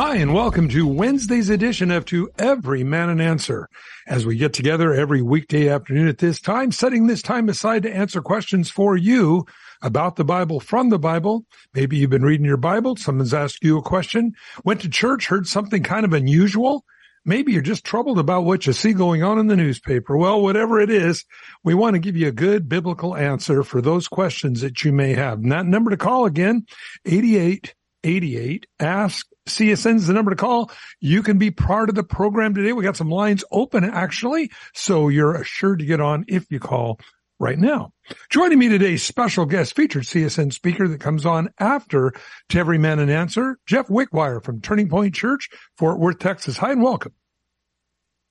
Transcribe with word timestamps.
Hi, 0.00 0.14
and 0.14 0.32
welcome 0.32 0.68
to 0.68 0.86
Wednesday's 0.86 1.50
edition 1.50 1.90
of 1.90 2.04
To 2.04 2.30
Every 2.38 2.84
Man 2.84 3.10
an 3.10 3.20
Answer. 3.20 3.68
As 4.06 4.24
we 4.24 4.36
get 4.36 4.52
together 4.52 4.94
every 4.94 5.22
weekday 5.22 5.68
afternoon 5.68 6.06
at 6.06 6.18
this 6.18 6.40
time, 6.40 6.70
setting 6.70 7.08
this 7.08 7.20
time 7.20 7.48
aside 7.48 7.82
to 7.82 7.92
answer 7.92 8.22
questions 8.22 8.70
for 8.70 8.96
you 8.96 9.44
about 9.82 10.14
the 10.14 10.24
Bible 10.24 10.60
from 10.60 10.90
the 10.90 11.00
Bible. 11.00 11.46
Maybe 11.74 11.96
you've 11.96 12.10
been 12.10 12.22
reading 12.22 12.46
your 12.46 12.56
Bible. 12.56 12.94
Someone's 12.94 13.34
asked 13.34 13.64
you 13.64 13.76
a 13.76 13.82
question, 13.82 14.34
went 14.64 14.82
to 14.82 14.88
church, 14.88 15.26
heard 15.26 15.48
something 15.48 15.82
kind 15.82 16.04
of 16.04 16.12
unusual. 16.12 16.84
Maybe 17.24 17.50
you're 17.50 17.60
just 17.60 17.84
troubled 17.84 18.20
about 18.20 18.44
what 18.44 18.68
you 18.68 18.74
see 18.74 18.92
going 18.92 19.24
on 19.24 19.40
in 19.40 19.48
the 19.48 19.56
newspaper. 19.56 20.16
Well, 20.16 20.40
whatever 20.40 20.78
it 20.78 20.90
is, 20.90 21.24
we 21.64 21.74
want 21.74 21.94
to 21.94 22.00
give 22.00 22.16
you 22.16 22.28
a 22.28 22.32
good 22.32 22.68
biblical 22.68 23.16
answer 23.16 23.64
for 23.64 23.82
those 23.82 24.06
questions 24.06 24.60
that 24.60 24.84
you 24.84 24.92
may 24.92 25.14
have. 25.14 25.40
And 25.40 25.50
that 25.50 25.66
number 25.66 25.90
to 25.90 25.96
call 25.96 26.24
again, 26.24 26.66
8888 27.04 28.64
ask 28.78 29.26
CSN 29.48 29.96
is 29.96 30.06
the 30.06 30.12
number 30.12 30.30
to 30.30 30.36
call. 30.36 30.70
You 31.00 31.22
can 31.22 31.38
be 31.38 31.50
part 31.50 31.88
of 31.88 31.94
the 31.94 32.02
program 32.02 32.54
today. 32.54 32.72
We 32.72 32.84
got 32.84 32.96
some 32.96 33.10
lines 33.10 33.44
open 33.50 33.84
actually. 33.84 34.50
So 34.74 35.08
you're 35.08 35.34
assured 35.34 35.80
to 35.80 35.86
get 35.86 36.00
on 36.00 36.24
if 36.28 36.50
you 36.50 36.60
call 36.60 37.00
right 37.38 37.58
now. 37.58 37.92
Joining 38.30 38.58
me 38.58 38.68
today, 38.68 38.96
special 38.96 39.44
guest 39.46 39.76
featured 39.76 40.04
CSN 40.04 40.52
speaker 40.52 40.88
that 40.88 41.00
comes 41.00 41.24
on 41.24 41.50
after 41.58 42.12
to 42.48 42.58
every 42.58 42.78
man 42.78 42.98
an 42.98 43.10
answer, 43.10 43.58
Jeff 43.66 43.88
Wickwire 43.88 44.42
from 44.42 44.60
Turning 44.60 44.88
Point 44.88 45.14
Church, 45.14 45.48
Fort 45.76 45.98
Worth, 45.98 46.18
Texas. 46.18 46.56
Hi 46.58 46.72
and 46.72 46.82
welcome. 46.82 47.12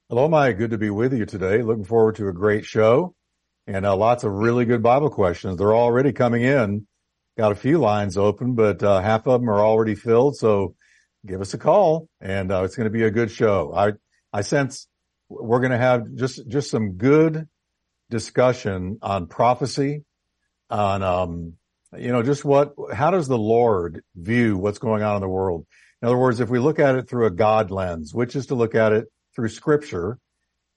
Hello, 0.10 0.28
Mike. 0.28 0.58
Good 0.58 0.72
to 0.72 0.78
be 0.78 0.90
with 0.90 1.14
you 1.14 1.26
today. 1.26 1.62
Looking 1.62 1.84
forward 1.84 2.16
to 2.16 2.28
a 2.28 2.34
great 2.34 2.66
show 2.66 3.14
and 3.68 3.86
uh, 3.86 3.96
lots 3.96 4.24
of 4.24 4.32
really 4.32 4.66
good 4.66 4.82
Bible 4.82 5.10
questions. 5.10 5.58
They're 5.58 5.76
already 5.76 6.14
coming 6.14 6.44
in. 6.44 6.88
Got 7.38 7.52
a 7.52 7.56
few 7.56 7.78
lines 7.78 8.18
open, 8.18 8.56
but 8.56 8.82
uh, 8.82 9.02
half 9.02 9.28
of 9.28 9.42
them 9.42 9.50
are 9.50 9.60
already 9.60 9.94
filled. 9.94 10.38
So 10.38 10.76
give 11.26 11.42
us 11.42 11.54
a 11.54 11.58
call 11.58 12.08
and 12.22 12.52
uh, 12.52 12.64
it's 12.64 12.76
going 12.76 12.86
to 12.86 12.92
be 12.92 13.04
a 13.04 13.12
good 13.12 13.32
show. 13.32 13.74
I, 13.76 13.94
I 14.32 14.42
sense 14.42 14.88
we're 15.30 15.60
going 15.60 15.72
to 15.72 15.78
have 15.78 16.14
just, 16.16 16.48
just 16.48 16.70
some 16.70 16.94
good 16.94 17.48
discussion 18.10 19.00
on 19.02 19.28
prophecy, 19.28 20.04
on, 20.70 21.04
um, 21.04 21.54
you 21.98 22.12
know, 22.12 22.24
just 22.24 22.46
what, 22.46 22.74
how 22.94 23.12
does 23.12 23.28
the 23.28 23.38
Lord 23.38 24.04
view 24.16 24.58
what's 24.58 24.80
going 24.80 25.04
on 25.04 25.16
in 25.16 25.22
the 25.22 25.28
world? 25.28 25.66
In 26.02 26.08
other 26.08 26.18
words, 26.18 26.40
if 26.40 26.50
we 26.50 26.60
look 26.60 26.80
at 26.80 26.96
it 26.96 27.10
through 27.10 27.26
a 27.26 27.32
God 27.32 27.72
lens, 27.72 28.14
which 28.14 28.36
is 28.36 28.48
to 28.48 28.56
look 28.56 28.76
at 28.76 28.94
it 28.94 29.08
through 29.36 29.50
scripture, 29.50 30.20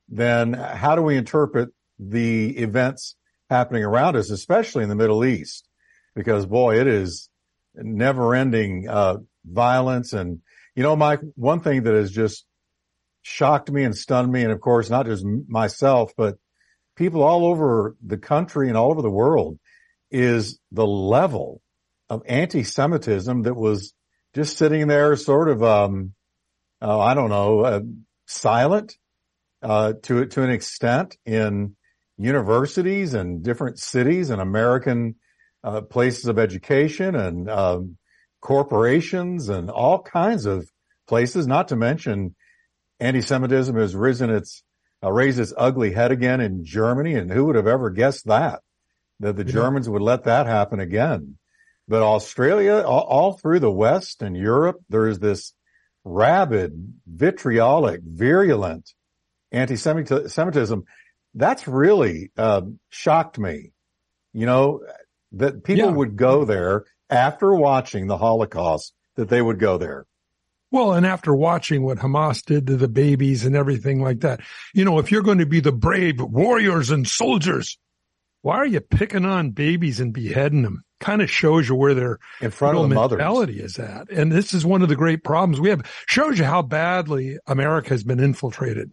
then 0.09 0.55
how 0.55 0.97
do 0.97 1.03
we 1.03 1.17
interpret 1.17 1.69
the 1.99 2.57
events 2.59 3.17
happening 3.49 3.85
around 3.85 4.17
us, 4.17 4.31
especially 4.31 4.83
in 4.83 4.89
the 4.89 4.95
Middle 4.95 5.25
East? 5.25 5.69
Because 6.15 6.47
boy, 6.47 6.81
it 6.81 6.87
is 6.87 7.29
never 7.75 8.35
ending, 8.35 8.89
uh, 8.89 9.19
violence. 9.45 10.13
And, 10.13 10.41
you 10.75 10.83
know, 10.83 10.97
Mike, 10.97 11.21
one 11.35 11.61
thing 11.61 11.85
that 11.85 11.95
has 11.95 12.11
just 12.11 12.45
shocked 13.23 13.71
me 13.71 13.85
and 13.85 13.97
stunned 13.97 14.33
me, 14.33 14.43
and 14.43 14.53
of 14.53 14.61
course, 14.61 14.91
not 14.91 15.07
just 15.07 15.25
myself, 15.49 16.13
but 16.17 16.37
people 16.97 17.23
all 17.23 17.47
over 17.47 17.97
the 18.05 18.19
country 18.19 18.69
and 18.69 18.77
all 18.77 18.91
over 18.91 19.03
the 19.03 19.11
world 19.11 19.59
is 20.11 20.59
the 20.73 20.87
level 20.87 21.61
of 22.09 22.23
anti-Semitism 22.27 23.43
that 23.43 23.55
was 23.55 23.95
just 24.35 24.57
sitting 24.57 24.89
there 24.89 25.17
sort 25.17 25.49
of, 25.49 25.63
um, 25.63 26.15
uh, 26.83 26.99
I 26.99 27.15
don't 27.15 27.31
know, 27.31 27.61
uh, 27.61 27.81
silent, 28.27 28.97
uh, 29.63 29.93
to, 30.05 30.27
to 30.27 30.43
an 30.43 30.51
extent 30.51 31.17
in 31.25 31.77
universities 32.17 33.15
and 33.15 33.43
different 33.43 33.79
cities 33.79 34.31
and 34.31 34.41
American, 34.41 35.17
uh, 35.63 35.83
places 35.83 36.27
of 36.27 36.39
education 36.39 37.15
and, 37.15 37.51
um, 37.51 37.97
corporations 38.41 39.49
and 39.49 39.71
all 39.71 40.01
kinds 40.03 40.47
of 40.47 40.69
places, 41.07 41.47
not 41.47 41.69
to 41.69 41.77
mention 41.77 42.35
anti-Semitism 42.99 43.77
has 43.77 43.95
risen 43.95 44.31
its, 44.31 44.63
uh, 45.03 45.11
raised 45.11 45.39
its 45.39 45.53
ugly 45.57 45.93
head 45.93 46.13
again 46.13 46.41
in 46.41 46.65
Germany. 46.65 47.15
And 47.15 47.31
who 47.31 47.47
would 47.47 47.57
have 47.57 47.67
ever 47.67 47.91
guessed 47.91 48.27
that, 48.27 48.61
that 49.21 49.37
the 49.37 49.45
yeah. 49.45 49.53
Germans 49.53 49.89
would 49.89 50.03
let 50.03 50.25
that 50.25 50.47
happen 50.47 50.81
again? 50.81 51.37
But 51.89 52.03
Australia, 52.03 52.85
all, 52.87 53.03
all 53.03 53.33
through 53.33 53.61
the 53.61 53.71
West 53.71 54.23
and 54.23 54.37
Europe, 54.37 54.81
there 54.89 55.09
is 55.09 55.19
this 55.19 55.53
rabid, 56.05 56.95
vitriolic, 57.07 58.01
virulent 58.05 58.93
anti-Semitism. 59.53 60.85
That's 61.35 61.67
really, 61.67 62.31
uh, 62.37 62.63
shocked 62.91 63.39
me. 63.39 63.73
You 64.33 64.47
know, 64.47 64.81
that 65.33 65.65
people 65.65 65.91
yeah. 65.91 65.97
would 65.97 66.17
go 66.17 66.45
there 66.45 66.85
after 67.11 67.55
watching 67.55 68.07
the 68.07 68.19
Holocaust 68.19 68.95
that 69.17 69.29
they 69.29 69.43
would 69.43 69.59
go 69.59 69.77
there. 69.77 70.07
Well, 70.73 70.93
and 70.93 71.05
after 71.05 71.35
watching 71.35 71.83
what 71.83 71.99
Hamas 71.99 72.45
did 72.45 72.69
to 72.69 72.77
the 72.77 72.89
babies 72.89 73.45
and 73.45 73.57
everything 73.57 74.01
like 74.01 74.21
that, 74.21 74.41
you 74.73 74.85
know, 74.85 75.01
if 75.01 75.11
you're 75.11 75.23
going 75.23 75.39
to 75.39 75.47
be 75.47 75.61
the 75.61 75.73
brave 75.73 76.21
warriors 76.21 76.91
and 76.91 77.07
soldiers, 77.09 77.77
why 78.43 78.57
are 78.57 78.67
you 78.67 78.81
picking 78.81 79.25
on 79.25 79.51
babies 79.51 79.99
and 80.01 80.15
beheading 80.15 80.63
them? 80.63 80.85
Kind 81.01 81.23
of 81.23 81.31
shows 81.31 81.69
you 81.69 81.75
where 81.75 81.95
their 81.95 82.19
in 82.41 82.51
front 82.51 82.77
of 82.77 82.83
the 82.83 82.95
mentality 82.95 83.55
mothers. 83.55 83.73
is 83.73 83.79
at. 83.79 84.11
And 84.11 84.31
this 84.31 84.53
is 84.53 84.65
one 84.65 84.83
of 84.83 84.89
the 84.89 84.97
great 84.97 85.25
problems 85.25 85.59
we 85.59 85.71
have. 85.71 85.83
Shows 86.07 86.39
you 86.39 86.45
how 86.45 86.63
badly 86.63 87.39
America 87.47 87.91
has 87.91 88.05
been 88.05 88.21
infiltrated. 88.21 88.93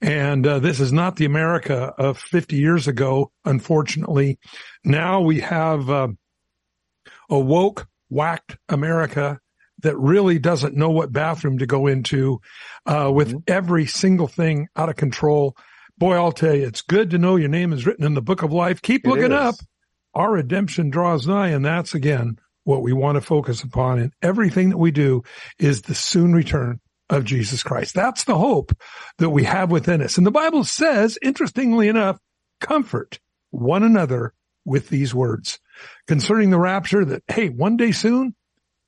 And 0.00 0.46
uh, 0.46 0.58
this 0.58 0.80
is 0.80 0.92
not 0.92 1.16
the 1.16 1.24
America 1.24 1.94
of 1.96 2.18
50 2.18 2.56
years 2.56 2.86
ago. 2.86 3.30
Unfortunately, 3.44 4.38
now 4.84 5.20
we 5.22 5.40
have 5.40 5.88
uh, 5.88 6.08
a 7.30 7.38
woke, 7.38 7.86
whacked 8.08 8.56
America 8.68 9.40
that 9.82 9.96
really 9.96 10.38
doesn't 10.38 10.76
know 10.76 10.90
what 10.90 11.12
bathroom 11.12 11.58
to 11.58 11.66
go 11.66 11.86
into, 11.86 12.40
uh, 12.86 13.10
with 13.12 13.28
mm-hmm. 13.28 13.38
every 13.46 13.86
single 13.86 14.28
thing 14.28 14.68
out 14.76 14.88
of 14.88 14.96
control. 14.96 15.56
Boy, 15.98 16.14
I'll 16.14 16.32
tell 16.32 16.54
you, 16.54 16.66
it's 16.66 16.82
good 16.82 17.10
to 17.10 17.18
know 17.18 17.36
your 17.36 17.48
name 17.48 17.72
is 17.72 17.86
written 17.86 18.04
in 18.04 18.14
the 18.14 18.22
book 18.22 18.42
of 18.42 18.52
life. 18.52 18.82
Keep 18.82 19.06
looking 19.06 19.32
up. 19.32 19.54
Our 20.14 20.32
redemption 20.32 20.90
draws 20.90 21.26
nigh. 21.26 21.48
And 21.48 21.64
that's 21.64 21.94
again 21.94 22.38
what 22.64 22.82
we 22.82 22.92
want 22.92 23.16
to 23.16 23.20
focus 23.20 23.62
upon 23.62 23.98
in 23.98 24.12
everything 24.22 24.70
that 24.70 24.78
we 24.78 24.90
do 24.90 25.22
is 25.58 25.82
the 25.82 25.94
soon 25.94 26.32
return 26.32 26.80
of 27.10 27.24
Jesus 27.24 27.62
Christ. 27.62 27.94
That's 27.94 28.24
the 28.24 28.38
hope 28.38 28.72
that 29.18 29.30
we 29.30 29.44
have 29.44 29.70
within 29.70 30.02
us. 30.02 30.16
And 30.16 30.26
the 30.26 30.30
Bible 30.30 30.64
says, 30.64 31.18
interestingly 31.22 31.88
enough, 31.88 32.18
comfort 32.60 33.20
one 33.50 33.82
another 33.82 34.32
with 34.64 34.88
these 34.88 35.14
words 35.14 35.58
concerning 36.06 36.50
the 36.50 36.58
rapture 36.58 37.04
that, 37.04 37.22
hey, 37.28 37.48
one 37.48 37.76
day 37.76 37.92
soon, 37.92 38.34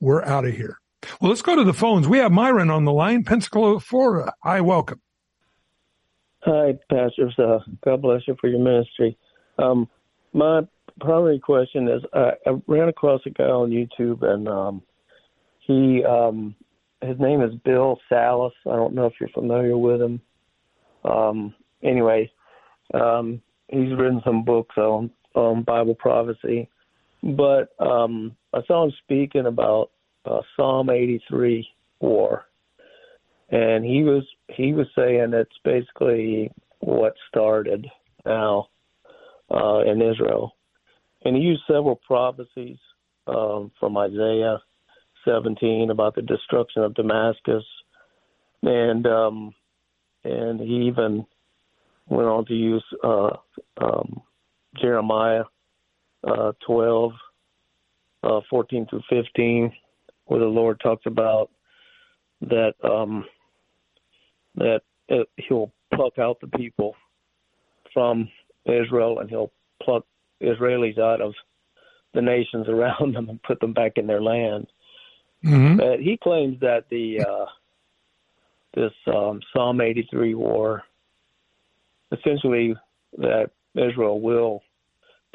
we're 0.00 0.24
out 0.24 0.46
of 0.46 0.54
here. 0.54 0.78
Well, 1.20 1.30
let's 1.30 1.42
go 1.42 1.56
to 1.56 1.64
the 1.64 1.74
phones. 1.74 2.08
We 2.08 2.18
have 2.18 2.32
Myron 2.32 2.70
on 2.70 2.84
the 2.84 2.92
line, 2.92 3.24
Pensacola, 3.24 3.80
Florida. 3.80 4.32
Hi, 4.42 4.60
welcome. 4.60 5.00
Hi, 6.42 6.74
pastors. 6.90 7.34
Uh, 7.38 7.58
God 7.84 8.02
bless 8.02 8.22
you 8.26 8.36
for 8.40 8.48
your 8.48 8.60
ministry. 8.60 9.16
Um, 9.58 9.88
my 10.32 10.62
primary 11.00 11.38
question 11.38 11.88
is 11.88 12.02
I, 12.12 12.32
I 12.46 12.60
ran 12.66 12.88
across 12.88 13.20
a 13.26 13.30
guy 13.30 13.44
on 13.44 13.70
YouTube, 13.70 14.22
and 14.22 14.48
um, 14.48 14.82
he 15.60 16.04
um, 16.04 16.54
his 17.02 17.18
name 17.18 17.42
is 17.42 17.54
Bill 17.64 17.98
Salus. 18.08 18.52
I 18.66 18.76
don't 18.76 18.94
know 18.94 19.06
if 19.06 19.14
you're 19.20 19.28
familiar 19.30 19.76
with 19.76 20.00
him. 20.00 20.20
Um, 21.04 21.54
anyway, 21.82 22.30
um, 22.94 23.40
he's 23.68 23.92
written 23.96 24.22
some 24.24 24.44
books 24.44 24.76
on 24.76 25.10
on 25.36 25.62
Bible 25.62 25.94
prophecy, 25.94 26.68
but 27.22 27.68
um, 27.78 28.36
I 28.52 28.60
saw 28.66 28.84
him 28.84 28.92
speaking 29.04 29.46
about 29.46 29.90
uh, 30.24 30.40
Psalm 30.56 30.90
83 30.90 31.66
war, 32.00 32.46
and 33.50 33.84
he 33.84 34.02
was 34.02 34.24
he 34.48 34.72
was 34.72 34.86
saying 34.96 35.32
it's 35.32 35.50
basically 35.64 36.50
what 36.80 37.14
started 37.28 37.86
now 38.24 38.68
uh, 39.50 39.80
in 39.80 40.02
Israel, 40.02 40.56
and 41.24 41.36
he 41.36 41.42
used 41.42 41.62
several 41.66 41.96
prophecies 41.96 42.78
um, 43.26 43.70
from 43.78 43.96
Isaiah 43.96 44.58
17 45.26 45.90
about 45.90 46.14
the 46.14 46.22
destruction 46.22 46.82
of 46.82 46.94
Damascus, 46.94 47.64
and 48.62 49.06
um, 49.06 49.54
and 50.24 50.60
he 50.60 50.86
even 50.86 51.26
went 52.08 52.28
on 52.28 52.46
to 52.46 52.54
use 52.54 52.84
uh, 53.04 53.30
um, 53.80 54.22
Jeremiah 54.80 55.44
uh, 56.26 56.52
12, 56.66 57.12
uh, 58.22 58.40
14 58.50 58.86
through 58.88 59.02
15, 59.08 59.72
where 60.26 60.40
the 60.40 60.46
Lord 60.46 60.80
talks 60.80 61.06
about 61.06 61.50
that 62.42 62.74
um, 62.82 63.24
that 64.56 64.80
it, 65.08 65.28
He'll 65.36 65.72
pluck 65.94 66.18
out 66.18 66.40
the 66.40 66.48
people 66.48 66.94
from 67.92 68.28
Israel 68.66 69.20
and 69.20 69.30
he'll 69.30 69.52
pluck 69.82 70.04
Israelis 70.42 70.98
out 70.98 71.20
of 71.20 71.32
the 72.14 72.20
nations 72.20 72.68
around 72.68 73.14
them 73.14 73.28
and 73.28 73.42
put 73.42 73.60
them 73.60 73.72
back 73.72 73.92
in 73.96 74.06
their 74.06 74.22
land. 74.22 74.66
Mm-hmm. 75.44 75.76
But 75.76 76.00
he 76.00 76.16
claims 76.16 76.58
that 76.60 76.84
the 76.90 77.20
uh, 77.20 77.46
this 78.74 78.92
um, 79.06 79.40
Psalm 79.52 79.80
83 79.80 80.34
war, 80.34 80.82
essentially, 82.12 82.74
that 83.18 83.50
Israel 83.74 84.20
will 84.20 84.62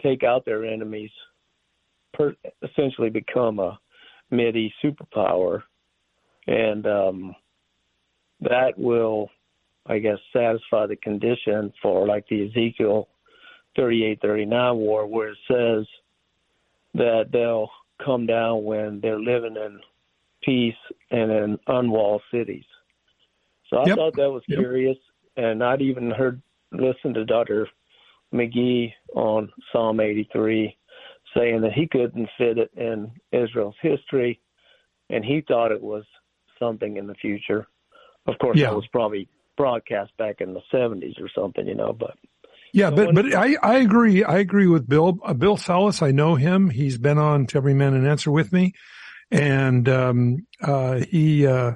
take 0.02 0.24
out 0.24 0.46
their 0.46 0.66
enemies, 0.66 1.12
per, 2.14 2.36
essentially 2.62 3.10
become 3.10 3.60
a 3.60 3.80
Midi 4.30 4.74
superpower, 4.84 5.64
and 6.48 6.86
um, 6.88 7.36
that 8.42 8.78
will, 8.78 9.30
I 9.86 10.00
guess, 10.00 10.18
satisfy 10.34 10.88
the 10.88 10.96
condition 10.96 11.74
for 11.82 12.08
like 12.08 12.26
the 12.30 12.48
Ezekiel 12.48 13.10
38, 13.76 14.20
39 14.22 14.78
war, 14.78 15.06
where 15.06 15.30
it 15.30 15.38
says 15.48 15.86
that 16.94 17.30
they'll 17.32 17.70
come 18.04 18.26
down 18.26 18.64
when 18.64 19.00
they're 19.02 19.20
living 19.20 19.56
in 19.56 19.80
peace 20.44 20.76
and 21.12 21.32
in 21.32 21.60
unwalled 21.68 22.22
cities. 22.32 22.66
So 23.70 23.78
I 23.78 23.86
Yep. 23.86 23.98
thought 23.98 24.16
that 24.16 24.32
was 24.32 24.44
Yep. 24.48 24.60
curious, 24.60 24.98
and 25.38 25.64
I'd 25.64 25.82
even 25.82 26.12
heard 26.12 26.42
listened 26.72 27.16
to 27.16 27.26
Dr. 27.26 27.70
McGee 28.34 28.92
on 29.16 29.50
Psalm 29.72 30.00
83 30.00 30.78
saying 31.36 31.62
that 31.62 31.74
he 31.74 31.88
couldn't 31.88 32.30
fit 32.38 32.58
it 32.58 32.72
in 32.76 33.10
Israel's 33.32 33.76
history, 33.82 34.42
and 35.10 35.24
he 35.24 35.42
thought 35.48 35.72
it 35.72 35.82
was 35.82 36.04
something 36.60 36.98
in 36.98 37.08
the 37.08 37.16
future. 37.16 37.68
Of 38.28 38.38
course, 38.40 38.58
Yeah. 38.58 38.68
that 38.70 38.76
was 38.76 38.88
probably 38.88 39.28
broadcast 39.58 40.12
back 40.18 40.42
in 40.42 40.54
the 40.54 40.62
70s 40.72 41.20
or 41.22 41.30
something, 41.34 41.66
you 41.68 41.76
know. 41.76 41.94
But 41.94 42.16
Yeah, 42.74 42.90
but 42.90 43.14
but 43.16 43.34
I 43.36 43.56
I 43.62 43.78
agree. 43.78 44.24
I 44.24 44.38
agree 44.40 44.68
with 44.68 44.88
Bill. 44.88 45.20
Uh, 45.24 45.34
Bill 45.34 45.58
Salus. 45.58 46.02
I 46.02 46.12
know 46.12 46.36
him. 46.36 46.70
He's 46.70 46.98
been 46.98 47.18
on 47.18 47.46
to 47.48 47.58
Every 47.58 47.74
Man 47.74 47.94
an 47.94 48.06
Answer 48.06 48.32
with 48.32 48.52
me, 48.54 48.74
and 49.30 49.88
um, 49.90 50.46
uh, 50.62 51.00
he 51.10 51.46
uh, 51.48 51.74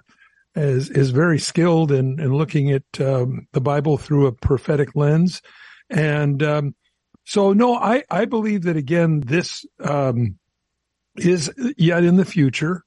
is 0.55 0.89
is 0.89 1.11
very 1.11 1.39
skilled 1.39 1.91
in 1.91 2.19
in 2.19 2.33
looking 2.33 2.71
at 2.71 2.83
um, 3.01 3.47
the 3.51 3.61
Bible 3.61 3.97
through 3.97 4.27
a 4.27 4.31
prophetic 4.31 4.95
lens, 4.95 5.41
and 5.89 6.41
um, 6.43 6.75
so 7.25 7.53
no, 7.53 7.75
I 7.75 8.03
I 8.09 8.25
believe 8.25 8.63
that 8.63 8.77
again 8.77 9.21
this 9.21 9.65
um, 9.83 10.37
is 11.15 11.51
yet 11.77 12.03
in 12.03 12.15
the 12.17 12.25
future. 12.25 12.83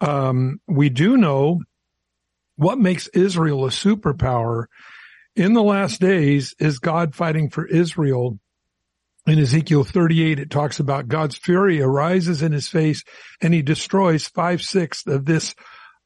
Um, 0.00 0.60
we 0.66 0.90
do 0.90 1.16
know 1.16 1.60
what 2.56 2.78
makes 2.78 3.08
Israel 3.08 3.64
a 3.64 3.70
superpower 3.70 4.66
in 5.38 5.52
the 5.52 5.62
last 5.62 6.00
days 6.00 6.54
is 6.58 6.80
God 6.80 7.14
fighting 7.14 7.48
for 7.48 7.64
Israel. 7.64 8.38
In 9.26 9.38
Ezekiel 9.38 9.84
38, 9.84 10.40
it 10.40 10.50
talks 10.50 10.80
about 10.80 11.06
God's 11.06 11.36
fury 11.36 11.80
arises 11.80 12.42
in 12.42 12.52
his 12.52 12.68
face 12.68 13.04
and 13.40 13.54
he 13.54 13.62
destroys 13.62 14.26
five 14.26 14.62
sixths 14.62 15.06
of 15.06 15.26
this 15.26 15.54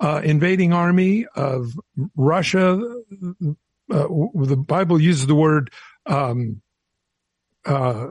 uh, 0.00 0.20
invading 0.24 0.72
army 0.72 1.26
of 1.34 1.72
Russia. 2.16 2.78
Uh, 3.90 4.06
the 4.34 4.62
Bible 4.66 5.00
uses 5.00 5.26
the 5.26 5.34
word 5.34 5.70
um, 6.06 6.62
uh, 7.64 8.08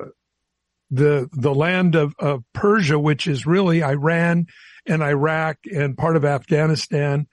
the 0.90 1.30
the 1.32 1.54
land 1.54 1.96
of, 1.96 2.14
of 2.20 2.44
Persia, 2.54 3.00
which 3.00 3.28
is 3.28 3.46
really 3.46 3.84
Iran 3.84 4.48
and 4.86 5.02
Iraq 5.02 5.58
and 5.74 5.98
part 5.98 6.16
of 6.16 6.26
Afghanistan 6.26 7.28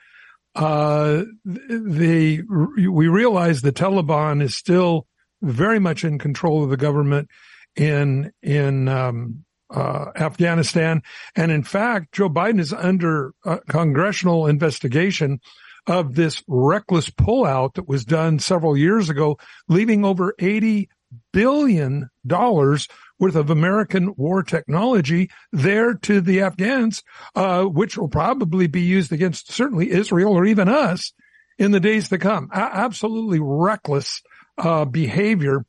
uh, 0.59 1.23
the 1.45 2.43
we 2.49 3.07
realize 3.09 3.63
the 3.63 3.73
Taliban 3.73 4.43
is 4.43 4.57
still 4.57 5.07
very 5.41 5.79
much 5.79 6.03
in 6.05 6.19
control 6.19 6.65
of 6.65 6.71
the 6.71 6.77
government 6.77 7.29
in 7.77 8.33
in 8.43 8.89
um, 8.89 9.45
uh, 9.71 10.07
Afghanistan, 10.17 11.03
and 11.37 11.53
in 11.53 11.63
fact, 11.63 12.13
Joe 12.13 12.29
Biden 12.29 12.59
is 12.59 12.73
under 12.73 13.33
uh, 13.45 13.59
congressional 13.69 14.47
investigation 14.49 15.41
of 15.89 16.15
this 16.15 16.43
reckless 16.47 17.11
pullout 17.11 17.75
that 17.75 17.89
was 17.89 18.05
done 18.05 18.39
several 18.39 18.77
years 18.77 19.11
ago, 19.11 19.39
leaving 19.69 20.05
over 20.05 20.35
eighty 20.39 20.89
billion 21.33 22.11
dollars 22.27 22.87
worth 23.19 23.35
of 23.35 23.51
American 23.51 24.15
war 24.17 24.43
technology 24.43 25.31
there 25.51 25.95
to 25.95 26.21
the 26.21 26.43
Afghans, 26.43 27.03
uh, 27.35 27.65
which 27.65 27.97
will 27.97 28.09
probably 28.09 28.67
be 28.67 28.83
used 28.83 29.11
against 29.11 29.51
certainly 29.51 29.91
Israel 29.91 30.35
or 30.35 30.45
even 30.45 30.69
us 30.69 31.13
in 31.59 31.73
the 31.73 31.81
days 31.81 32.11
to 32.11 32.19
come. 32.19 32.49
A- 32.53 32.59
absolutely 32.59 33.41
reckless 33.41 34.23
uh, 34.59 34.85
behavior 34.85 35.65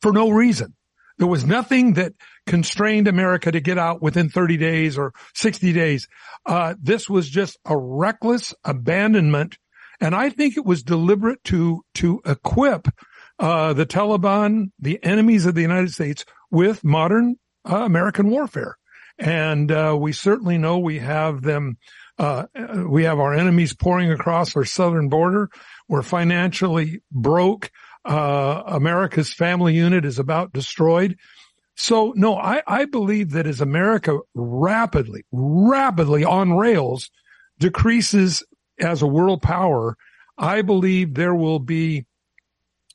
for 0.00 0.12
no 0.12 0.30
reason. 0.30 0.74
There 1.18 1.26
was 1.26 1.44
nothing 1.44 1.94
that 1.94 2.14
constrained 2.46 3.08
America 3.08 3.50
to 3.50 3.60
get 3.60 3.76
out 3.76 4.00
within 4.00 4.28
30 4.28 4.56
days 4.56 4.96
or 4.96 5.12
60 5.34 5.72
days. 5.72 6.08
Uh, 6.46 6.74
this 6.80 7.08
was 7.08 7.28
just 7.28 7.58
a 7.64 7.76
reckless 7.76 8.54
abandonment. 8.64 9.58
And 10.00 10.14
I 10.14 10.30
think 10.30 10.56
it 10.56 10.64
was 10.64 10.84
deliberate 10.84 11.42
to, 11.44 11.82
to 11.94 12.20
equip, 12.24 12.88
uh, 13.40 13.72
the 13.72 13.86
Taliban, 13.86 14.70
the 14.78 15.02
enemies 15.02 15.44
of 15.44 15.54
the 15.54 15.62
United 15.62 15.92
States 15.92 16.24
with 16.50 16.84
modern 16.84 17.36
uh, 17.68 17.84
American 17.84 18.30
warfare. 18.30 18.78
And, 19.18 19.70
uh, 19.72 19.96
we 19.98 20.12
certainly 20.12 20.58
know 20.58 20.78
we 20.78 21.00
have 21.00 21.42
them, 21.42 21.78
uh, 22.18 22.46
we 22.86 23.04
have 23.04 23.18
our 23.18 23.34
enemies 23.34 23.74
pouring 23.74 24.12
across 24.12 24.54
our 24.54 24.64
southern 24.64 25.08
border. 25.08 25.50
We're 25.88 26.02
financially 26.02 27.02
broke. 27.10 27.70
Uh, 28.04 28.62
America's 28.66 29.32
family 29.32 29.74
unit 29.74 30.04
is 30.04 30.18
about 30.18 30.52
destroyed. 30.52 31.16
So 31.76 32.12
no, 32.16 32.36
I, 32.36 32.62
I 32.66 32.84
believe 32.86 33.30
that 33.32 33.46
as 33.46 33.60
America 33.60 34.18
rapidly, 34.34 35.24
rapidly 35.30 36.24
on 36.24 36.56
rails 36.56 37.10
decreases 37.58 38.44
as 38.80 39.02
a 39.02 39.06
world 39.06 39.42
power, 39.42 39.96
I 40.36 40.62
believe 40.62 41.14
there 41.14 41.34
will 41.34 41.58
be 41.58 42.06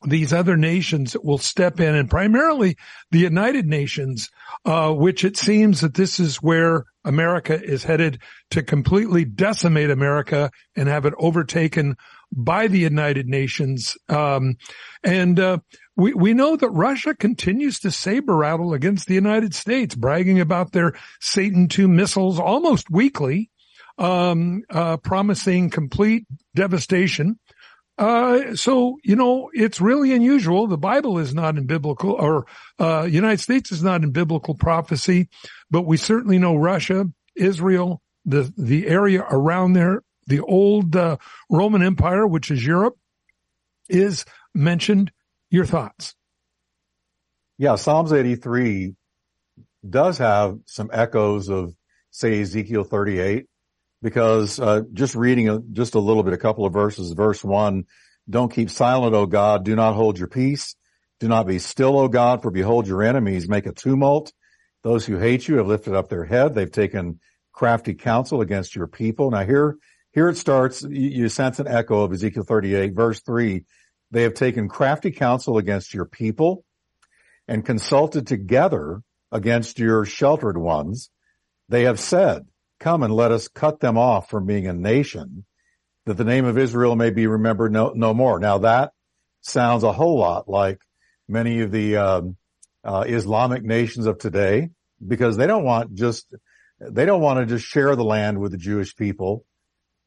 these 0.06 0.34
other 0.34 0.58
nations 0.58 1.14
that 1.14 1.24
will 1.24 1.38
step 1.38 1.80
in 1.80 1.96
and 1.96 2.10
primarily 2.10 2.78
the 3.12 3.20
United 3.20 3.66
Nations, 3.68 4.30
uh, 4.66 4.92
which 4.92 5.24
it 5.24 5.38
seems 5.38 5.82
that 5.82 5.94
this 5.94 6.20
is 6.20 6.38
where 6.38 6.84
America 7.06 7.62
is 7.62 7.84
headed 7.84 8.22
to 8.52 8.64
completely 8.64 9.26
decimate 9.26 9.90
America 9.90 10.52
and 10.76 10.88
have 10.88 11.06
it 11.06 11.14
overtaken 11.18 11.96
by 12.36 12.68
the 12.68 12.80
United 12.80 13.28
Nations. 13.28 13.96
Um, 14.10 14.56
and, 15.04 15.40
uh, 15.40 15.58
we, 15.96 16.14
we 16.14 16.34
know 16.34 16.56
that 16.56 16.70
Russia 16.70 17.14
continues 17.14 17.80
to 17.82 17.92
saber 17.92 18.36
rattle 18.36 18.74
against 18.74 19.08
the 19.08 19.14
United 19.14 19.54
States, 19.54 19.96
bragging 19.96 20.40
about 20.40 20.72
their 20.72 20.94
Satan 21.20 21.68
II 21.78 21.88
missiles 21.88 22.40
almost 22.40 22.90
weekly, 22.90 23.52
um, 23.98 24.64
uh, 24.70 24.98
promising 24.98 25.70
complete 25.70 26.26
devastation. 26.56 27.40
Uh, 27.98 28.56
so, 28.56 28.98
you 29.04 29.16
know, 29.16 29.52
it's 29.54 29.80
really 29.80 30.14
unusual. 30.14 30.66
The 30.66 30.80
Bible 30.80 31.20
is 31.20 31.36
not 31.36 31.58
in 31.58 31.68
biblical 31.68 32.14
or, 32.14 32.48
uh, 32.80 33.08
United 33.10 33.40
States 33.40 33.72
is 33.72 33.84
not 33.84 34.04
in 34.04 34.12
biblical 34.12 34.56
prophecy, 34.56 35.30
but 35.70 35.84
we 35.84 35.98
certainly 35.98 36.40
know 36.40 36.56
Russia, 36.56 37.06
Israel, 37.36 38.02
the, 38.26 38.52
the 38.58 38.88
area 38.88 39.24
around 39.30 39.74
there, 39.74 40.02
the 40.28 40.40
old, 40.42 40.96
uh, 40.96 41.18
Roman 41.50 41.84
Empire, 41.84 42.26
which 42.28 42.52
is 42.52 42.66
Europe, 42.66 42.98
is 43.90 44.26
mentioned. 44.54 45.12
Your 45.50 45.66
thoughts? 45.66 46.16
Yeah, 47.60 47.76
Psalms 47.76 48.12
83 48.12 48.96
does 49.88 50.18
have 50.18 50.58
some 50.66 50.90
echoes 50.92 51.50
of, 51.50 51.76
say, 52.10 52.42
Ezekiel 52.42 52.84
38, 52.84 53.46
because 54.02 54.60
uh, 54.60 54.82
just 54.94 55.14
reading 55.14 55.50
a, 55.50 55.60
just 55.60 55.94
a 55.94 56.00
little 56.00 56.24
bit, 56.24 56.34
a 56.34 56.38
couple 56.38 56.66
of 56.66 56.74
verses, 56.74 57.12
verse 57.14 57.44
one, 57.44 57.86
don't 58.30 58.52
keep 58.52 58.70
silent, 58.70 59.14
O 59.14 59.26
God, 59.26 59.64
do 59.64 59.76
not 59.76 59.94
hold 59.94 60.18
your 60.18 60.28
peace, 60.28 60.76
do 61.20 61.28
not 61.28 61.46
be 61.46 61.60
still, 61.60 62.00
O 62.00 62.08
God, 62.08 62.42
for 62.42 62.50
behold 62.50 62.88
your 62.88 63.04
enemies 63.04 63.48
make 63.48 63.66
a 63.66 63.72
tumult. 63.72 64.34
Those 64.84 65.06
who 65.06 65.18
hate 65.18 65.48
you 65.48 65.58
have 65.58 65.68
lifted 65.68 65.94
up 65.94 66.10
their 66.10 66.26
head. 66.26 66.54
They've 66.54 66.70
taken 66.70 67.20
crafty 67.54 67.94
counsel 67.94 68.42
against 68.42 68.76
your 68.76 68.88
people. 68.88 69.32
Now 69.32 69.46
here, 69.46 69.78
here 70.14 70.30
it 70.30 70.38
starts. 70.38 70.84
You, 70.84 71.28
sense 71.28 71.60
an 71.60 71.68
echo 71.68 72.04
of 72.04 72.14
Ezekiel 72.14 72.44
38, 72.44 72.94
verse 72.94 73.22
three. 73.22 73.66
They 74.12 74.24
have 74.24 74.36
taken 74.36 74.70
crafty 74.70 75.12
counsel 75.12 75.58
against 75.58 75.94
your 75.94 76.06
people 76.06 76.64
and 77.48 77.66
consulted 77.66 78.28
together 78.28 79.02
against 79.32 79.80
your 79.80 80.06
sheltered 80.06 80.58
ones. 80.58 81.10
They 81.68 81.84
have 81.84 82.00
said, 82.00 82.46
come 82.80 83.02
and 83.02 83.14
let 83.14 83.32
us 83.32 83.48
cut 83.48 83.80
them 83.80 83.98
off 83.98 84.30
from 84.30 84.46
being 84.46 84.68
a 84.68 84.74
nation 84.74 85.46
that 86.06 86.18
the 86.18 86.24
name 86.24 86.46
of 86.46 86.60
Israel 86.60 86.96
may 86.96 87.10
be 87.10 87.26
remembered 87.26 87.72
no, 87.72 87.94
no 87.96 88.14
more. 88.14 88.40
Now 88.40 88.60
that 88.60 88.92
sounds 89.42 89.84
a 89.84 89.92
whole 89.92 90.20
lot 90.20 90.48
like 90.48 90.80
many 91.28 91.62
of 91.62 91.72
the, 91.72 91.98
um, 91.98 92.38
uh, 92.84 93.06
Islamic 93.08 93.64
nations 93.64 94.06
of 94.06 94.20
today 94.20 94.70
because 95.06 95.38
they 95.38 95.48
don't 95.48 95.64
want 95.64 95.96
just, 95.96 96.28
they 96.80 97.06
don't 97.06 97.22
want 97.22 97.40
to 97.40 97.46
just 97.46 97.66
share 97.66 97.96
the 97.96 98.04
land 98.04 98.40
with 98.40 98.52
the 98.52 98.58
Jewish 98.58 98.96
people 98.96 99.46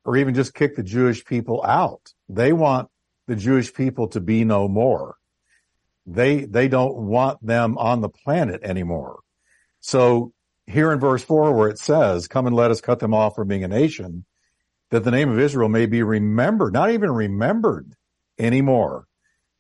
or 0.07 0.17
even 0.17 0.35
just 0.35 0.55
kick 0.55 0.77
the 0.77 0.83
Jewish 0.83 1.25
people 1.25 1.63
out. 1.65 2.13
They 2.29 2.53
want 2.53 2.89
the 3.27 3.37
Jewish 3.37 3.75
people 3.75 4.07
to 4.09 4.21
be 4.21 4.45
no 4.45 4.69
more. 4.69 5.17
They, 6.07 6.45
they 6.45 6.69
don't 6.69 6.97
want 6.97 7.45
them 7.45 7.77
on 7.77 8.01
the 8.01 8.09
planet 8.09 8.63
anymore. 8.63 9.19
So 9.81 10.33
here 10.67 10.93
in 10.93 11.01
verse 11.01 11.25
four, 11.25 11.53
where 11.53 11.69
it 11.69 11.79
says, 11.79 12.29
come 12.29 12.47
and 12.47 12.55
let 12.55 12.71
us 12.71 12.81
cut 12.81 13.01
them 13.01 13.15
off 13.15 13.35
from 13.35 13.49
being 13.49 13.65
a 13.65 13.69
nation, 13.69 14.25
that 14.91 15.03
the 15.03 15.11
name 15.11 15.29
of 15.29 15.41
Israel 15.41 15.69
may 15.69 15.87
be 15.87 16.05
remembered, 16.05 16.73
not 16.73 16.91
even 16.93 17.11
remembered 17.11 17.93
anymore, 18.39 19.07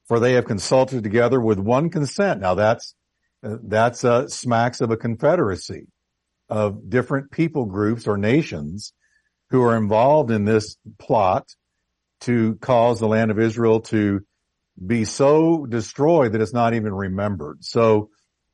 for 0.06 0.20
they 0.20 0.34
have 0.34 0.44
consulted 0.44 1.02
together 1.02 1.40
with 1.40 1.58
one 1.58 1.90
consent. 1.90 2.40
Now 2.40 2.54
that's, 2.54 2.94
that's 3.42 4.04
uh, 4.04 4.28
smacks 4.28 4.80
of 4.80 4.92
a 4.92 4.96
confederacy 4.96 5.88
of 6.48 6.88
different 6.88 7.32
people 7.32 7.64
groups 7.66 8.06
or 8.06 8.16
nations 8.16 8.92
who 9.50 9.62
are 9.62 9.76
involved 9.76 10.30
in 10.30 10.44
this 10.44 10.76
plot 10.98 11.48
to 12.20 12.56
cause 12.56 12.98
the 12.98 13.08
land 13.08 13.30
of 13.30 13.38
Israel 13.38 13.80
to 13.80 14.20
be 14.84 15.04
so 15.04 15.66
destroyed 15.66 16.32
that 16.32 16.40
it's 16.40 16.52
not 16.52 16.74
even 16.74 16.92
remembered. 16.92 17.64
So, 17.64 18.10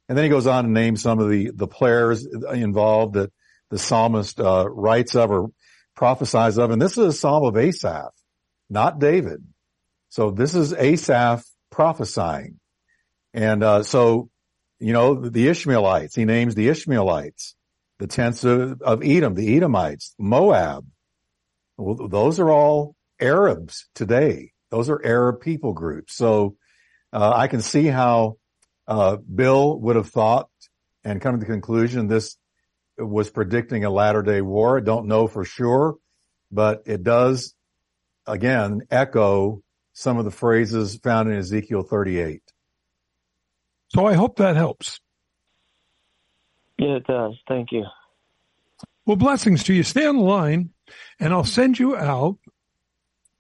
and 0.09 0.17
then 0.17 0.25
he 0.25 0.31
goes 0.31 0.47
on 0.47 0.65
to 0.65 0.71
name 0.71 0.97
some 0.97 1.19
of 1.19 1.31
the, 1.31 1.51
the 1.55 1.67
players 1.67 2.27
involved 2.53 3.15
that 3.15 3.33
the 3.71 3.79
psalmist, 3.79 4.39
uh, 4.41 4.69
writes 4.69 5.15
of 5.15 5.31
or 5.31 5.51
prophesies 5.97 6.59
of. 6.59 6.71
And 6.71 6.81
this 6.81 6.93
is 6.93 7.07
a 7.07 7.13
psalm 7.13 7.45
of 7.45 7.57
Asaph, 7.57 8.13
not 8.69 8.99
David. 8.99 9.43
So 10.11 10.31
this 10.31 10.55
is 10.55 10.73
Asaph 10.75 11.43
prophesying. 11.71 12.61
And, 13.33 13.65
uh, 13.65 13.83
so, 13.83 14.29
you 14.79 14.93
know, 14.93 15.15
the 15.15 15.49
Ishmaelites, 15.49 16.15
he 16.15 16.25
names 16.25 16.55
the 16.55 16.69
Ishmaelites, 16.69 17.55
the 18.03 18.09
tents 18.09 18.43
of, 18.43 18.83
of 18.83 19.05
Edom, 19.05 19.35
the 19.35 19.57
Edomites, 19.57 20.13
Moab. 20.19 20.85
Well, 21.77 22.09
those 22.09 22.41
are 22.41 22.51
all 22.51 22.97
Arabs 23.21 23.89
today. 23.95 24.51
Those 24.71 24.91
are 24.91 25.01
Arab 25.05 25.41
people 25.41 25.73
groups. 25.73 26.17
So 26.17 26.57
uh, 27.13 27.33
I 27.33 27.47
can 27.47 27.63
see 27.63 27.87
how 27.87 28.39
uh, 28.89 29.19
Bill 29.19 29.79
would 29.79 29.95
have 29.95 30.09
thought 30.09 30.49
and 31.05 31.21
come 31.21 31.37
to 31.37 31.39
the 31.39 31.47
conclusion 31.47 32.09
this 32.09 32.37
was 32.99 33.31
predicting 33.31 33.85
a 33.85 33.91
latter 33.91 34.23
day 34.23 34.41
war. 34.41 34.79
I 34.79 34.81
don't 34.81 35.07
know 35.07 35.29
for 35.29 35.45
sure, 35.45 35.95
but 36.51 36.83
it 36.87 37.05
does 37.05 37.55
again 38.27 38.81
echo 38.91 39.63
some 39.93 40.19
of 40.19 40.25
the 40.25 40.33
phrases 40.33 40.97
found 40.97 41.31
in 41.31 41.39
Ezekiel 41.39 41.85
38. 41.85 42.43
So 43.91 44.07
I 44.07 44.15
hope 44.15 44.39
that 44.39 44.57
helps. 44.57 45.01
Yeah, 46.79 46.97
it 46.97 47.07
does. 47.07 47.35
Thank 47.49 47.73
you. 47.73 47.85
Well, 49.07 49.17
blessings 49.17 49.65
to 49.65 49.75
you. 49.75 49.83
Stay 49.83 50.07
on 50.07 50.17
the 50.17 50.23
line 50.23 50.71
and 51.19 51.33
I'll 51.33 51.45
send 51.45 51.79
you 51.79 51.97
out 51.97 52.39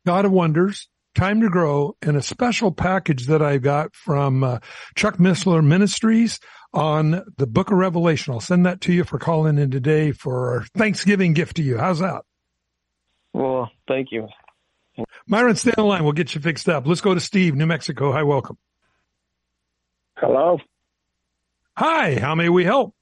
God 0.05 0.25
of 0.25 0.33
Wonders, 0.33 0.89
Time 1.15 1.41
to 1.41 1.49
Grow, 1.49 1.97
and 2.03 2.17
a 2.17 2.23
special 2.23 2.73
package 2.73 3.27
that 3.27 3.43
I 3.43 3.59
got 3.59 3.95
from 3.95 4.43
uh, 4.43 4.59
Chuck 4.97 5.19
Missler 5.19 5.65
Ministries 5.65 6.41
on 6.73 7.23
the 7.37 7.47
book 7.47 7.71
of 7.71 7.79
Revelation. 7.79 8.33
I'll 8.33 8.41
send 8.41 8.67
that 8.67 8.81
to 8.83 8.93
you 8.93 9.05
for 9.05 9.19
calling 9.19 9.59
in 9.59 9.71
today 9.71 10.12
for 10.12 10.55
our 10.55 10.65
Thanksgiving 10.77 11.35
gift 11.35 11.57
to 11.57 11.62
you. 11.62 11.79
How's 11.79 12.01
that? 12.01 12.23
Well, 13.33 13.71
thank 13.87 14.09
you. 14.11 14.29
Myron, 15.27 15.57
stay 15.57 15.71
on 15.71 15.85
the 15.85 15.89
line. 15.89 16.05
We'll 16.05 16.12
get 16.12 16.35
you 16.35 16.41
fixed 16.41 16.69
up. 16.69 16.87
Let's 16.87 17.01
go 17.01 17.15
to 17.15 17.21
Steve, 17.21 17.55
New 17.55 17.67
Mexico. 17.67 18.12
Hi, 18.12 18.23
welcome. 18.23 18.59
Hello. 20.17 20.59
Hi, 21.77 22.19
how 22.19 22.35
may 22.35 22.49
we 22.49 22.65
help? 22.65 22.95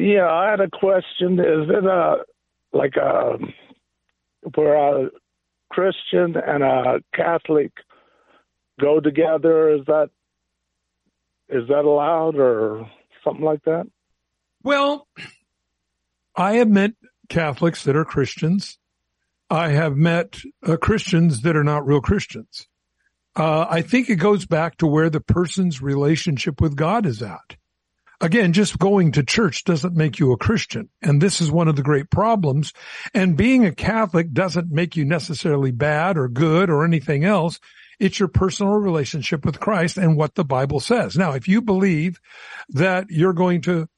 Yeah, 0.00 0.30
I 0.30 0.50
had 0.50 0.60
a 0.60 0.70
question. 0.70 1.38
Is 1.38 1.68
it 1.68 1.84
a 1.84 2.24
like 2.72 2.96
a 2.96 3.36
where 4.54 4.74
a 4.74 5.10
Christian 5.70 6.36
and 6.36 6.62
a 6.62 7.00
Catholic 7.14 7.72
go 8.80 8.98
together? 8.98 9.74
Is 9.74 9.84
that 9.86 10.08
is 11.50 11.68
that 11.68 11.84
allowed 11.84 12.36
or 12.36 12.90
something 13.22 13.44
like 13.44 13.62
that? 13.64 13.88
Well, 14.62 15.06
I 16.34 16.54
have 16.54 16.70
met 16.70 16.92
Catholics 17.28 17.84
that 17.84 17.94
are 17.94 18.04
Christians. 18.06 18.78
I 19.50 19.70
have 19.70 19.96
met 19.96 20.40
uh, 20.66 20.78
Christians 20.78 21.42
that 21.42 21.56
are 21.56 21.64
not 21.64 21.86
real 21.86 22.00
Christians. 22.00 22.66
Uh, 23.36 23.66
I 23.68 23.82
think 23.82 24.08
it 24.08 24.16
goes 24.16 24.46
back 24.46 24.78
to 24.78 24.86
where 24.86 25.10
the 25.10 25.20
person's 25.20 25.82
relationship 25.82 26.58
with 26.58 26.74
God 26.74 27.04
is 27.04 27.22
at. 27.22 27.56
Again, 28.20 28.52
just 28.52 28.78
going 28.78 29.12
to 29.12 29.22
church 29.22 29.64
doesn't 29.64 29.96
make 29.96 30.18
you 30.18 30.32
a 30.32 30.36
Christian. 30.36 30.90
And 31.00 31.20
this 31.20 31.40
is 31.40 31.50
one 31.50 31.68
of 31.68 31.76
the 31.76 31.82
great 31.82 32.10
problems. 32.10 32.72
And 33.14 33.36
being 33.36 33.64
a 33.64 33.74
Catholic 33.74 34.32
doesn't 34.32 34.70
make 34.70 34.94
you 34.94 35.06
necessarily 35.06 35.70
bad 35.70 36.18
or 36.18 36.28
good 36.28 36.68
or 36.68 36.84
anything 36.84 37.24
else. 37.24 37.58
It's 37.98 38.18
your 38.18 38.28
personal 38.28 38.72
relationship 38.74 39.44
with 39.44 39.60
Christ 39.60 39.96
and 39.96 40.16
what 40.16 40.34
the 40.34 40.44
Bible 40.44 40.80
says. 40.80 41.16
Now, 41.16 41.32
if 41.32 41.48
you 41.48 41.62
believe 41.62 42.20
that 42.70 43.06
you're 43.10 43.32
going 43.32 43.62
to 43.62 43.88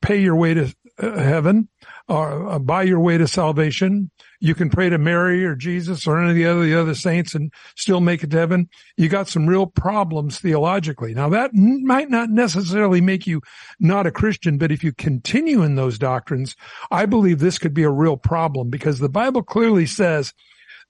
pay 0.00 0.20
your 0.20 0.36
way 0.36 0.54
to 0.54 0.74
heaven 0.98 1.68
or 2.08 2.50
uh, 2.50 2.58
buy 2.58 2.82
your 2.82 3.00
way 3.00 3.18
to 3.18 3.26
salvation. 3.26 4.10
You 4.40 4.54
can 4.54 4.70
pray 4.70 4.88
to 4.88 4.98
Mary 4.98 5.44
or 5.44 5.54
Jesus 5.54 6.06
or 6.06 6.18
any 6.18 6.30
of 6.30 6.36
the 6.36 6.46
other, 6.46 6.64
the 6.64 6.80
other 6.80 6.94
saints 6.94 7.34
and 7.34 7.52
still 7.76 8.00
make 8.00 8.22
it 8.22 8.30
to 8.30 8.38
heaven. 8.38 8.68
You 8.96 9.08
got 9.08 9.28
some 9.28 9.46
real 9.46 9.66
problems 9.66 10.38
theologically. 10.38 11.14
Now 11.14 11.28
that 11.30 11.54
might 11.54 12.10
not 12.10 12.30
necessarily 12.30 13.00
make 13.00 13.26
you 13.26 13.40
not 13.80 14.06
a 14.06 14.10
Christian, 14.10 14.58
but 14.58 14.72
if 14.72 14.84
you 14.84 14.92
continue 14.92 15.62
in 15.62 15.76
those 15.76 15.98
doctrines, 15.98 16.56
I 16.90 17.06
believe 17.06 17.38
this 17.38 17.58
could 17.58 17.74
be 17.74 17.84
a 17.84 17.90
real 17.90 18.16
problem 18.16 18.68
because 18.68 18.98
the 18.98 19.08
Bible 19.08 19.42
clearly 19.42 19.86
says 19.86 20.32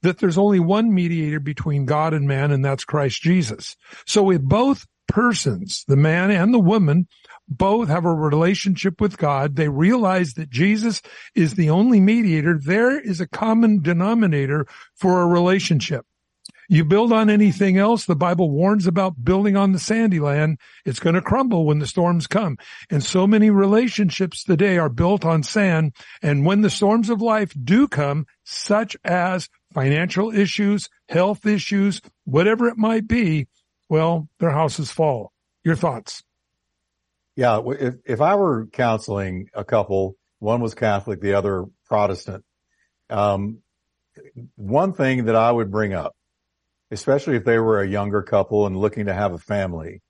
that 0.02 0.18
there's 0.18 0.38
only 0.38 0.60
one 0.60 0.92
mediator 0.92 1.40
between 1.40 1.86
God 1.86 2.12
and 2.12 2.26
man, 2.26 2.50
and 2.50 2.64
that's 2.64 2.84
Christ 2.84 3.22
Jesus. 3.22 3.76
So 4.04 4.24
with 4.24 4.42
both 4.42 4.86
persons, 5.08 5.84
the 5.86 5.96
man 5.96 6.30
and 6.30 6.52
the 6.52 6.58
woman, 6.58 7.06
both 7.48 7.88
have 7.88 8.04
a 8.04 8.14
relationship 8.14 9.00
with 9.00 9.18
God. 9.18 9.56
They 9.56 9.68
realize 9.68 10.34
that 10.34 10.50
Jesus 10.50 11.02
is 11.34 11.54
the 11.54 11.70
only 11.70 12.00
mediator. 12.00 12.58
There 12.58 12.98
is 12.98 13.20
a 13.20 13.26
common 13.26 13.82
denominator 13.82 14.66
for 14.94 15.22
a 15.22 15.26
relationship. 15.26 16.06
You 16.68 16.84
build 16.86 17.12
on 17.12 17.28
anything 17.28 17.76
else, 17.76 18.06
the 18.06 18.16
Bible 18.16 18.50
warns 18.50 18.86
about 18.86 19.22
building 19.22 19.56
on 19.56 19.72
the 19.72 19.78
sandy 19.78 20.20
land. 20.20 20.58
It's 20.86 21.00
going 21.00 21.14
to 21.16 21.20
crumble 21.20 21.66
when 21.66 21.80
the 21.80 21.86
storms 21.86 22.26
come. 22.26 22.56
And 22.90 23.04
so 23.04 23.26
many 23.26 23.50
relationships 23.50 24.42
today 24.42 24.78
are 24.78 24.88
built 24.88 25.24
on 25.24 25.42
sand. 25.42 25.94
And 26.22 26.46
when 26.46 26.62
the 26.62 26.70
storms 26.70 27.10
of 27.10 27.20
life 27.20 27.52
do 27.62 27.88
come, 27.88 28.26
such 28.44 28.96
as 29.04 29.50
financial 29.74 30.34
issues, 30.34 30.88
health 31.10 31.44
issues, 31.44 32.00
whatever 32.24 32.68
it 32.68 32.78
might 32.78 33.06
be, 33.06 33.48
well, 33.90 34.28
their 34.38 34.52
houses 34.52 34.90
fall. 34.90 35.32
Your 35.64 35.76
thoughts? 35.76 36.22
Yeah, 37.34 37.60
if 37.66 37.94
if 38.04 38.20
I 38.20 38.34
were 38.34 38.66
counseling 38.66 39.48
a 39.54 39.64
couple, 39.64 40.16
one 40.38 40.60
was 40.60 40.74
Catholic, 40.74 41.20
the 41.20 41.34
other 41.34 41.64
Protestant, 41.86 42.44
um, 43.08 43.58
one 44.56 44.92
thing 44.92 45.24
that 45.26 45.36
I 45.36 45.50
would 45.50 45.70
bring 45.70 45.94
up, 45.94 46.14
especially 46.90 47.36
if 47.36 47.44
they 47.44 47.58
were 47.58 47.80
a 47.80 47.88
younger 47.88 48.22
couple 48.22 48.66
and 48.66 48.76
looking 48.76 49.06
to 49.06 49.14
have 49.14 49.32
a 49.32 49.38
family, 49.38 50.02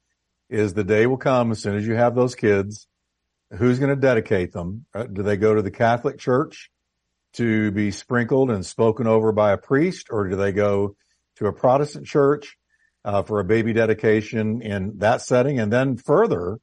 is 0.51 0.75
the 0.75 0.85
day 0.85 1.07
will 1.07 1.17
come 1.17 1.53
as 1.53 1.61
soon 1.61 1.77
as 1.77 1.87
you 1.87 1.95
have 1.95 2.15
those 2.15 2.35
kids. 2.35 2.89
Who's 3.53 3.79
going 3.79 3.95
to 3.95 4.01
dedicate 4.01 4.53
them? 4.53 4.87
Uh, 4.95 5.05
do 5.05 5.23
they 5.23 5.37
go 5.37 5.55
to 5.55 5.63
the 5.63 5.71
Catholic 5.71 6.19
Church 6.19 6.71
to 7.35 7.71
be 7.71 7.91
sprinkled 7.91 8.51
and 8.51 8.65
spoken 8.65 9.07
over 9.07 9.31
by 9.33 9.53
a 9.53 9.59
priest, 9.59 10.09
or 10.11 10.29
do 10.29 10.37
they 10.37 10.53
go 10.53 10.97
to 11.37 11.47
a 11.47 11.53
Protestant 11.53 12.07
church 12.07 12.57
uh, 13.05 13.23
for 13.23 13.41
a 13.41 13.45
baby 13.45 13.73
dedication 13.73 14.63
in 14.63 14.99
that 14.99 15.21
setting? 15.21 15.61
And 15.61 15.73
then 15.73 15.97
further, 15.97 16.59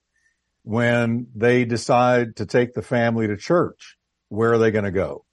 when 0.64 1.28
they 1.36 1.66
decide 1.66 2.38
to 2.38 2.46
take 2.46 2.74
the 2.74 2.82
family 2.82 3.28
to 3.28 3.38
church, 3.38 3.98
where 4.30 4.54
are 4.54 4.58
they 4.58 4.72
going 4.72 4.86
to 4.86 4.92
go? 4.92 5.26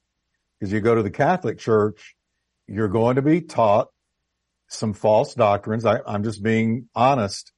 Because 0.59 0.73
you 0.73 0.79
go 0.79 0.95
to 0.95 1.03
the 1.03 1.11
Catholic 1.11 1.59
church, 1.59 2.15
you're 2.67 2.87
going 2.87 3.15
to 3.15 3.21
be 3.21 3.41
taught 3.41 3.87
some 4.67 4.93
false 4.93 5.33
doctrines. 5.33 5.85
I, 5.85 5.99
am 6.07 6.23
just 6.23 6.43
being 6.43 6.89
honest. 6.95 7.51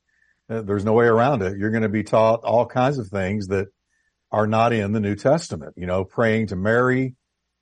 Uh, 0.50 0.62
there's 0.62 0.86
no 0.86 0.94
way 0.94 1.06
around 1.06 1.42
it. 1.42 1.58
You're 1.58 1.72
going 1.72 1.84
to 1.84 1.90
be 1.90 2.04
taught 2.04 2.44
all 2.44 2.66
kinds 2.66 2.98
of 2.98 3.08
things 3.08 3.48
that 3.48 3.68
are 4.32 4.48
not 4.48 4.74
in 4.74 4.92
the 4.92 5.00
New 5.00 5.16
Testament, 5.16 5.74
you 5.78 5.88
know, 5.88 6.04
praying 6.04 6.48
to 6.48 6.56
Mary, 6.56 7.16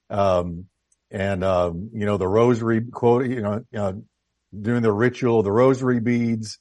um, 0.10 0.66
and, 1.10 1.44
um, 1.44 1.90
you 1.94 2.06
know, 2.06 2.18
the 2.18 2.28
rosary 2.28 2.82
quote, 2.82 3.28
you 3.28 3.42
know, 3.42 3.64
know, 3.72 4.04
doing 4.60 4.82
the 4.82 4.92
ritual, 4.92 5.44
the 5.44 5.52
rosary 5.52 6.00
beads, 6.00 6.60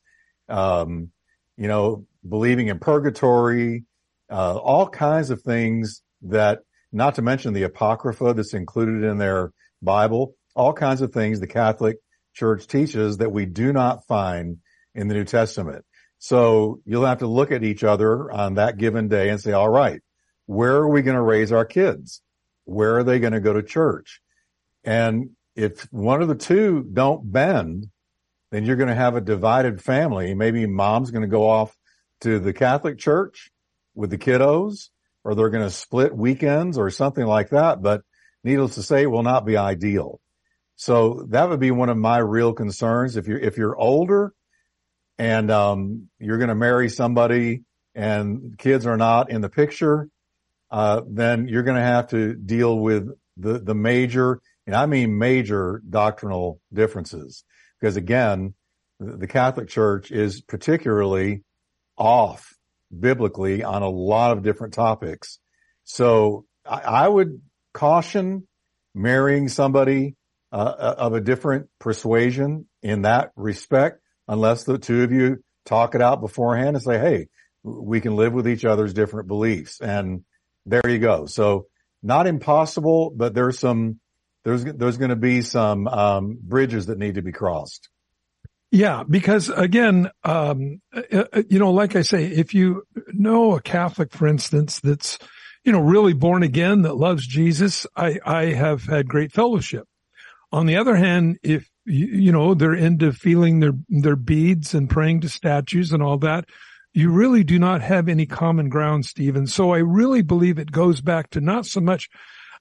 um, 0.48 1.10
you 1.56 1.66
know, 1.66 2.06
believing 2.28 2.68
in 2.68 2.78
purgatory, 2.78 3.85
uh, 4.30 4.56
all 4.56 4.88
kinds 4.88 5.30
of 5.30 5.42
things 5.42 6.02
that, 6.23 6.61
not 6.92 7.16
to 7.16 7.23
mention 7.23 7.52
the 7.52 7.64
Apocrypha 7.64 8.35
that's 8.35 8.54
included 8.54 9.04
in 9.04 9.18
their 9.18 9.52
Bible, 9.83 10.35
all 10.54 10.73
kinds 10.73 11.02
of 11.02 11.12
things 11.12 11.40
the 11.40 11.47
Catholic 11.47 11.97
Church 12.35 12.66
teaches 12.66 13.18
that 13.18 13.33
we 13.33 13.47
do 13.47 13.73
not 13.73 14.06
find 14.06 14.59
in 14.95 15.09
the 15.09 15.14
New 15.14 15.25
Testament. 15.25 15.85
So 16.18 16.80
you'll 16.85 17.04
have 17.04 17.18
to 17.18 17.26
look 17.26 17.52
at 17.52 17.62
each 17.62 17.85
other 17.85 18.30
on 18.33 18.54
that 18.54 18.78
given 18.78 19.09
day 19.09 19.28
and 19.28 19.40
say, 19.40 19.52
all 19.52 19.68
right, 19.68 20.00
where 20.47 20.76
are 20.76 20.88
we 20.88 21.02
going 21.02 21.16
to 21.16 21.23
raise 21.23 21.52
our 21.52 21.64
kids? 21.64 22.23
Where 22.64 22.97
are 22.97 23.04
they 23.04 23.18
going 23.18 23.35
to 23.35 23.40
go 23.40 23.52
to 23.52 23.62
church? 23.62 24.21
And 24.85 25.30
if 25.54 25.83
one 25.92 26.23
of 26.23 26.28
the 26.28 26.35
two 26.35 26.88
don't 26.90 27.30
bend, 27.30 27.88
then 28.50 28.64
you're 28.64 28.76
going 28.76 28.88
to 28.88 28.95
have 28.95 29.16
a 29.16 29.21
divided 29.21 29.83
family. 29.83 30.35
Maybe 30.35 30.66
mom's 30.66 31.11
going 31.11 31.23
to 31.23 31.28
go 31.28 31.49
off 31.49 31.75
to 32.20 32.38
the 32.38 32.52
Catholic 32.52 32.99
church 32.99 33.50
with 33.94 34.11
the 34.11 34.18
kiddos 34.18 34.88
or 35.25 35.35
they're 35.35 35.50
going 35.50 35.64
to 35.66 35.70
split 35.70 36.14
weekends 36.16 36.78
or 36.78 36.90
something 36.90 37.25
like 37.25 37.50
that. 37.50 37.82
But 37.82 38.02
needless 38.44 38.76
to 38.76 38.82
say, 38.82 39.02
it 39.02 39.11
will 39.11 39.23
not 39.23 39.44
be 39.44 39.56
ideal. 39.56 40.20
So 40.76 41.26
that 41.30 41.49
would 41.49 41.61
be 41.61 41.70
one 41.70 41.88
of 41.88 41.96
my 41.96 42.18
real 42.18 42.52
concerns. 42.52 43.16
If 43.16 43.26
you're, 43.26 43.38
if 43.38 43.56
you're 43.56 43.76
older 43.76 44.35
and, 45.18 45.50
um, 45.50 46.08
you're 46.18 46.38
going 46.38 46.49
to 46.49 46.54
marry 46.54 46.88
somebody 46.88 47.64
and 47.94 48.56
kids 48.58 48.87
are 48.87 48.99
not 48.99 49.30
in 49.30 49.40
the 49.40 49.49
picture, 49.49 50.08
uh, 50.70 51.00
then 51.08 51.49
you're 51.49 51.62
going 51.62 51.78
to 51.78 51.82
have 51.82 52.08
to 52.08 52.35
deal 52.35 52.78
with 52.78 53.08
the, 53.37 53.58
the 53.58 53.75
major, 53.75 54.40
and 54.66 54.76
I 54.76 54.87
mean 54.87 55.18
major 55.18 55.82
doctrinal 55.88 56.61
differences. 56.73 57.44
Because 57.80 57.96
again, 57.96 58.54
the 59.00 59.26
Catholic 59.26 59.68
Church 59.68 60.11
is 60.11 60.40
particularly 60.40 61.42
off 61.96 62.54
biblically 62.98 63.64
on 63.64 63.82
a 63.82 63.88
lot 63.88 64.36
of 64.36 64.42
different 64.42 64.74
topics. 64.74 65.38
So 65.84 66.44
I, 66.64 66.80
I 66.80 67.08
would 67.08 67.40
caution 67.72 68.46
marrying 68.94 69.48
somebody 69.48 70.16
uh, 70.52 70.94
of 70.98 71.14
a 71.14 71.20
different 71.20 71.68
persuasion 71.78 72.66
in 72.82 73.02
that 73.02 73.32
respect, 73.36 74.00
unless 74.28 74.64
the 74.64 74.78
two 74.78 75.02
of 75.02 75.12
you 75.12 75.42
talk 75.64 75.94
it 75.94 76.02
out 76.02 76.20
beforehand 76.20 76.76
and 76.76 76.82
say, 76.82 76.98
Hey, 76.98 77.26
we 77.62 78.00
can 78.00 78.16
live 78.16 78.32
with 78.32 78.48
each 78.48 78.64
other's 78.64 78.94
different 78.94 79.28
beliefs. 79.28 79.80
And 79.80 80.24
there 80.64 80.88
you 80.88 80.98
go. 80.98 81.26
So 81.26 81.66
not 82.02 82.26
impossible, 82.26 83.12
but 83.14 83.34
there's 83.34 83.58
some, 83.58 84.00
there's, 84.44 84.64
there's 84.64 84.96
going 84.96 85.10
to 85.10 85.16
be 85.16 85.42
some, 85.42 85.88
um, 85.88 86.38
bridges 86.40 86.86
that 86.86 86.98
need 86.98 87.16
to 87.16 87.22
be 87.22 87.32
crossed. 87.32 87.88
Yeah, 88.73 89.04
because 89.08 89.49
again, 89.49 90.11
um, 90.25 90.80
uh, 90.92 91.25
uh, 91.32 91.42
you 91.49 91.58
know, 91.58 91.73
like 91.73 91.94
I 91.94 92.02
say, 92.02 92.26
if 92.26 92.52
you 92.52 92.82
know 93.12 93.54
a 93.54 93.61
Catholic, 93.61 94.12
for 94.12 94.26
instance, 94.26 94.80
that's, 94.80 95.18
you 95.64 95.73
know, 95.73 95.80
really 95.80 96.12
born 96.12 96.42
again, 96.42 96.82
that 96.82 96.96
loves 96.96 97.26
Jesus, 97.26 97.87
I, 97.96 98.18
I 98.25 98.46
have 98.46 98.85
had 98.85 99.08
great 99.08 99.32
fellowship. 99.32 99.87
On 100.52 100.66
the 100.66 100.76
other 100.76 100.96
hand, 100.96 101.38
if, 101.42 101.68
you 101.85 102.32
know, 102.32 102.54
they're 102.54 102.75
into 102.75 103.12
feeling 103.12 103.61
their, 103.61 103.73
their 103.88 104.16
beads 104.16 104.75
and 104.75 104.90
praying 104.90 105.20
to 105.20 105.28
statues 105.28 105.92
and 105.92 106.02
all 106.02 106.18
that, 106.18 106.46
you 106.92 107.11
really 107.11 107.44
do 107.44 107.58
not 107.58 107.82
have 107.82 108.08
any 108.08 108.26
common 108.26 108.68
ground, 108.68 109.04
Stephen. 109.04 109.46
So 109.46 109.73
I 109.73 109.78
really 109.78 110.23
believe 110.23 110.58
it 110.58 110.73
goes 110.73 111.00
back 111.00 111.30
to 111.30 111.40
not 111.40 111.66
so 111.66 111.80
much 111.80 112.08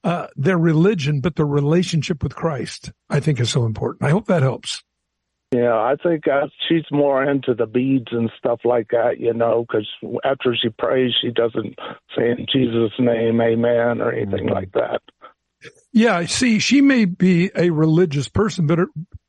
uh, 0.04 0.28
their 0.36 0.58
religion, 0.58 1.22
but 1.22 1.36
their 1.36 1.46
relationship 1.46 2.22
with 2.22 2.36
Christ. 2.36 2.92
I 3.10 3.20
think 3.20 3.40
is 3.40 3.50
so 3.50 3.66
important. 3.66 4.04
I 4.04 4.12
hope 4.12 4.28
that 4.28 4.44
helps. 4.44 4.84
Yeah, 5.56 5.76
I 5.76 5.96
think 6.02 6.28
uh, 6.28 6.48
she's 6.68 6.84
more 6.92 7.24
into 7.24 7.54
the 7.54 7.66
beads 7.66 8.08
and 8.12 8.30
stuff 8.38 8.60
like 8.66 8.90
that, 8.90 9.20
you 9.20 9.34
know, 9.34 9.66
because 9.66 9.88
after 10.26 10.54
she 10.54 10.68
prays, 10.68 11.14
she 11.22 11.32
doesn't 11.32 11.80
say 12.16 12.32
in 12.32 12.46
Jesus' 12.52 12.92
name, 13.00 13.40
amen, 13.40 14.02
or 14.02 14.12
anything 14.12 14.48
like 14.48 14.74
that. 14.74 15.02
Yeah, 15.94 16.26
see, 16.26 16.60
she 16.60 16.82
may 16.82 17.06
be 17.06 17.52
a 17.56 17.70
religious 17.70 18.28
person, 18.28 18.68
but 18.68 18.80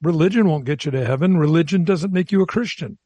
religion 0.02 0.48
won't 0.48 0.64
get 0.64 0.84
you 0.84 0.90
to 0.90 1.06
heaven. 1.06 1.36
Religion 1.36 1.84
doesn't 1.84 2.12
make 2.12 2.32
you 2.32 2.42
a 2.42 2.46
Christian. 2.46 2.98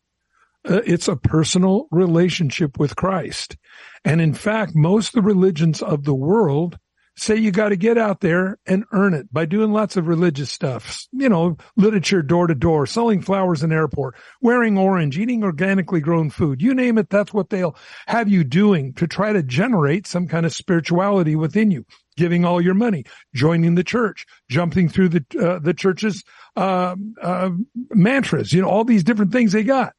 Uh, 0.67 0.81
it's 0.87 1.09
a 1.09 1.17
personal 1.17 1.89
relationship 1.91 2.79
with 2.79 2.97
Christ. 2.97 3.59
And 4.03 4.23
in 4.23 4.33
fact, 4.33 4.73
most 4.75 5.09
of 5.09 5.15
the 5.23 5.29
religions 5.29 5.83
of 5.83 6.05
the 6.05 6.15
world 6.15 6.79
say 7.21 7.37
you 7.37 7.51
got 7.51 7.69
to 7.69 7.77
get 7.77 7.99
out 7.99 8.21
there 8.21 8.59
and 8.67 8.85
earn 8.93 9.13
it 9.15 9.33
by 9.33 9.45
doing 9.45 9.73
lots 9.73 9.97
of 9.97 10.09
religious 10.09 10.51
stuff, 10.51 11.07
you 11.13 11.29
know, 11.29 11.57
literature 11.77 12.23
door 12.23 12.47
to 12.47 12.55
door, 12.55 12.87
selling 12.87 13.21
flowers 13.21 13.63
in 13.63 13.73
airport, 13.73 14.17
wearing 14.41 14.79
orange, 14.79 15.19
eating 15.19 15.45
organically 15.45 16.01
grown 16.01 16.31
food. 16.31 16.63
You 16.63 16.75
name 16.75 16.97
it. 16.97 17.11
That's 17.11 17.35
what 17.35 17.51
they'll 17.51 17.77
have 18.07 18.29
you 18.29 18.43
doing 18.43 18.95
to 18.95 19.07
try 19.07 19.33
to 19.33 19.43
generate 19.43 20.07
some 20.07 20.29
kind 20.29 20.47
of 20.47 20.55
spirituality 20.55 21.37
within 21.37 21.71
you, 21.71 21.85
giving 22.17 22.45
all 22.45 22.61
your 22.61 22.75
money, 22.75 23.05
joining 23.35 23.75
the 23.75 23.85
church, 23.85 24.25
jumping 24.49 24.89
through 24.89 25.11
the, 25.11 25.25
uh, 25.39 25.59
the 25.59 25.75
church's, 25.75 26.25
uh, 26.57 26.97
uh, 27.21 27.51
mantras, 27.91 28.53
you 28.53 28.63
know, 28.63 28.69
all 28.69 28.85
these 28.85 29.05
different 29.05 29.33
things 29.33 29.53
they 29.53 29.63
got. 29.63 29.93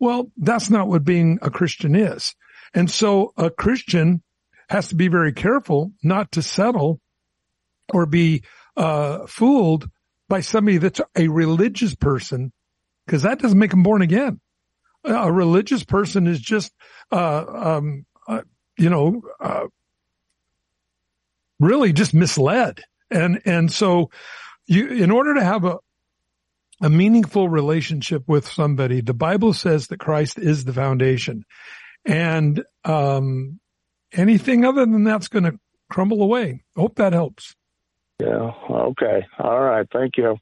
Well, 0.00 0.30
that's 0.36 0.70
not 0.70 0.88
what 0.88 1.04
being 1.04 1.38
a 1.40 1.50
Christian 1.50 1.94
is. 1.94 2.34
And 2.74 2.90
so 2.90 3.32
a 3.36 3.48
Christian 3.48 4.22
has 4.74 4.88
to 4.88 4.96
be 4.96 5.06
very 5.06 5.32
careful 5.32 5.92
not 6.02 6.32
to 6.32 6.42
settle 6.42 7.00
or 7.92 8.06
be 8.06 8.42
uh, 8.76 9.24
fooled 9.28 9.88
by 10.28 10.40
somebody 10.40 10.78
that's 10.78 11.00
a 11.16 11.28
religious 11.28 11.94
person 11.94 12.52
because 13.06 13.22
that 13.22 13.38
doesn't 13.38 13.58
make 13.58 13.70
them 13.70 13.84
born 13.84 14.02
again. 14.02 14.40
A 15.04 15.30
religious 15.30 15.84
person 15.84 16.26
is 16.26 16.40
just, 16.40 16.72
uh, 17.12 17.44
um, 17.46 18.04
uh, 18.26 18.40
you 18.76 18.90
know, 18.90 19.22
uh, 19.40 19.66
really 21.60 21.92
just 21.92 22.12
misled. 22.12 22.80
And, 23.12 23.42
and 23.44 23.70
so 23.70 24.10
you, 24.66 24.88
in 24.88 25.12
order 25.12 25.34
to 25.34 25.44
have 25.44 25.64
a, 25.64 25.76
a 26.82 26.90
meaningful 26.90 27.48
relationship 27.48 28.24
with 28.26 28.48
somebody, 28.48 29.02
the 29.02 29.14
Bible 29.14 29.52
says 29.52 29.86
that 29.86 30.00
Christ 30.00 30.36
is 30.36 30.64
the 30.64 30.72
foundation. 30.72 31.44
And, 32.04 32.64
um, 32.84 33.60
anything 34.14 34.64
other 34.64 34.86
than 34.86 35.04
that's 35.04 35.28
going 35.28 35.44
to 35.44 35.58
crumble 35.90 36.22
away. 36.22 36.64
Hope 36.76 36.96
that 36.96 37.12
helps. 37.12 37.54
Yeah. 38.20 38.52
Okay. 38.70 39.26
All 39.38 39.60
right. 39.60 39.86
Thank 39.92 40.16
you. 40.16 40.36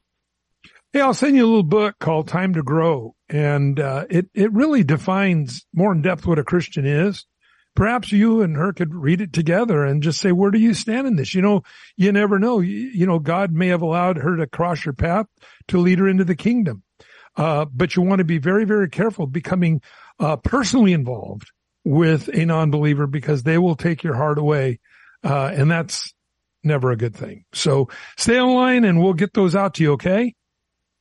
Hey, 0.91 1.01
I'll 1.01 1.13
send 1.13 1.35
you 1.35 1.43
a 1.43 1.47
little 1.47 1.63
book 1.63 1.95
called 1.99 2.27
Time 2.27 2.53
to 2.53 2.61
Grow, 2.61 3.15
and 3.27 3.79
uh, 3.79 4.05
it 4.11 4.27
it 4.35 4.53
really 4.53 4.83
defines 4.83 5.65
more 5.73 5.91
in 5.91 6.03
depth 6.03 6.27
what 6.27 6.37
a 6.37 6.43
Christian 6.43 6.85
is. 6.85 7.25
Perhaps 7.75 8.11
you 8.11 8.43
and 8.43 8.55
her 8.55 8.71
could 8.71 8.93
read 8.93 9.19
it 9.19 9.33
together 9.33 9.83
and 9.83 10.03
just 10.03 10.19
say, 10.19 10.31
where 10.31 10.51
do 10.51 10.59
you 10.59 10.75
stand 10.75 11.07
in 11.07 11.15
this? 11.15 11.33
You 11.33 11.41
know, 11.41 11.63
you 11.97 12.11
never 12.11 12.37
know. 12.37 12.59
You, 12.59 12.91
you 12.93 13.07
know, 13.07 13.17
God 13.17 13.51
may 13.51 13.69
have 13.69 13.81
allowed 13.81 14.17
her 14.17 14.37
to 14.37 14.45
cross 14.45 14.85
your 14.85 14.93
path 14.93 15.25
to 15.69 15.79
lead 15.79 15.97
her 15.97 16.07
into 16.07 16.23
the 16.23 16.35
kingdom. 16.35 16.83
Uh, 17.35 17.65
but 17.65 17.95
you 17.95 18.03
want 18.03 18.19
to 18.19 18.25
be 18.25 18.37
very, 18.37 18.65
very 18.65 18.89
careful 18.89 19.25
becoming 19.25 19.81
uh, 20.19 20.35
personally 20.35 20.93
involved 20.93 21.51
with 21.83 22.29
a 22.33 22.45
non-believer 22.45 23.07
because 23.07 23.43
they 23.43 23.57
will 23.57 23.75
take 23.75 24.03
your 24.03 24.15
heart 24.15 24.37
away. 24.37 24.79
Uh, 25.23 25.51
and 25.53 25.69
that's 25.69 26.13
never 26.63 26.91
a 26.91 26.95
good 26.95 27.15
thing. 27.15 27.45
So 27.53 27.89
stay 28.17 28.39
online 28.39 28.83
and 28.83 29.01
we'll 29.01 29.13
get 29.13 29.33
those 29.33 29.55
out 29.55 29.75
to 29.75 29.83
you. 29.83 29.93
Okay. 29.93 30.35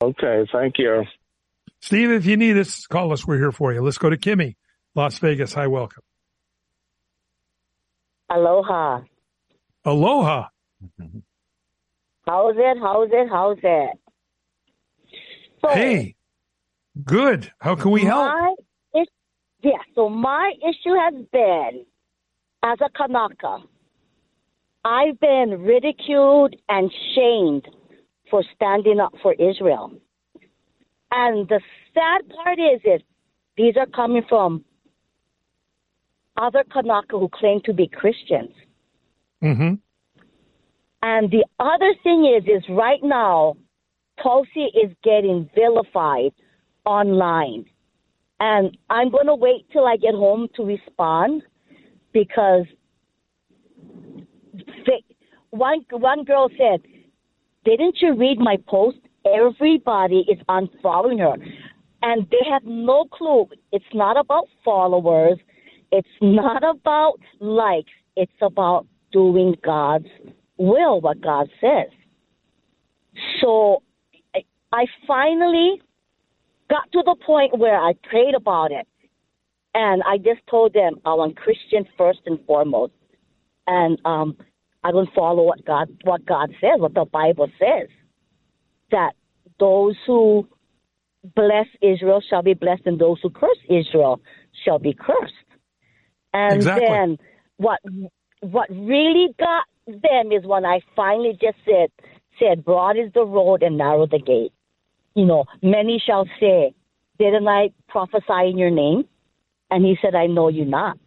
Okay. 0.02 0.46
Thank 0.52 0.78
you. 0.78 1.04
Steve, 1.80 2.10
if 2.10 2.26
you 2.26 2.36
need 2.36 2.56
us, 2.56 2.86
call 2.86 3.12
us. 3.12 3.26
We're 3.26 3.38
here 3.38 3.52
for 3.52 3.72
you. 3.72 3.82
Let's 3.82 3.98
go 3.98 4.08
to 4.10 4.16
Kimmy, 4.16 4.56
Las 4.94 5.18
Vegas. 5.18 5.52
Hi, 5.54 5.66
welcome. 5.66 6.02
Aloha. 8.30 9.00
Aloha. 9.84 10.48
How's 12.26 12.54
it? 12.56 12.78
How's 12.80 13.08
it? 13.12 13.28
How's 13.28 13.58
it? 13.62 13.90
So, 15.60 15.68
hey, 15.70 16.14
good. 17.04 17.52
How 17.60 17.74
can 17.74 17.90
we 17.90 18.02
help? 18.02 18.26
My 18.26 18.54
yeah, 19.62 19.78
so 19.94 20.08
my 20.08 20.52
issue 20.60 20.94
has 20.94 21.14
been 21.32 21.84
as 22.62 22.78
a 22.80 22.90
Kanaka, 22.96 23.58
I've 24.84 25.18
been 25.20 25.62
ridiculed 25.62 26.54
and 26.68 26.92
shamed 27.14 27.68
for 28.30 28.42
standing 28.54 28.98
up 28.98 29.14
for 29.22 29.34
Israel. 29.34 29.92
And 31.12 31.48
the 31.48 31.60
sad 31.94 32.22
part 32.42 32.58
is, 32.58 32.80
is 32.84 33.00
these 33.56 33.74
are 33.76 33.86
coming 33.86 34.22
from 34.28 34.64
other 36.36 36.64
Kanaka 36.72 37.18
who 37.18 37.28
claim 37.28 37.60
to 37.64 37.72
be 37.72 37.86
Christians. 37.86 38.54
Mm-hmm. 39.42 39.74
And 41.02 41.30
the 41.30 41.44
other 41.58 41.94
thing 42.02 42.24
is, 42.24 42.44
is 42.44 42.62
right 42.70 43.02
now, 43.02 43.56
Tulsi 44.22 44.70
is 44.74 44.92
getting 45.02 45.50
vilified 45.54 46.32
online. 46.84 47.66
And 48.44 48.76
I'm 48.90 49.08
going 49.08 49.26
to 49.26 49.36
wait 49.36 49.66
till 49.72 49.86
I 49.86 49.96
get 49.96 50.14
home 50.14 50.48
to 50.56 50.64
respond 50.64 51.44
because 52.12 52.64
they, 54.84 55.04
one 55.50 55.84
one 55.92 56.24
girl 56.24 56.50
said, 56.58 56.82
"Didn't 57.64 57.98
you 58.00 58.16
read 58.16 58.40
my 58.40 58.56
post? 58.66 58.98
Everybody 59.24 60.24
is 60.28 60.40
unfollowing 60.48 61.20
her, 61.20 61.36
and 62.02 62.26
they 62.32 62.50
have 62.50 62.64
no 62.64 63.04
clue. 63.04 63.46
It's 63.70 63.94
not 63.94 64.16
about 64.18 64.48
followers. 64.64 65.38
It's 65.92 66.16
not 66.20 66.64
about 66.68 67.20
likes. 67.38 67.92
It's 68.16 68.40
about 68.40 68.88
doing 69.12 69.54
God's 69.64 70.08
will, 70.56 71.00
what 71.00 71.20
God 71.20 71.48
says." 71.60 71.92
So, 73.40 73.84
I, 74.34 74.42
I 74.72 74.86
finally 75.06 75.80
got 76.72 76.90
to 76.92 77.02
the 77.04 77.16
point 77.26 77.58
where 77.58 77.78
I 77.78 77.92
prayed 78.10 78.34
about 78.34 78.72
it. 78.72 78.88
And 79.74 80.02
I 80.06 80.18
just 80.18 80.40
told 80.50 80.74
them 80.74 80.94
I 81.04 81.14
want 81.14 81.36
Christian 81.36 81.86
first 81.98 82.20
and 82.26 82.38
foremost. 82.46 82.92
And 83.66 83.98
um, 84.04 84.36
I 84.84 84.92
will 84.92 85.08
follow 85.14 85.44
what 85.44 85.64
God 85.64 85.88
what 86.04 86.26
God 86.26 86.50
says, 86.60 86.78
what 86.78 86.94
the 86.94 87.04
Bible 87.04 87.48
says. 87.58 87.88
That 88.90 89.12
those 89.60 89.96
who 90.06 90.48
bless 91.36 91.66
Israel 91.82 92.22
shall 92.28 92.42
be 92.42 92.54
blessed, 92.54 92.82
and 92.86 92.98
those 92.98 93.18
who 93.22 93.30
curse 93.30 93.58
Israel 93.68 94.20
shall 94.64 94.78
be 94.78 94.94
cursed. 94.94 95.34
And 96.34 96.60
Exactly. 96.60 96.74
then 96.74 97.18
what 97.58 97.80
what 98.40 98.68
really 98.70 99.28
got 99.38 99.64
them 99.86 100.32
is 100.32 100.44
when 100.44 100.64
I 100.66 100.80
finally 100.96 101.38
just 101.40 101.58
said 101.64 101.90
said, 102.40 102.64
Broad 102.64 102.96
is 102.98 103.12
the 103.14 103.24
road 103.24 103.62
and 103.62 103.78
narrow 103.78 104.06
the 104.06 104.18
gate. 104.18 104.52
You 105.14 105.26
know, 105.26 105.44
many 105.62 106.02
shall 106.04 106.26
say, 106.40 106.74
Didn't 107.18 107.46
I 107.48 107.70
prophesy 107.88 108.50
in 108.50 108.58
your 108.58 108.70
name? 108.70 109.04
And 109.70 109.84
he 109.84 109.96
said, 110.02 110.14
I 110.14 110.26
know 110.26 110.48
you 110.48 110.64
not. 110.64 110.98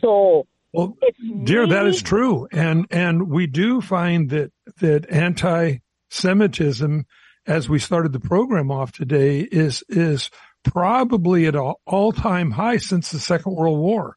So 0.00 0.46
Well, 0.72 0.96
it's 1.02 1.18
dear, 1.44 1.66
that 1.66 1.86
is 1.86 2.00
true. 2.02 2.48
And, 2.52 2.86
and 2.90 3.28
we 3.28 3.46
do 3.46 3.80
find 3.80 4.30
that, 4.30 4.52
that 4.80 5.10
anti-Semitism, 5.10 7.06
as 7.46 7.68
we 7.68 7.78
started 7.78 8.12
the 8.12 8.20
program 8.20 8.70
off 8.70 8.92
today, 8.92 9.40
is, 9.40 9.84
is 9.88 10.30
probably 10.64 11.46
at 11.46 11.54
an 11.54 11.74
all-time 11.86 12.52
high 12.52 12.78
since 12.78 13.10
the 13.10 13.18
Second 13.18 13.54
World 13.54 13.78
War. 13.78 14.16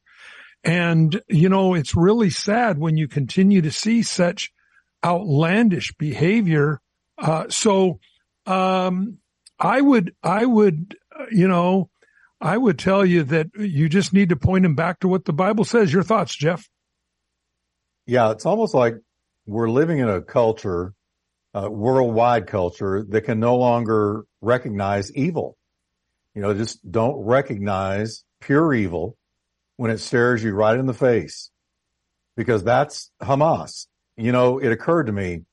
And, 0.63 1.21
you 1.27 1.49
know, 1.49 1.73
it's 1.73 1.95
really 1.95 2.29
sad 2.29 2.77
when 2.77 2.97
you 2.97 3.07
continue 3.07 3.61
to 3.61 3.71
see 3.71 4.03
such 4.03 4.51
outlandish 5.03 5.93
behavior. 5.93 6.81
Uh, 7.17 7.45
so, 7.49 7.99
um, 8.49 9.17
I 9.59 9.79
would, 9.79 10.15
I 10.23 10.45
would, 10.45 10.95
you 11.31 11.47
know, 11.47 11.89
I 12.41 12.57
would 12.57 12.79
tell 12.79 13.05
you 13.05 13.23
that 13.23 13.47
you 13.57 13.89
just 13.89 14.13
need 14.13 14.29
to 14.29 14.35
point 14.35 14.65
him 14.65 14.75
back 14.75 15.01
to 15.01 15.07
what 15.07 15.25
the 15.25 15.33
Bible 15.33 15.65
says. 15.65 15.91
Your 15.91 16.03
thoughts, 16.03 16.35
Jeff? 16.35 16.67
Yeah, 18.05 18.31
it's 18.31 18.45
almost 18.45 18.73
like 18.73 18.95
we're 19.45 19.69
living 19.69 19.99
in 19.99 20.09
a 20.09 20.21
culture, 20.21 20.93
uh, 21.53 21.69
worldwide 21.69 22.47
culture 22.47 23.05
that 23.09 23.21
can 23.21 23.39
no 23.39 23.57
longer 23.57 24.23
recognize 24.41 25.13
evil. 25.13 25.57
You 26.33 26.41
know, 26.41 26.53
just 26.53 26.89
don't 26.89 27.17
recognize 27.25 28.23
pure 28.39 28.73
evil 28.73 29.17
when 29.75 29.91
it 29.91 29.99
stares 29.99 30.43
you 30.43 30.53
right 30.53 30.77
in 30.77 30.85
the 30.85 30.93
face 30.93 31.51
because 32.37 32.63
that's 32.63 33.11
Hamas. 33.21 33.87
You 34.15 34.31
know, 34.31 34.59
it 34.59 34.71
occurred 34.71 35.07
to 35.07 35.11
me, 35.11 35.43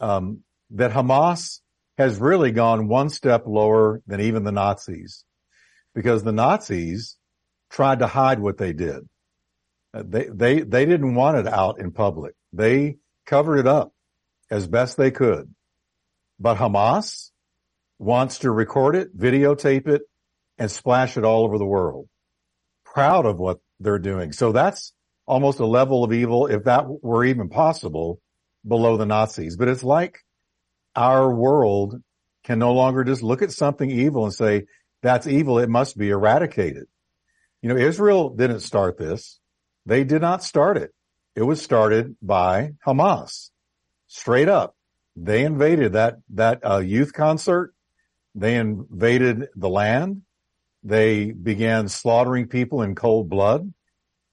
um, 0.00 0.42
that 0.70 0.92
Hamas 0.92 1.60
has 1.98 2.18
really 2.18 2.52
gone 2.52 2.88
one 2.88 3.10
step 3.10 3.42
lower 3.46 4.00
than 4.06 4.20
even 4.20 4.44
the 4.44 4.52
Nazis 4.52 5.24
because 5.94 6.22
the 6.22 6.32
Nazis 6.32 7.16
tried 7.70 7.98
to 7.98 8.06
hide 8.06 8.38
what 8.38 8.56
they 8.56 8.72
did. 8.72 9.08
Uh, 9.92 10.04
They, 10.06 10.28
they, 10.32 10.60
they 10.60 10.86
didn't 10.86 11.16
want 11.16 11.38
it 11.38 11.48
out 11.48 11.80
in 11.80 11.90
public. 11.90 12.34
They 12.52 12.98
covered 13.26 13.58
it 13.58 13.66
up 13.66 13.92
as 14.48 14.66
best 14.68 14.96
they 14.96 15.10
could. 15.10 15.52
But 16.38 16.56
Hamas 16.56 17.30
wants 17.98 18.38
to 18.40 18.50
record 18.50 18.94
it, 18.94 19.16
videotape 19.18 19.88
it, 19.88 20.02
and 20.56 20.70
splash 20.70 21.16
it 21.16 21.24
all 21.24 21.44
over 21.44 21.58
the 21.58 21.66
world. 21.66 22.08
Proud 22.84 23.26
of 23.26 23.38
what 23.38 23.58
they're 23.80 23.98
doing. 23.98 24.32
So 24.32 24.52
that's 24.52 24.92
almost 25.26 25.58
a 25.58 25.66
level 25.66 26.04
of 26.04 26.12
evil, 26.12 26.46
if 26.46 26.64
that 26.64 26.86
were 26.86 27.24
even 27.24 27.48
possible, 27.48 28.20
below 28.66 28.96
the 28.96 29.06
Nazis. 29.06 29.56
But 29.56 29.68
it's 29.68 29.82
like 29.82 30.20
our 30.98 31.32
world 31.32 32.02
can 32.42 32.58
no 32.58 32.72
longer 32.72 33.04
just 33.04 33.22
look 33.22 33.40
at 33.40 33.52
something 33.52 33.88
evil 33.88 34.24
and 34.24 34.34
say, 34.34 34.64
that's 35.00 35.28
evil. 35.28 35.60
It 35.60 35.68
must 35.68 35.96
be 35.96 36.10
eradicated. 36.10 36.86
You 37.62 37.68
know, 37.68 37.76
Israel 37.76 38.30
didn't 38.30 38.60
start 38.60 38.98
this. 38.98 39.38
They 39.86 40.02
did 40.02 40.20
not 40.22 40.42
start 40.42 40.76
it. 40.76 40.92
It 41.36 41.42
was 41.42 41.62
started 41.62 42.16
by 42.20 42.72
Hamas. 42.84 43.50
Straight 44.08 44.48
up. 44.48 44.74
They 45.14 45.44
invaded 45.44 45.92
that, 45.92 46.16
that 46.30 46.60
uh, 46.68 46.78
youth 46.78 47.12
concert. 47.12 47.74
They 48.34 48.56
invaded 48.56 49.48
the 49.54 49.68
land. 49.68 50.22
They 50.82 51.30
began 51.30 51.88
slaughtering 51.88 52.48
people 52.48 52.82
in 52.82 52.96
cold 52.96 53.28
blood, 53.28 53.72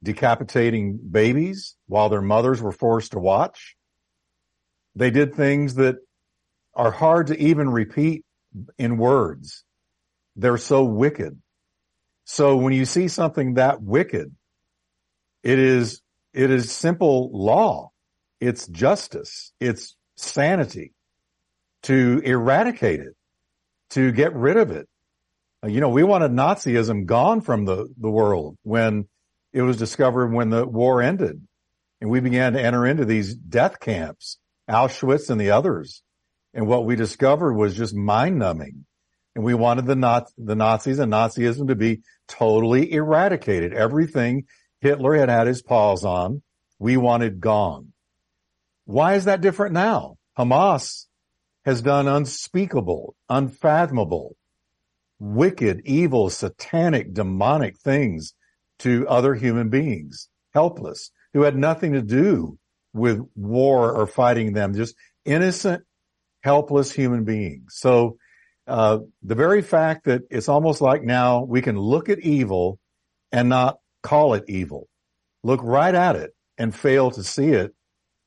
decapitating 0.02 1.00
babies 1.12 1.76
while 1.88 2.10
their 2.10 2.22
mothers 2.22 2.60
were 2.60 2.72
forced 2.72 3.12
to 3.12 3.20
watch. 3.20 3.76
They 4.96 5.12
did 5.12 5.36
things 5.36 5.76
that 5.76 5.98
are 6.76 6.92
hard 6.92 7.28
to 7.28 7.40
even 7.40 7.70
repeat 7.70 8.24
in 8.78 8.98
words. 8.98 9.64
They're 10.36 10.58
so 10.58 10.84
wicked. 10.84 11.40
So 12.26 12.58
when 12.58 12.74
you 12.74 12.86
see 12.86 13.08
something 13.08 13.56
that 13.56 13.82
wicked, 13.82 14.36
it 15.44 15.60
is, 15.60 16.02
it 16.34 16.52
is 16.52 16.72
simple 16.72 17.30
law. 17.32 17.92
It's 18.42 18.68
justice. 18.68 19.54
It's 19.60 19.96
sanity 20.16 20.94
to 21.84 22.22
eradicate 22.26 23.00
it, 23.00 23.16
to 23.92 24.12
get 24.12 24.36
rid 24.36 24.58
of 24.58 24.72
it. 24.72 24.90
Uh, 25.64 25.68
You 25.68 25.82
know, 25.82 25.90
we 25.90 26.04
wanted 26.04 26.32
Nazism 26.32 27.06
gone 27.06 27.42
from 27.42 27.66
the, 27.66 27.88
the 27.98 28.10
world 28.10 28.58
when 28.64 29.08
it 29.54 29.62
was 29.62 29.78
discovered 29.78 30.34
when 30.34 30.50
the 30.50 30.66
war 30.66 31.02
ended 31.02 31.42
and 32.02 32.10
we 32.10 32.20
began 32.20 32.54
to 32.54 32.62
enter 32.62 32.86
into 32.86 33.06
these 33.06 33.36
death 33.36 33.80
camps, 33.80 34.38
Auschwitz 34.70 35.30
and 35.30 35.40
the 35.40 35.52
others. 35.52 36.02
And 36.56 36.68
what 36.68 36.86
we 36.86 36.96
discovered 36.96 37.54
was 37.54 37.76
just 37.76 37.94
mind 37.94 38.40
numbing. 38.40 38.86
And 39.36 39.44
we 39.44 39.54
wanted 39.54 39.86
the, 39.86 39.96
Naz- 39.96 40.34
the 40.38 40.56
Nazis 40.56 41.00
and 41.00 41.12
Nazism 41.12 41.68
to 41.68 41.76
be 41.76 42.02
totally 42.30 42.94
eradicated. 42.94 43.74
Everything 43.74 44.46
Hitler 44.80 45.16
had 45.16 45.30
had 45.30 45.48
his 45.48 45.62
paws 45.62 46.06
on, 46.06 46.42
we 46.80 46.96
wanted 46.96 47.42
gone. 47.42 47.92
Why 48.86 49.16
is 49.16 49.26
that 49.26 49.42
different 49.42 49.74
now? 49.74 50.18
Hamas 50.38 51.06
has 51.66 51.82
done 51.82 52.08
unspeakable, 52.08 53.16
unfathomable, 53.28 54.38
wicked, 55.20 55.82
evil, 55.84 56.30
satanic, 56.30 57.14
demonic 57.14 57.78
things 57.80 58.34
to 58.80 59.08
other 59.08 59.34
human 59.34 59.70
beings, 59.70 60.30
helpless, 60.54 61.12
who 61.34 61.42
had 61.42 61.58
nothing 61.58 61.94
to 61.94 62.02
do 62.02 62.58
with 62.94 63.20
war 63.36 63.92
or 63.92 64.08
fighting 64.08 64.54
them, 64.54 64.74
just 64.74 64.96
innocent, 65.26 65.84
helpless 66.46 66.92
human 66.92 67.24
beings. 67.24 67.74
So, 67.76 68.18
uh, 68.68 69.00
the 69.24 69.36
very 69.36 69.64
fact 69.64 70.06
that 70.06 70.22
it's 70.30 70.48
almost 70.48 70.80
like 70.80 71.02
now 71.04 71.44
we 71.44 71.62
can 71.64 71.78
look 71.78 72.08
at 72.08 72.20
evil 72.20 72.80
and 73.32 73.50
not 73.50 73.80
call 74.04 74.36
it 74.36 74.46
evil, 74.48 74.88
look 75.44 75.60
right 75.64 75.94
at 75.94 76.16
it 76.16 76.36
and 76.60 76.74
fail 76.74 77.10
to 77.12 77.24
see 77.24 77.50
it 77.50 77.74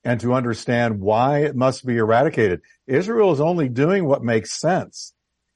and 0.03 0.21
to 0.21 0.35
understand 0.35 1.01
why 1.01 1.45
it 1.45 1.55
must 1.55 1.87
be 1.87 1.97
eradicated. 1.97 2.61
Israel 2.89 3.33
is 3.33 3.41
only 3.41 3.69
doing 3.69 4.05
what 4.05 4.25
makes 4.25 4.51
sense. 4.51 5.13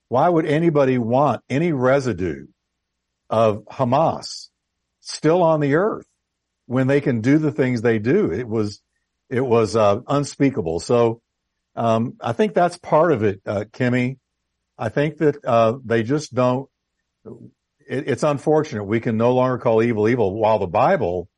Why 0.08 0.28
would 0.28 0.46
anybody 0.46 0.98
want 0.98 1.42
any 1.50 1.72
residue 1.72 2.46
of 3.28 3.64
Hamas 3.64 4.50
still 5.00 5.42
on 5.42 5.58
the 5.58 5.74
earth 5.74 6.06
when 6.66 6.86
they 6.86 7.00
can 7.00 7.22
do 7.22 7.38
the 7.38 7.52
things 7.52 7.82
they 7.82 7.98
do? 7.98 8.30
It 8.30 8.46
was, 8.46 8.80
it 9.28 9.40
was, 9.40 9.74
uh, 9.74 10.00
unspeakable. 10.06 10.78
So, 10.78 11.21
um, 11.74 12.14
I 12.20 12.32
think 12.32 12.54
that's 12.54 12.78
part 12.78 13.12
of 13.12 13.22
it, 13.22 13.40
uh, 13.46 13.64
Kimmy. 13.72 14.18
I 14.78 14.88
think 14.88 15.18
that, 15.18 15.44
uh, 15.44 15.78
they 15.84 16.02
just 16.02 16.34
don't, 16.34 16.68
it, 17.24 18.08
it's 18.08 18.22
unfortunate. 18.22 18.84
We 18.84 19.00
can 19.00 19.16
no 19.16 19.32
longer 19.34 19.58
call 19.58 19.82
evil 19.82 20.08
evil 20.08 20.34
while 20.34 20.58
the 20.58 20.66
Bible 20.66 21.28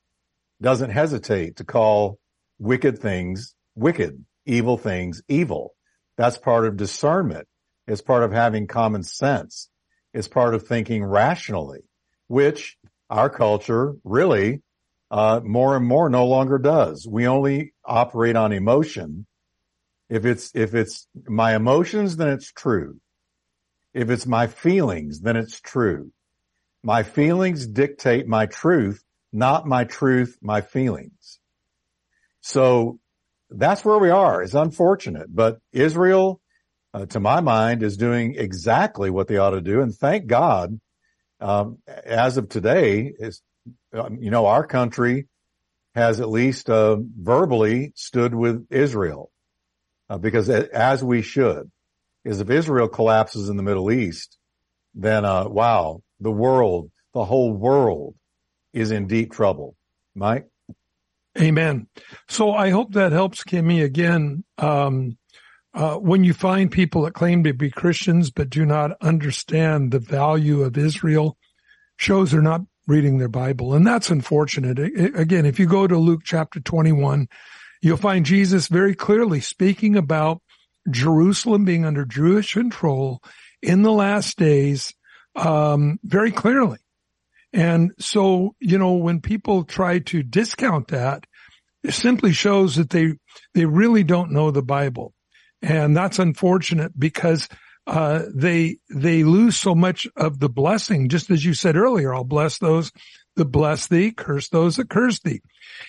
doesn't 0.60 0.90
hesitate 0.90 1.56
to 1.56 1.64
call 1.64 2.18
wicked 2.58 2.98
things 2.98 3.54
wicked, 3.74 4.24
evil 4.46 4.76
things 4.76 5.22
evil. 5.28 5.74
That's 6.16 6.38
part 6.38 6.66
of 6.66 6.76
discernment. 6.76 7.46
It's 7.86 8.00
part 8.00 8.22
of 8.22 8.32
having 8.32 8.66
common 8.66 9.02
sense. 9.02 9.68
It's 10.12 10.28
part 10.28 10.54
of 10.54 10.66
thinking 10.66 11.04
rationally, 11.04 11.80
which 12.28 12.76
our 13.10 13.28
culture 13.28 13.94
really, 14.04 14.62
uh, 15.10 15.40
more 15.44 15.76
and 15.76 15.84
more 15.84 16.08
no 16.08 16.26
longer 16.26 16.58
does. 16.58 17.06
We 17.08 17.26
only 17.26 17.74
operate 17.84 18.36
on 18.36 18.52
emotion. 18.52 19.26
If 20.14 20.24
it's, 20.24 20.52
if 20.54 20.74
it's 20.76 21.08
my 21.26 21.56
emotions, 21.56 22.16
then 22.16 22.28
it's 22.28 22.52
true. 22.52 23.00
If 23.92 24.10
it's 24.10 24.26
my 24.26 24.46
feelings, 24.46 25.20
then 25.20 25.36
it's 25.36 25.60
true. 25.60 26.12
My 26.84 27.02
feelings 27.02 27.66
dictate 27.66 28.28
my 28.28 28.46
truth, 28.46 29.02
not 29.32 29.66
my 29.66 29.82
truth, 29.82 30.38
my 30.40 30.60
feelings. 30.60 31.40
So 32.42 33.00
that's 33.50 33.84
where 33.84 33.98
we 33.98 34.10
are. 34.10 34.40
It's 34.40 34.54
unfortunate, 34.54 35.34
but 35.34 35.58
Israel, 35.72 36.40
uh, 36.92 37.06
to 37.06 37.18
my 37.18 37.40
mind, 37.40 37.82
is 37.82 37.96
doing 37.96 38.36
exactly 38.36 39.10
what 39.10 39.26
they 39.26 39.38
ought 39.38 39.50
to 39.50 39.60
do. 39.60 39.80
And 39.80 39.92
thank 39.92 40.28
God, 40.28 40.78
um, 41.40 41.78
as 41.88 42.36
of 42.36 42.48
today, 42.48 43.12
is 43.18 43.42
um, 43.92 44.18
you 44.20 44.30
know 44.30 44.46
our 44.46 44.64
country 44.64 45.26
has 45.96 46.20
at 46.20 46.28
least 46.28 46.70
uh, 46.70 46.98
verbally 47.00 47.92
stood 47.96 48.32
with 48.32 48.66
Israel 48.70 49.32
uh, 50.08 50.18
because 50.18 50.48
as 50.48 51.02
we 51.02 51.22
should. 51.22 51.70
Is 52.24 52.40
if 52.40 52.48
Israel 52.48 52.88
collapses 52.88 53.50
in 53.50 53.58
the 53.58 53.62
Middle 53.62 53.92
East, 53.92 54.38
then 54.94 55.26
uh, 55.26 55.46
wow, 55.46 56.02
the 56.20 56.30
world, 56.30 56.90
the 57.12 57.24
whole 57.24 57.52
world, 57.52 58.14
is 58.72 58.90
in 58.90 59.06
deep 59.06 59.30
trouble. 59.30 59.76
Mike. 60.14 60.46
Amen. 61.38 61.86
So 62.28 62.52
I 62.52 62.70
hope 62.70 62.92
that 62.92 63.12
helps 63.12 63.44
Kimmy 63.44 63.82
again. 63.84 64.44
Um, 64.56 65.18
uh, 65.74 65.96
when 65.96 66.22
you 66.22 66.32
find 66.32 66.70
people 66.70 67.02
that 67.02 67.14
claim 67.14 67.42
to 67.44 67.52
be 67.52 67.68
Christians 67.68 68.30
but 68.30 68.48
do 68.48 68.64
not 68.64 68.92
understand 69.00 69.90
the 69.90 69.98
value 69.98 70.62
of 70.62 70.78
Israel, 70.78 71.36
shows 71.96 72.30
they're 72.30 72.40
not 72.40 72.62
reading 72.86 73.18
their 73.18 73.28
Bible. 73.28 73.74
And 73.74 73.86
that's 73.86 74.10
unfortunate. 74.10 74.78
Again, 74.78 75.46
if 75.46 75.58
you 75.58 75.66
go 75.66 75.86
to 75.86 75.98
Luke 75.98 76.22
chapter 76.24 76.60
21, 76.60 77.28
you'll 77.84 77.96
find 77.98 78.24
Jesus 78.24 78.68
very 78.68 78.94
clearly 78.94 79.40
speaking 79.40 79.94
about 79.94 80.40
Jerusalem 80.90 81.64
being 81.64 81.84
under 81.84 82.04
Jewish 82.04 82.54
control 82.54 83.22
in 83.62 83.82
the 83.82 83.92
last 83.92 84.38
days, 84.38 84.94
um, 85.36 85.98
very 86.02 86.32
clearly. 86.32 86.78
And 87.52 87.92
so, 87.98 88.54
you 88.58 88.78
know, 88.78 88.94
when 88.94 89.20
people 89.20 89.64
try 89.64 90.00
to 90.00 90.22
discount 90.22 90.88
that, 90.88 91.26
it 91.82 91.92
simply 91.92 92.32
shows 92.32 92.76
that 92.76 92.90
they, 92.90 93.14
they 93.52 93.66
really 93.66 94.02
don't 94.02 94.32
know 94.32 94.50
the 94.50 94.62
Bible. 94.62 95.12
And 95.62 95.96
that's 95.96 96.18
unfortunate 96.18 96.98
because, 96.98 97.48
uh, 97.86 98.22
they, 98.34 98.78
they 98.88 99.24
lose 99.24 99.56
so 99.56 99.74
much 99.74 100.06
of 100.16 100.40
the 100.40 100.48
blessing. 100.48 101.10
Just 101.10 101.30
as 101.30 101.44
you 101.44 101.52
said 101.52 101.76
earlier, 101.76 102.14
I'll 102.14 102.24
bless 102.24 102.58
those 102.58 102.90
that 103.36 103.46
bless 103.46 103.86
thee, 103.88 104.12
curse 104.12 104.48
those 104.48 104.76
that 104.76 104.88
curse 104.88 105.20
thee. 105.20 105.40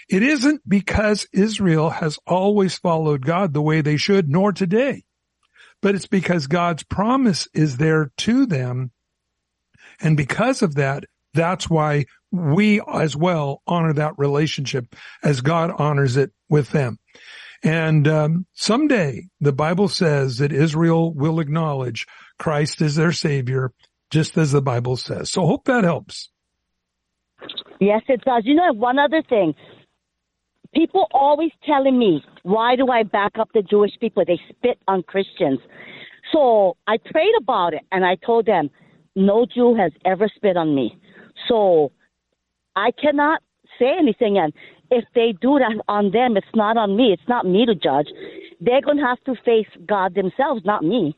It 0.10 0.24
isn't 0.24 0.68
because 0.68 1.28
Israel 1.32 1.90
has 1.90 2.18
always 2.26 2.76
followed 2.78 3.26
God 3.26 3.54
the 3.54 3.62
way 3.62 3.82
they 3.82 3.98
should, 3.98 4.30
nor 4.30 4.52
today, 4.52 5.04
but 5.82 5.96
it's 5.96 6.08
because 6.08 6.48
God's 6.48 6.84
promise 6.84 7.48
is 7.54 7.78
there 7.78 8.12
to 8.18 8.46
them. 8.46 8.92
And 10.00 10.18
because 10.18 10.62
of 10.62 10.76
that, 10.76 11.06
that's 11.34 11.70
why 11.70 12.06
we 12.32 12.82
as 12.92 13.16
well 13.16 13.62
honor 13.68 13.94
that 13.94 14.14
relationship 14.18 14.96
as 15.24 15.42
God 15.42 15.72
honors 15.78 16.18
it 16.18 16.32
with 16.50 16.70
them. 16.72 16.98
And 17.64 18.08
um, 18.08 18.46
someday 18.54 19.28
the 19.40 19.54
Bible 19.54 19.88
says 19.88 20.38
that 20.38 20.52
Israel 20.52 21.14
will 21.14 21.40
acknowledge 21.40 22.06
Christ 22.38 22.82
as 22.82 22.96
their 22.96 23.12
savior, 23.12 23.72
just 24.12 24.38
as 24.38 24.52
the 24.52 24.62
Bible 24.62 24.98
says. 24.98 25.32
So 25.32 25.46
hope 25.46 25.66
that 25.66 25.84
helps. 25.84 26.30
Yes, 27.80 28.02
it 28.08 28.22
does. 28.22 28.44
You 28.46 28.56
know, 28.56 28.74
one 28.74 29.00
other 29.00 29.22
thing. 29.28 29.54
People 30.74 31.08
always 31.12 31.52
telling 31.66 31.98
me, 31.98 32.24
why 32.44 32.76
do 32.76 32.90
I 32.90 33.04
back 33.04 33.34
up 33.40 33.50
the 33.54 33.62
Jewish 33.62 33.92
people? 34.00 34.24
They 34.26 34.40
spit 34.50 34.78
on 34.88 35.04
Christians. 35.04 35.60
So 36.34 36.76
I 36.88 36.98
prayed 36.98 37.34
about 37.40 37.74
it 37.74 37.82
and 37.92 38.06
I 38.06 38.16
told 38.16 38.46
them, 38.46 38.70
no 39.16 39.46
Jew 39.46 39.76
has 39.76 39.92
ever 40.04 40.30
spit 40.36 40.58
on 40.58 40.76
me. 40.76 40.98
So 41.48 41.92
I 42.76 42.92
cannot 42.92 43.42
say 43.80 43.94
anything. 43.98 44.38
And 44.38 44.54
if 44.92 45.06
they 45.16 45.34
do 45.40 45.60
that 45.60 45.82
on 45.88 46.12
them, 46.12 46.36
it's 46.36 46.56
not 46.56 46.78
on 46.78 46.96
me. 46.98 47.14
It's 47.14 47.28
not 47.28 47.46
me 47.46 47.66
to 47.66 47.76
judge. 47.76 48.08
They're 48.60 48.82
going 48.82 48.98
to 48.98 49.04
have 49.04 49.24
to 49.26 49.36
face 49.44 49.68
God 49.86 50.16
themselves, 50.16 50.62
not 50.66 50.84
me. 50.84 51.16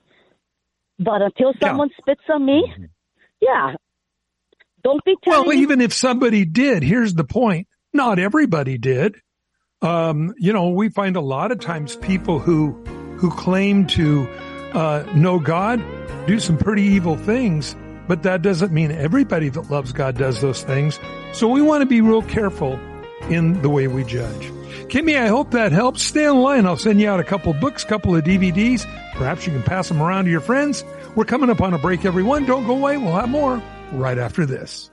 But 1.00 1.22
until 1.22 1.54
someone 1.62 1.90
yeah. 1.92 1.98
spits 2.02 2.30
on 2.30 2.46
me, 2.46 2.64
mm-hmm. 2.72 2.86
yeah, 3.42 3.76
don't 4.84 5.04
be 5.04 5.16
Well, 5.26 5.46
me- 5.46 5.58
even 5.58 5.82
if 5.82 5.94
somebody 5.94 6.46
did, 6.46 6.84
here's 6.84 7.14
the 7.14 7.24
point. 7.24 7.68
Not 7.94 8.20
everybody 8.20 8.78
did. 8.78 9.16
Um, 9.82 10.34
you 10.38 10.54
know, 10.54 10.70
we 10.70 10.90
find 10.90 11.16
a 11.16 11.22
lot 11.22 11.52
of 11.52 11.60
times 11.60 11.96
people 11.98 12.40
who, 12.40 12.72
who 13.18 13.30
claim 13.32 13.86
to, 13.88 14.28
uh, 14.74 15.04
know 15.16 15.40
God 15.40 15.84
do 16.28 16.40
some 16.40 16.58
pretty 16.58 16.84
evil 16.84 17.16
things, 17.16 17.76
but 18.08 18.24
that 18.24 18.42
doesn't 18.42 18.72
mean 18.72 18.92
everybody 18.92 19.50
that 19.50 19.70
loves 19.70 19.92
God 19.94 20.18
does 20.18 20.42
those 20.42 20.64
things. 20.64 21.00
So 21.34 21.48
we 21.48 21.62
want 21.62 21.82
to 21.82 21.86
be 21.86 22.02
real 22.02 22.22
careful 22.22 22.80
in 23.30 23.62
the 23.62 23.70
way 23.70 23.88
we 23.88 24.04
judge. 24.04 24.52
Kimmy, 24.90 25.18
I 25.20 25.28
hope 25.28 25.52
that 25.52 25.72
helps. 25.72 26.02
Stay 26.02 26.26
on 26.26 26.38
line. 26.40 26.66
I'll 26.66 26.78
send 26.78 27.02
you 27.02 27.10
out 27.10 27.20
a 27.20 27.24
couple 27.24 27.52
of 27.52 27.60
books, 27.60 27.84
couple 27.84 28.16
of 28.16 28.24
DVDs. 28.24 28.86
Perhaps 29.16 29.46
you 29.46 29.52
can 29.52 29.64
pass 29.64 29.90
them 29.90 30.02
around 30.02 30.26
to 30.26 30.32
your 30.32 30.40
friends. 30.42 30.84
We're 31.16 31.26
coming 31.26 31.50
up 31.50 31.62
on 31.62 31.74
a 31.74 31.78
break, 31.78 32.06
everyone. 32.06 32.46
Don't 32.46 32.66
go 32.66 32.78
away. 32.78 32.98
We'll 32.98 33.16
have 33.16 33.30
more 33.30 33.62
right 33.94 34.18
after 34.18 34.46
this. 34.46 34.90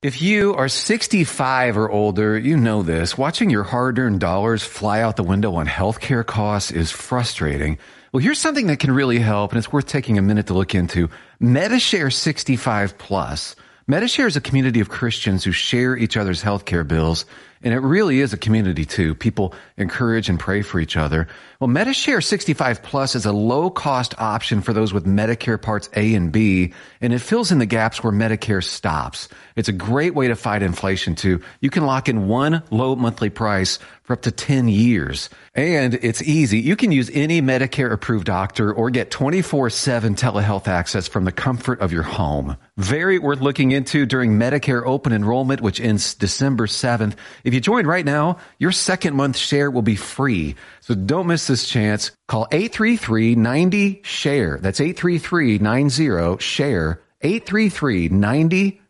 If 0.00 0.22
you 0.22 0.54
are 0.54 0.68
65 0.68 1.76
or 1.76 1.90
older, 1.90 2.38
you 2.38 2.56
know 2.56 2.84
this. 2.84 3.18
Watching 3.18 3.50
your 3.50 3.64
hard 3.64 3.98
earned 3.98 4.20
dollars 4.20 4.62
fly 4.62 5.00
out 5.00 5.16
the 5.16 5.24
window 5.24 5.56
on 5.56 5.66
healthcare 5.66 6.24
costs 6.24 6.70
is 6.70 6.92
frustrating. 6.92 7.78
Well, 8.12 8.22
here's 8.22 8.38
something 8.38 8.68
that 8.68 8.78
can 8.78 8.92
really 8.92 9.18
help, 9.18 9.50
and 9.50 9.58
it's 9.58 9.72
worth 9.72 9.86
taking 9.86 10.16
a 10.16 10.22
minute 10.22 10.46
to 10.46 10.54
look 10.54 10.74
into. 10.74 11.10
Medi-Share 11.40 12.10
65 12.10 12.96
Plus. 12.96 13.56
Medi-Share 13.88 14.28
is 14.28 14.36
a 14.36 14.40
community 14.40 14.78
of 14.78 14.88
Christians 14.88 15.42
who 15.42 15.50
share 15.50 15.96
each 15.96 16.16
other's 16.16 16.44
healthcare 16.44 16.86
bills 16.86 17.26
and 17.62 17.74
it 17.74 17.80
really 17.80 18.20
is 18.20 18.32
a 18.32 18.36
community 18.36 18.84
too. 18.84 19.14
People 19.14 19.54
encourage 19.76 20.28
and 20.28 20.38
pray 20.38 20.62
for 20.62 20.80
each 20.80 20.96
other. 20.96 21.28
Well, 21.60 21.68
Medi-Share 21.68 22.20
65 22.20 22.82
Plus 22.82 23.14
is 23.14 23.26
a 23.26 23.32
low 23.32 23.70
cost 23.70 24.14
option 24.18 24.60
for 24.60 24.72
those 24.72 24.92
with 24.92 25.06
Medicare 25.06 25.60
Parts 25.60 25.88
A 25.96 26.14
and 26.14 26.30
B, 26.30 26.72
and 27.00 27.12
it 27.12 27.18
fills 27.18 27.50
in 27.50 27.58
the 27.58 27.66
gaps 27.66 28.02
where 28.02 28.12
Medicare 28.12 28.62
stops. 28.62 29.28
It's 29.58 29.68
a 29.68 29.72
great 29.72 30.14
way 30.14 30.28
to 30.28 30.36
fight 30.36 30.62
inflation 30.62 31.16
too. 31.16 31.42
You 31.60 31.70
can 31.70 31.84
lock 31.84 32.08
in 32.08 32.28
one 32.28 32.62
low 32.70 32.94
monthly 32.94 33.28
price 33.28 33.80
for 34.04 34.12
up 34.12 34.22
to 34.22 34.30
10 34.30 34.68
years. 34.68 35.28
And 35.54 35.94
it's 35.94 36.22
easy. 36.22 36.60
You 36.60 36.76
can 36.76 36.92
use 36.92 37.10
any 37.12 37.42
Medicare 37.42 37.92
approved 37.92 38.26
doctor 38.26 38.72
or 38.72 38.88
get 38.90 39.10
24 39.10 39.70
7 39.70 40.14
telehealth 40.14 40.68
access 40.68 41.08
from 41.08 41.24
the 41.24 41.32
comfort 41.32 41.80
of 41.80 41.92
your 41.92 42.04
home. 42.04 42.56
Very 42.76 43.18
worth 43.18 43.40
looking 43.40 43.72
into 43.72 44.06
during 44.06 44.38
Medicare 44.38 44.86
open 44.86 45.12
enrollment, 45.12 45.60
which 45.60 45.80
ends 45.80 46.14
December 46.14 46.68
7th. 46.68 47.16
If 47.42 47.52
you 47.52 47.60
join 47.60 47.84
right 47.86 48.04
now, 48.04 48.38
your 48.58 48.70
second 48.70 49.16
month 49.16 49.36
share 49.36 49.68
will 49.70 49.82
be 49.82 49.96
free. 49.96 50.54
So 50.80 50.94
don't 50.94 51.26
miss 51.26 51.48
this 51.48 51.66
chance. 51.66 52.12
Call 52.28 52.46
833-90-SHARE. 52.52 54.60
That's 54.62 54.78
833-90-SHARE. 54.78 57.00
833-90 57.22 58.70
share. 58.70 58.87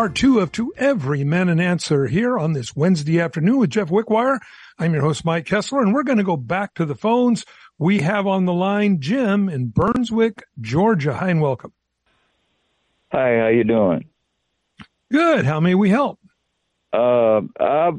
Part 0.06 0.14
two 0.14 0.38
of 0.38 0.52
To 0.52 0.72
Every 0.76 1.24
Man 1.24 1.48
an 1.48 1.58
Answer 1.58 2.06
here 2.06 2.38
on 2.38 2.52
this 2.52 2.76
Wednesday 2.76 3.20
afternoon 3.20 3.58
with 3.58 3.70
Jeff 3.70 3.88
Wickwire. 3.88 4.38
I'm 4.78 4.92
your 4.92 5.02
host, 5.02 5.24
Mike 5.24 5.46
Kessler, 5.46 5.82
and 5.82 5.92
we're 5.92 6.04
going 6.04 6.18
to 6.18 6.22
go 6.22 6.36
back 6.36 6.74
to 6.74 6.84
the 6.84 6.94
phones. 6.94 7.44
We 7.76 7.98
have 8.02 8.24
on 8.24 8.44
the 8.44 8.52
line 8.52 9.00
Jim 9.00 9.48
in 9.48 9.66
Brunswick, 9.66 10.44
Georgia. 10.60 11.12
Hi 11.12 11.30
and 11.30 11.42
welcome. 11.42 11.72
Hi, 13.10 13.38
how 13.38 13.48
you 13.48 13.64
doing? 13.64 14.04
Good. 15.10 15.44
How 15.44 15.58
may 15.58 15.74
we 15.74 15.90
help? 15.90 16.20
Uh, 16.92 17.40
I, 17.58 17.90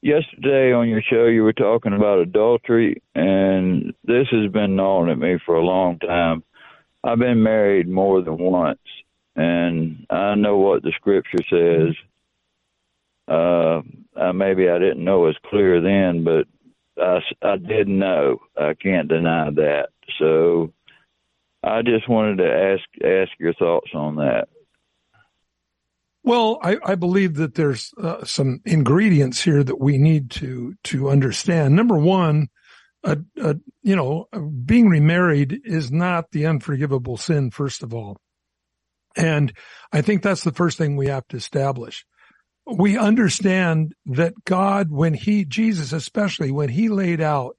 yesterday 0.00 0.72
on 0.72 0.88
your 0.88 1.02
show, 1.02 1.26
you 1.26 1.42
were 1.42 1.52
talking 1.52 1.92
about 1.92 2.20
adultery, 2.20 3.02
and 3.14 3.92
this 4.04 4.28
has 4.30 4.50
been 4.50 4.76
gnawing 4.76 5.10
at 5.10 5.18
me 5.18 5.38
for 5.44 5.56
a 5.56 5.62
long 5.62 5.98
time. 5.98 6.42
I've 7.04 7.18
been 7.18 7.42
married 7.42 7.86
more 7.86 8.22
than 8.22 8.38
once, 8.38 8.80
and 9.40 10.06
I 10.10 10.34
know 10.34 10.58
what 10.58 10.82
the 10.82 10.92
scripture 10.96 11.38
says. 11.48 11.94
Uh, 13.26 13.80
uh, 14.20 14.32
maybe 14.34 14.68
I 14.68 14.78
didn't 14.78 15.04
know 15.04 15.26
as 15.28 15.36
clear 15.48 15.80
then, 15.80 16.24
but 16.24 16.46
I, 17.02 17.20
I 17.40 17.56
did 17.56 17.88
know. 17.88 18.40
I 18.56 18.74
can't 18.74 19.08
deny 19.08 19.50
that. 19.50 19.88
So 20.18 20.72
I 21.62 21.80
just 21.82 22.08
wanted 22.08 22.38
to 22.38 22.52
ask 22.52 22.82
ask 23.02 23.30
your 23.38 23.54
thoughts 23.54 23.90
on 23.94 24.16
that. 24.16 24.48
Well, 26.22 26.58
I, 26.62 26.76
I 26.84 26.94
believe 26.96 27.36
that 27.36 27.54
there's 27.54 27.94
uh, 27.96 28.24
some 28.24 28.60
ingredients 28.66 29.42
here 29.42 29.64
that 29.64 29.80
we 29.80 29.96
need 29.96 30.30
to 30.32 30.74
to 30.84 31.08
understand. 31.08 31.74
Number 31.74 31.96
one, 31.96 32.48
uh, 33.04 33.16
uh, 33.40 33.54
you 33.82 33.96
know, 33.96 34.28
being 34.66 34.88
remarried 34.90 35.62
is 35.64 35.90
not 35.90 36.32
the 36.32 36.44
unforgivable 36.44 37.16
sin. 37.16 37.50
First 37.50 37.82
of 37.82 37.94
all, 37.94 38.18
and 39.16 39.52
I 39.92 40.02
think 40.02 40.22
that's 40.22 40.44
the 40.44 40.52
first 40.52 40.78
thing 40.78 40.96
we 40.96 41.08
have 41.08 41.26
to 41.28 41.36
establish. 41.36 42.04
We 42.66 42.96
understand 42.96 43.94
that 44.06 44.34
God, 44.44 44.90
when 44.90 45.14
He, 45.14 45.44
Jesus 45.44 45.92
especially, 45.92 46.50
when 46.50 46.68
He 46.68 46.88
laid 46.88 47.20
out 47.20 47.56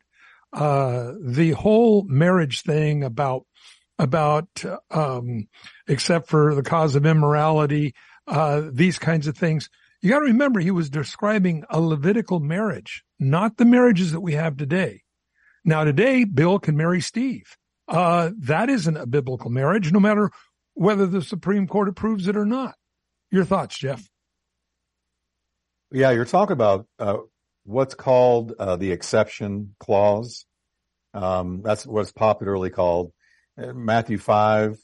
uh, 0.54 1.14
the 1.22 1.52
whole 1.52 2.04
marriage 2.04 2.62
thing 2.62 3.04
about 3.04 3.46
about 4.00 4.48
um, 4.90 5.48
except 5.88 6.28
for 6.28 6.56
the 6.56 6.64
cause 6.64 6.96
of 6.96 7.06
immorality 7.06 7.94
uh, 8.28 8.64
these 8.72 8.98
kinds 8.98 9.28
of 9.28 9.38
things. 9.38 9.70
You 10.02 10.10
got 10.10 10.20
to 10.20 10.26
remember 10.26 10.60
he 10.60 10.72
was 10.72 10.90
describing 10.90 11.64
a 11.70 11.80
Levitical 11.80 12.40
marriage, 12.40 13.04
not 13.20 13.58
the 13.58 13.66
marriages 13.66 14.14
that 14.14 14.22
we 14.22 14.34
have 14.34 14.58
today. 14.58 15.04
Now 15.64 15.84
today, 15.84 16.24
Bill 16.24 16.58
can 16.58 16.76
marry 16.76 17.02
Steve. 17.02 17.56
Uh, 17.88 18.32
that 18.40 18.70
isn't 18.70 18.98
a 18.98 19.06
biblical 19.06 19.52
marriage, 19.52 19.92
no 19.92 20.00
matter 20.00 20.32
whether 20.74 21.06
the 21.06 21.22
Supreme 21.22 21.68
Court 21.68 21.90
approves 21.90 22.28
it 22.28 22.38
or 22.38 22.46
not. 22.46 22.76
Your 23.32 23.46
thoughts, 23.46 23.78
Jeff? 23.78 24.04
Yeah, 25.92 26.12
you're 26.12 26.26
talking 26.26 26.54
about 26.54 26.88
uh, 27.00 27.18
what's 27.64 27.96
called 27.96 28.54
uh, 28.58 28.76
the 28.78 28.92
exception 28.92 29.76
clause. 29.80 30.46
Um, 31.14 31.62
that's 31.64 31.86
what's 31.86 32.12
popularly 32.12 32.70
called. 32.70 33.12
Matthew 33.58 34.18
5, 34.18 34.78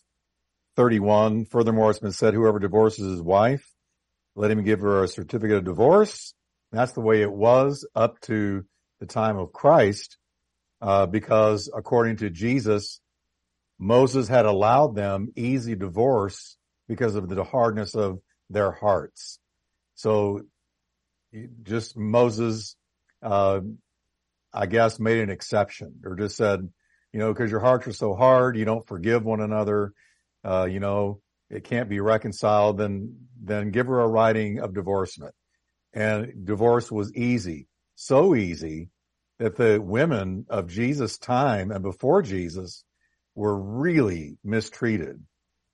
31. 0.75 1.45
Furthermore, 1.45 1.89
it's 1.89 1.99
been 1.99 2.11
said, 2.11 2.33
whoever 2.33 2.59
divorces 2.59 3.09
his 3.09 3.21
wife, 3.21 3.65
let 4.35 4.51
him 4.51 4.63
give 4.63 4.81
her 4.81 5.03
a 5.03 5.07
certificate 5.07 5.57
of 5.57 5.65
divorce. 5.65 6.33
That's 6.71 6.91
the 6.91 7.01
way 7.01 7.21
it 7.21 7.31
was 7.31 7.87
up 7.95 8.19
to 8.21 8.65
the 8.99 9.05
time 9.05 9.37
of 9.37 9.53
Christ, 9.53 10.17
uh, 10.81 11.05
because 11.05 11.71
according 11.75 12.17
to 12.17 12.29
Jesus, 12.29 12.99
Moses 13.79 14.27
had 14.27 14.45
allowed 14.45 14.95
them 14.95 15.31
easy 15.35 15.75
divorce 15.75 16.57
because 16.87 17.15
of 17.15 17.29
the 17.29 17.43
hardness 17.43 17.95
of 17.95 18.19
their 18.49 18.71
hearts. 18.71 19.39
So 19.95 20.41
just 21.63 21.97
Moses, 21.97 22.75
uh, 23.21 23.59
I 24.53 24.65
guess 24.65 24.99
made 24.99 25.19
an 25.19 25.29
exception 25.29 26.01
or 26.05 26.15
just 26.15 26.37
said, 26.37 26.67
you 27.13 27.19
know, 27.19 27.33
because 27.33 27.51
your 27.51 27.59
hearts 27.59 27.87
are 27.87 27.93
so 27.93 28.15
hard, 28.15 28.57
you 28.57 28.65
don't 28.65 28.87
forgive 28.87 29.23
one 29.23 29.41
another 29.41 29.93
uh, 30.47 30.65
you 30.65 30.79
know, 30.79 31.19
it 31.49 31.63
can't 31.63 31.89
be 31.89 31.99
reconciled, 31.99 32.77
then, 32.77 33.15
then 33.41 33.71
give 33.71 33.87
her 33.87 34.01
a 34.01 34.07
writing 34.07 34.59
of 34.59 34.73
divorcement. 34.73 35.33
And 35.93 36.45
divorce 36.45 36.91
was 36.91 37.13
easy, 37.15 37.67
so 37.95 38.35
easy 38.35 38.89
that 39.39 39.55
the 39.55 39.81
women 39.81 40.45
of 40.49 40.67
Jesus' 40.67 41.17
time 41.17 41.71
and 41.71 41.83
before 41.83 42.21
Jesus 42.21 42.83
were 43.37 43.55
really 43.55 44.35
mistreated. 44.43 45.23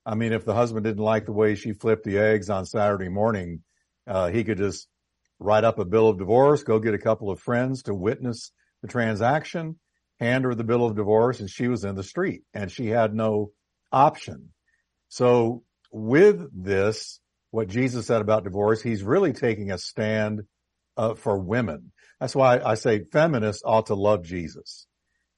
I 0.04 0.16
mean, 0.16 0.34
if 0.34 0.44
the 0.44 0.54
husband 0.54 0.84
didn't 0.84 1.02
like 1.02 1.24
the 1.24 1.32
way 1.32 1.54
she 1.54 1.72
flipped 1.72 2.04
the 2.04 2.18
eggs 2.18 2.50
on 2.50 2.66
Saturday 2.66 3.08
morning, 3.08 3.62
uh, 4.06 4.28
he 4.28 4.44
could 4.44 4.58
just 4.58 4.86
write 5.38 5.64
up 5.64 5.78
a 5.78 5.86
bill 5.86 6.10
of 6.10 6.18
divorce, 6.18 6.62
go 6.62 6.78
get 6.78 6.92
a 6.92 6.98
couple 6.98 7.30
of 7.30 7.40
friends 7.40 7.84
to 7.84 7.94
witness 7.94 8.52
the 8.82 8.88
transaction, 8.88 9.78
hand 10.20 10.44
her 10.44 10.54
the 10.54 10.62
bill 10.62 10.84
of 10.84 10.94
divorce, 10.94 11.40
and 11.40 11.48
she 11.48 11.66
was 11.66 11.84
in 11.84 11.94
the 11.94 12.02
street 12.02 12.42
and 12.52 12.70
she 12.70 12.88
had 12.88 13.14
no 13.14 13.50
option. 13.90 14.50
So 15.08 15.62
with 15.90 16.46
this, 16.52 17.18
what 17.50 17.68
Jesus 17.68 18.06
said 18.06 18.20
about 18.20 18.44
divorce, 18.44 18.82
he's 18.82 19.02
really 19.02 19.32
taking 19.32 19.70
a 19.70 19.78
stand 19.78 20.42
uh, 20.98 21.14
for 21.14 21.38
women. 21.38 21.92
That's 22.20 22.36
why 22.36 22.60
I 22.60 22.74
say 22.74 23.04
feminists 23.10 23.62
ought 23.64 23.86
to 23.86 23.94
love 23.94 24.22
Jesus 24.22 24.86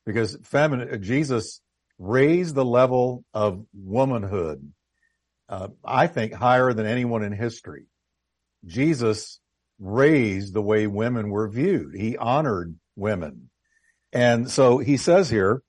because 0.04 0.36
feminine, 0.42 1.00
Jesus 1.02 1.60
raised 1.98 2.54
the 2.54 2.64
level 2.64 3.24
of 3.32 3.64
womanhood, 3.74 4.72
uh, 5.48 5.68
I 5.84 6.06
think 6.06 6.32
higher 6.32 6.72
than 6.72 6.86
anyone 6.86 7.22
in 7.22 7.32
history. 7.32 7.86
Jesus 8.64 9.40
raised 9.78 10.54
the 10.54 10.62
way 10.62 10.86
women 10.86 11.30
were 11.30 11.48
viewed. 11.48 11.94
He 11.94 12.16
honored 12.16 12.74
women. 12.96 13.50
And 14.12 14.50
so 14.50 14.78
he 14.78 14.96
says 14.96 15.30
here, 15.30 15.62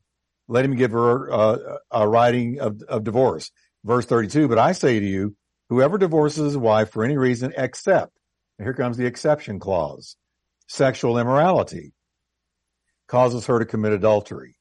let 0.47 0.65
him 0.65 0.75
give 0.75 0.91
her 0.91 1.31
uh, 1.31 1.77
a 1.91 2.07
writing 2.07 2.59
of, 2.59 2.81
of 2.83 3.03
divorce 3.03 3.51
verse 3.87 4.05
32, 4.05 4.49
but 4.49 4.59
I 4.59 4.73
say 4.73 4.99
to 4.99 5.05
you, 5.05 5.35
whoever 5.69 5.97
divorces 5.97 6.43
his 6.43 6.57
wife 6.57 6.91
for 6.91 7.03
any 7.03 7.17
reason 7.17 7.53
except, 7.57 8.11
here 8.57 8.73
comes 8.73 8.97
the 8.97 9.05
exception 9.05 9.59
clause, 9.59 10.17
sexual 10.67 11.17
immorality, 11.17 11.93
causes 13.07 13.45
her 13.45 13.59
to 13.59 13.65
commit 13.65 13.93
adultery. 13.93 14.57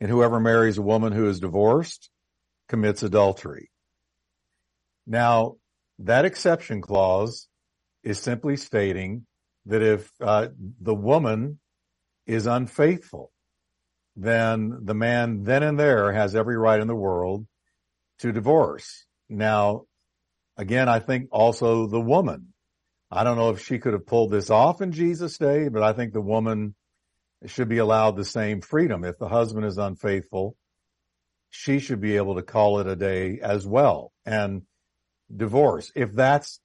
And 0.00 0.10
whoever 0.10 0.38
marries 0.38 0.78
a 0.78 0.82
woman 0.82 1.12
who 1.12 1.28
is 1.28 1.40
divorced 1.40 2.10
commits 2.68 3.02
adultery. 3.02 3.70
Now, 5.06 5.56
that 6.00 6.24
exception 6.24 6.80
clause 6.80 7.48
is 8.04 8.20
simply 8.20 8.56
stating 8.56 9.26
that 9.66 9.82
if 9.82 10.10
uh, 10.20 10.48
the 10.80 10.94
woman 10.94 11.58
is 12.26 12.46
unfaithful, 12.46 13.32
then 14.14 14.78
the 14.82 14.94
man 14.94 15.44
then 15.44 15.62
and 15.62 15.78
there 15.78 16.12
has 16.12 16.34
every 16.34 16.56
right 16.56 16.80
in 16.80 16.88
the 16.88 16.94
world 16.94 17.46
to 18.18 18.32
divorce. 18.32 19.06
Now, 19.28 19.84
again, 20.56 20.88
I 20.88 20.98
think 20.98 21.28
also 21.30 21.86
the 21.86 22.00
woman. 22.00 22.52
I 23.10 23.24
don't 23.24 23.38
know 23.38 23.50
if 23.50 23.64
she 23.64 23.78
could 23.78 23.94
have 23.94 24.06
pulled 24.06 24.30
this 24.30 24.50
off 24.50 24.82
in 24.82 24.92
Jesus' 24.92 25.38
day, 25.38 25.68
but 25.68 25.82
I 25.82 25.92
think 25.92 26.12
the 26.12 26.20
woman 26.20 26.74
should 27.46 27.68
be 27.68 27.78
allowed 27.78 28.16
the 28.16 28.24
same 28.24 28.60
freedom. 28.60 29.04
If 29.04 29.18
the 29.18 29.28
husband 29.28 29.66
is 29.66 29.78
unfaithful, 29.78 30.56
she 31.50 31.78
should 31.78 32.00
be 32.00 32.16
able 32.16 32.34
to 32.34 32.42
call 32.42 32.80
it 32.80 32.86
a 32.86 32.96
day 32.96 33.38
as 33.40 33.66
well 33.66 34.12
and 34.26 34.62
divorce. 35.34 35.90
If 35.94 36.12
that's, 36.14 36.60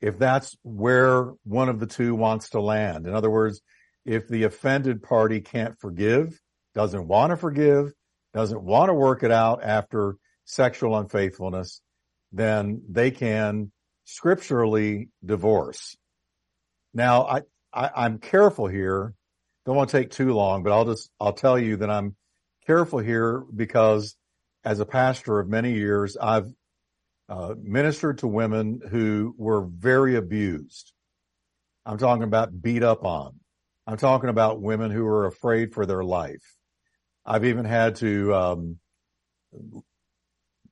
if 0.00 0.18
that's 0.18 0.56
where 0.62 1.32
one 1.44 1.68
of 1.68 1.80
the 1.80 1.86
two 1.86 2.14
wants 2.14 2.50
to 2.50 2.60
land. 2.60 3.06
In 3.06 3.14
other 3.14 3.30
words, 3.30 3.62
if 4.04 4.28
the 4.28 4.44
offended 4.44 5.02
party 5.02 5.40
can't 5.40 5.78
forgive, 5.80 6.40
doesn't 6.74 7.08
want 7.08 7.30
to 7.30 7.36
forgive, 7.36 7.92
doesn't 8.34 8.62
want 8.62 8.90
to 8.90 8.94
work 8.94 9.22
it 9.22 9.30
out 9.30 9.64
after 9.64 10.16
sexual 10.44 10.96
unfaithfulness, 10.96 11.80
then 12.32 12.82
they 12.88 13.10
can 13.10 13.72
scripturally 14.04 15.08
divorce. 15.24 15.96
Now, 16.94 17.26
I, 17.26 17.40
I, 17.72 18.06
am 18.06 18.18
careful 18.18 18.68
here. 18.68 19.14
Don't 19.66 19.76
want 19.76 19.90
to 19.90 19.98
take 19.98 20.10
too 20.10 20.32
long, 20.32 20.62
but 20.62 20.72
I'll 20.72 20.84
just, 20.84 21.10
I'll 21.20 21.32
tell 21.32 21.58
you 21.58 21.78
that 21.78 21.90
I'm 21.90 22.14
careful 22.66 23.00
here 23.00 23.44
because 23.54 24.16
as 24.64 24.78
a 24.78 24.86
pastor 24.86 25.40
of 25.40 25.48
many 25.48 25.74
years, 25.74 26.16
I've 26.16 26.48
uh, 27.28 27.54
ministered 27.60 28.18
to 28.18 28.28
women 28.28 28.80
who 28.88 29.34
were 29.36 29.66
very 29.66 30.14
abused. 30.14 30.92
I'm 31.84 31.98
talking 31.98 32.22
about 32.22 32.62
beat 32.62 32.84
up 32.84 33.04
on. 33.04 33.40
I'm 33.88 33.96
talking 33.96 34.30
about 34.30 34.62
women 34.62 34.92
who 34.92 35.04
were 35.04 35.26
afraid 35.26 35.74
for 35.74 35.84
their 35.84 36.04
life. 36.04 36.42
I've 37.24 37.44
even 37.44 37.64
had 37.64 37.96
to 37.96 38.34
um, 38.34 38.78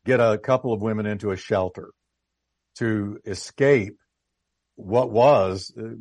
get 0.05 0.21
a 0.21 0.39
couple 0.39 0.73
of 0.73 0.81
women 0.81 1.07
into 1.07 1.33
a 1.33 1.37
shelter 1.37 1.91
to 2.77 3.19
escape 3.25 3.97
what 4.77 5.11
was 5.11 5.73
uh, 5.77 5.95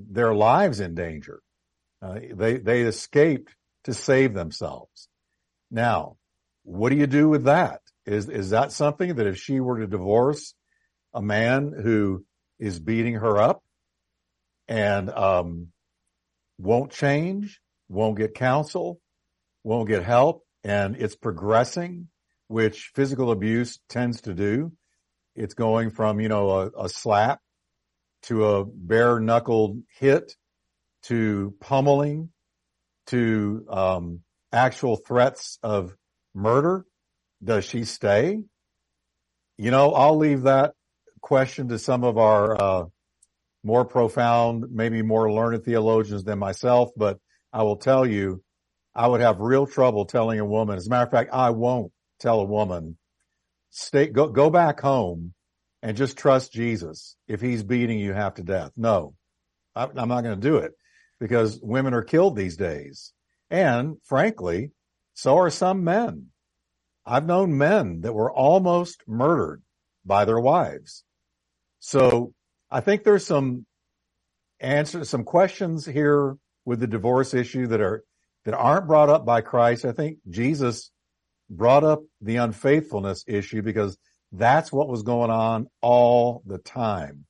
their 0.00 0.34
lives 0.34 0.80
in 0.80 0.96
danger. 0.96 1.40
Uh, 2.00 2.20
they, 2.32 2.58
they 2.58 2.82
escaped 2.82 3.54
to 3.84 3.94
save 3.94 4.34
themselves. 4.34 5.08
Now, 5.70 6.16
what 6.62 6.90
do 6.90 6.96
you 6.96 7.06
do 7.06 7.28
with 7.28 7.44
that? 7.44 7.80
Is, 8.06 8.28
is 8.28 8.50
that 8.50 8.72
something 8.72 9.16
that 9.16 9.26
if 9.26 9.36
she 9.36 9.60
were 9.60 9.80
to 9.80 9.86
divorce 9.86 10.54
a 11.12 11.22
man 11.22 11.72
who 11.72 12.24
is 12.58 12.78
beating 12.78 13.14
her 13.14 13.38
up 13.38 13.62
and, 14.68 15.10
um, 15.10 15.68
won't 16.58 16.90
change, 16.90 17.60
won't 17.88 18.18
get 18.18 18.34
counsel, 18.34 19.00
won't 19.62 19.88
get 19.88 20.02
help, 20.02 20.44
and 20.64 20.96
it's 20.96 21.16
progressing 21.16 22.08
which 22.48 22.90
physical 22.94 23.30
abuse 23.30 23.78
tends 23.88 24.22
to 24.22 24.34
do. 24.34 24.72
It's 25.36 25.54
going 25.54 25.90
from, 25.90 26.20
you 26.20 26.28
know, 26.28 26.50
a, 26.50 26.84
a 26.84 26.88
slap 26.88 27.40
to 28.22 28.44
a 28.44 28.64
bare 28.64 29.20
knuckled 29.20 29.82
hit 29.98 30.34
to 31.04 31.54
pummeling 31.60 32.30
to 33.08 33.64
um, 33.68 34.20
actual 34.52 34.96
threats 34.96 35.58
of 35.62 35.94
murder. 36.34 36.84
Does 37.42 37.64
she 37.64 37.84
stay? 37.84 38.42
You 39.56 39.70
know, 39.70 39.92
I'll 39.92 40.16
leave 40.16 40.42
that 40.42 40.74
question 41.20 41.68
to 41.68 41.78
some 41.78 42.04
of 42.04 42.18
our 42.18 42.60
uh, 42.60 42.84
more 43.64 43.84
profound, 43.84 44.66
maybe 44.70 45.02
more 45.02 45.32
learned 45.32 45.64
theologians 45.64 46.24
than 46.24 46.38
myself, 46.38 46.90
but 46.96 47.18
I 47.52 47.62
will 47.62 47.76
tell 47.76 48.06
you, 48.06 48.42
I 48.94 49.06
would 49.06 49.20
have 49.20 49.40
real 49.40 49.66
trouble 49.66 50.04
telling 50.04 50.40
a 50.40 50.44
woman. 50.44 50.76
As 50.76 50.86
a 50.86 50.90
matter 50.90 51.04
of 51.04 51.10
fact, 51.10 51.30
I 51.32 51.50
won't 51.50 51.92
tell 52.20 52.40
a 52.40 52.44
woman, 52.44 52.98
stay, 53.70 54.06
go, 54.06 54.28
go 54.28 54.50
back 54.50 54.80
home 54.80 55.34
and 55.82 55.96
just 55.96 56.18
trust 56.18 56.52
Jesus 56.52 57.16
if 57.26 57.40
he's 57.40 57.62
beating 57.62 57.98
you 57.98 58.12
half 58.12 58.34
to 58.34 58.42
death. 58.42 58.72
No, 58.76 59.14
I, 59.74 59.84
I'm 59.84 60.08
not 60.08 60.22
going 60.22 60.40
to 60.40 60.48
do 60.48 60.56
it 60.58 60.72
because 61.20 61.60
women 61.62 61.94
are 61.94 62.02
killed 62.02 62.36
these 62.36 62.56
days. 62.56 63.12
And 63.50 63.96
frankly, 64.04 64.72
so 65.14 65.38
are 65.38 65.50
some 65.50 65.84
men. 65.84 66.26
I've 67.04 67.26
known 67.26 67.56
men 67.56 68.02
that 68.02 68.12
were 68.12 68.32
almost 68.32 69.02
murdered 69.06 69.62
by 70.04 70.24
their 70.24 70.38
wives. 70.38 71.04
So 71.80 72.32
I 72.70 72.80
think 72.80 73.02
there's 73.02 73.26
some 73.26 73.66
answers, 74.60 75.08
some 75.08 75.24
questions 75.24 75.86
here 75.86 76.36
with 76.64 76.80
the 76.80 76.86
divorce 76.86 77.32
issue 77.32 77.68
that 77.68 77.80
are, 77.80 78.04
that 78.44 78.54
aren't 78.54 78.86
brought 78.86 79.08
up 79.08 79.24
by 79.24 79.40
Christ. 79.40 79.84
I 79.84 79.92
think 79.92 80.18
Jesus 80.28 80.90
brought 81.48 81.84
up 81.84 82.02
the 82.20 82.36
unfaithfulness 82.36 83.24
issue 83.26 83.62
because 83.62 83.96
that's 84.32 84.70
what 84.70 84.88
was 84.88 85.02
going 85.02 85.30
on 85.30 85.68
all 85.80 86.42
the 86.44 86.58
time. 86.58 87.24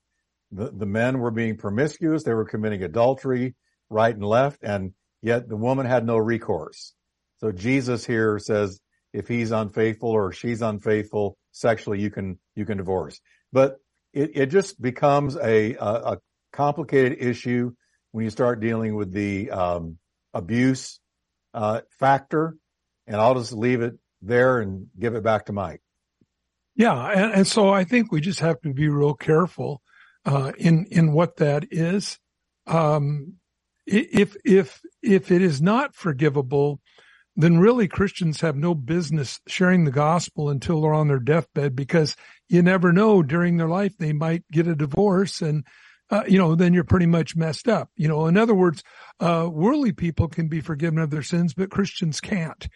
The, 0.50 0.70
the 0.70 0.86
men 0.86 1.20
were 1.20 1.30
being 1.30 1.56
promiscuous. 1.56 2.24
They 2.24 2.34
were 2.34 2.44
committing 2.44 2.82
adultery 2.82 3.54
right 3.90 4.14
and 4.14 4.24
left. 4.24 4.62
And 4.62 4.92
yet 5.22 5.48
the 5.48 5.56
woman 5.56 5.86
had 5.86 6.04
no 6.04 6.16
recourse. 6.16 6.94
So 7.38 7.52
Jesus 7.52 8.04
here 8.04 8.38
says, 8.38 8.80
if 9.12 9.28
he's 9.28 9.50
unfaithful 9.50 10.10
or 10.10 10.32
she's 10.32 10.62
unfaithful 10.62 11.36
sexually, 11.52 12.00
you 12.00 12.10
can, 12.10 12.38
you 12.54 12.66
can 12.66 12.78
divorce. 12.78 13.20
But 13.52 13.78
it, 14.12 14.32
it 14.34 14.46
just 14.46 14.80
becomes 14.80 15.36
a, 15.36 15.74
a, 15.74 15.92
a 16.14 16.18
complicated 16.52 17.18
issue 17.20 17.72
when 18.12 18.24
you 18.24 18.30
start 18.30 18.60
dealing 18.60 18.94
with 18.96 19.12
the 19.12 19.50
um, 19.50 19.98
abuse 20.34 21.00
uh, 21.54 21.80
factor. 21.98 22.56
And 23.06 23.16
I'll 23.16 23.34
just 23.34 23.52
leave 23.52 23.80
it 23.80 23.94
there 24.20 24.60
and 24.60 24.88
give 24.98 25.14
it 25.14 25.22
back 25.22 25.46
to 25.46 25.52
Mike. 25.52 25.80
Yeah, 26.76 26.94
and, 26.94 27.32
and 27.32 27.46
so 27.46 27.70
I 27.70 27.84
think 27.84 28.12
we 28.12 28.20
just 28.20 28.40
have 28.40 28.60
to 28.60 28.72
be 28.72 28.88
real 28.88 29.14
careful 29.14 29.82
uh, 30.24 30.52
in 30.56 30.86
in 30.90 31.12
what 31.12 31.36
that 31.38 31.64
is. 31.72 32.18
Um, 32.68 33.34
if 33.88 34.36
if 34.44 34.80
if 35.02 35.30
it 35.30 35.42
is 35.42 35.62
not 35.62 35.94
forgivable, 35.94 36.80
then 37.36 37.58
really 37.58 37.88
Christians 37.88 38.40
have 38.40 38.56
no 38.56 38.74
business 38.74 39.40
sharing 39.46 39.84
the 39.84 39.90
gospel 39.90 40.50
until 40.50 40.80
they're 40.80 40.94
on 40.94 41.08
their 41.08 41.18
deathbed 41.20 41.74
because 41.74 42.16
you 42.48 42.62
never 42.62 42.92
know 42.92 43.22
during 43.22 43.56
their 43.56 43.68
life 43.68 43.96
they 43.96 44.12
might 44.12 44.44
get 44.50 44.66
a 44.66 44.74
divorce 44.74 45.40
and 45.40 45.64
uh, 46.10 46.24
you 46.26 46.38
know 46.38 46.54
then 46.54 46.74
you're 46.74 46.84
pretty 46.84 47.06
much 47.06 47.36
messed 47.36 47.68
up. 47.68 47.90
You 47.96 48.08
know, 48.08 48.26
in 48.26 48.36
other 48.36 48.54
words, 48.54 48.82
uh, 49.20 49.48
worldly 49.50 49.92
people 49.92 50.28
can 50.28 50.48
be 50.48 50.60
forgiven 50.60 50.98
of 50.98 51.10
their 51.10 51.22
sins, 51.22 51.54
but 51.54 51.70
Christians 51.70 52.20
can't. 52.20 52.68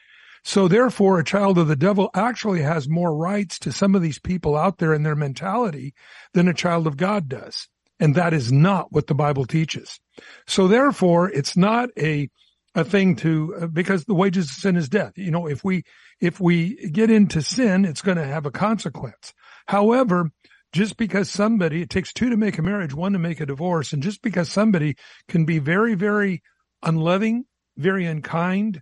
So 0.44 0.66
therefore, 0.66 1.18
a 1.18 1.24
child 1.24 1.56
of 1.58 1.68
the 1.68 1.76
devil 1.76 2.10
actually 2.14 2.62
has 2.62 2.88
more 2.88 3.14
rights 3.14 3.58
to 3.60 3.72
some 3.72 3.94
of 3.94 4.02
these 4.02 4.18
people 4.18 4.56
out 4.56 4.78
there 4.78 4.92
in 4.92 5.02
their 5.04 5.14
mentality 5.14 5.94
than 6.34 6.48
a 6.48 6.54
child 6.54 6.86
of 6.86 6.96
God 6.96 7.28
does. 7.28 7.68
And 8.00 8.16
that 8.16 8.34
is 8.34 8.50
not 8.50 8.90
what 8.90 9.06
the 9.06 9.14
Bible 9.14 9.44
teaches. 9.44 10.00
So 10.46 10.68
therefore, 10.68 11.30
it's 11.30 11.56
not 11.56 11.90
a, 11.98 12.28
a 12.74 12.84
thing 12.84 13.16
to, 13.16 13.54
uh, 13.62 13.66
because 13.66 14.04
the 14.04 14.14
wages 14.14 14.46
of 14.46 14.56
sin 14.56 14.76
is 14.76 14.88
death. 14.88 15.12
You 15.16 15.30
know, 15.30 15.46
if 15.46 15.64
we, 15.64 15.84
if 16.20 16.40
we 16.40 16.90
get 16.90 17.10
into 17.10 17.42
sin, 17.42 17.84
it's 17.84 18.02
going 18.02 18.18
to 18.18 18.24
have 18.26 18.46
a 18.46 18.50
consequence. 18.50 19.32
However, 19.66 20.30
just 20.72 20.96
because 20.96 21.30
somebody, 21.30 21.82
it 21.82 21.90
takes 21.90 22.12
two 22.12 22.30
to 22.30 22.36
make 22.36 22.58
a 22.58 22.62
marriage, 22.62 22.94
one 22.94 23.12
to 23.12 23.18
make 23.18 23.40
a 23.40 23.46
divorce. 23.46 23.92
And 23.92 24.02
just 24.02 24.22
because 24.22 24.48
somebody 24.48 24.96
can 25.28 25.44
be 25.44 25.58
very, 25.58 25.94
very 25.94 26.42
unloving, 26.82 27.44
very 27.76 28.06
unkind, 28.06 28.80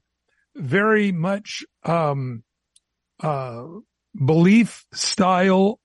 very 0.54 1.12
much 1.12 1.64
um, 1.84 2.44
uh, 3.20 3.64
belief 4.24 4.84
style 4.92 5.80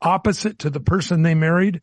opposite 0.00 0.60
to 0.60 0.70
the 0.70 0.80
person 0.80 1.22
they 1.22 1.34
married. 1.34 1.80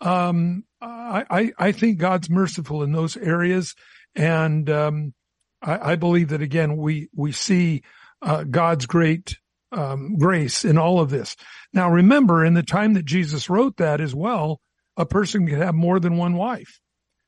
Um, 0.00 0.64
I, 0.82 1.52
I, 1.58 1.72
think 1.72 1.98
God's 1.98 2.30
merciful 2.30 2.82
in 2.82 2.92
those 2.92 3.16
areas. 3.16 3.74
And, 4.14 4.68
um, 4.70 5.14
I, 5.62 5.92
I, 5.92 5.96
believe 5.96 6.28
that 6.30 6.42
again, 6.42 6.76
we, 6.76 7.08
we 7.14 7.32
see, 7.32 7.82
uh, 8.22 8.44
God's 8.44 8.86
great, 8.86 9.36
um, 9.72 10.16
grace 10.16 10.64
in 10.64 10.78
all 10.78 11.00
of 11.00 11.10
this. 11.10 11.36
Now 11.72 11.90
remember, 11.90 12.44
in 12.44 12.54
the 12.54 12.62
time 12.62 12.94
that 12.94 13.04
Jesus 13.04 13.50
wrote 13.50 13.76
that 13.76 14.00
as 14.00 14.14
well, 14.14 14.60
a 14.96 15.06
person 15.06 15.46
could 15.46 15.58
have 15.58 15.74
more 15.74 16.00
than 16.00 16.16
one 16.16 16.34
wife. 16.34 16.80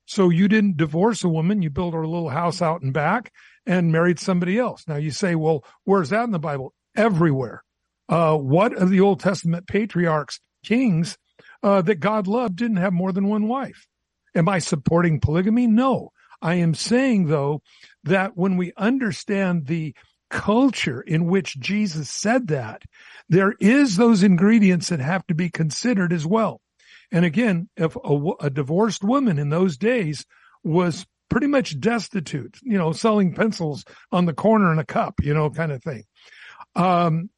So 0.06 0.30
you 0.30 0.48
didn't 0.48 0.76
divorce 0.76 1.24
a 1.24 1.28
woman, 1.28 1.62
you 1.62 1.70
built 1.70 1.94
her 1.94 2.02
a 2.02 2.08
little 2.08 2.28
house 2.28 2.60
out 2.60 2.82
and 2.82 2.92
back 2.92 3.32
and 3.66 3.92
married 3.92 4.18
somebody 4.18 4.58
else. 4.58 4.84
Now 4.88 4.96
you 4.96 5.10
say, 5.10 5.34
well, 5.34 5.64
where's 5.84 6.10
that 6.10 6.24
in 6.24 6.32
the 6.32 6.38
Bible? 6.38 6.74
Everywhere. 6.96 7.62
Uh, 8.08 8.36
what 8.36 8.74
of 8.74 8.90
the 8.90 9.00
Old 9.00 9.20
Testament 9.20 9.66
patriarchs, 9.66 10.40
kings, 10.64 11.16
uh, 11.62 11.82
that 11.82 12.00
God 12.00 12.26
loved 12.26 12.56
didn't 12.56 12.76
have 12.78 12.92
more 12.92 13.12
than 13.12 13.28
one 13.28 13.48
wife? 13.48 13.86
Am 14.34 14.48
I 14.48 14.58
supporting 14.58 15.20
polygamy? 15.20 15.66
No. 15.66 16.12
I 16.40 16.54
am 16.54 16.74
saying 16.74 17.26
though 17.26 17.62
that 18.04 18.36
when 18.36 18.56
we 18.56 18.72
understand 18.76 19.66
the 19.66 19.94
culture 20.28 21.00
in 21.00 21.26
which 21.26 21.60
Jesus 21.60 22.10
said 22.10 22.48
that, 22.48 22.82
there 23.28 23.54
is 23.60 23.96
those 23.96 24.22
ingredients 24.22 24.88
that 24.88 25.00
have 25.00 25.26
to 25.28 25.34
be 25.34 25.50
considered 25.50 26.12
as 26.12 26.26
well. 26.26 26.60
And 27.12 27.24
again, 27.24 27.68
if 27.76 27.96
a, 27.96 28.30
a 28.40 28.50
divorced 28.50 29.04
woman 29.04 29.38
in 29.38 29.50
those 29.50 29.76
days 29.76 30.26
was 30.64 31.06
pretty 31.28 31.46
much 31.46 31.78
destitute, 31.78 32.58
you 32.62 32.76
know, 32.76 32.92
selling 32.92 33.34
pencils 33.34 33.84
on 34.10 34.26
the 34.26 34.34
corner 34.34 34.72
in 34.72 34.78
a 34.78 34.84
cup, 34.84 35.14
you 35.22 35.32
know, 35.32 35.48
kind 35.50 35.72
of 35.72 35.82
thing. 35.82 36.04
Um, 36.74 37.30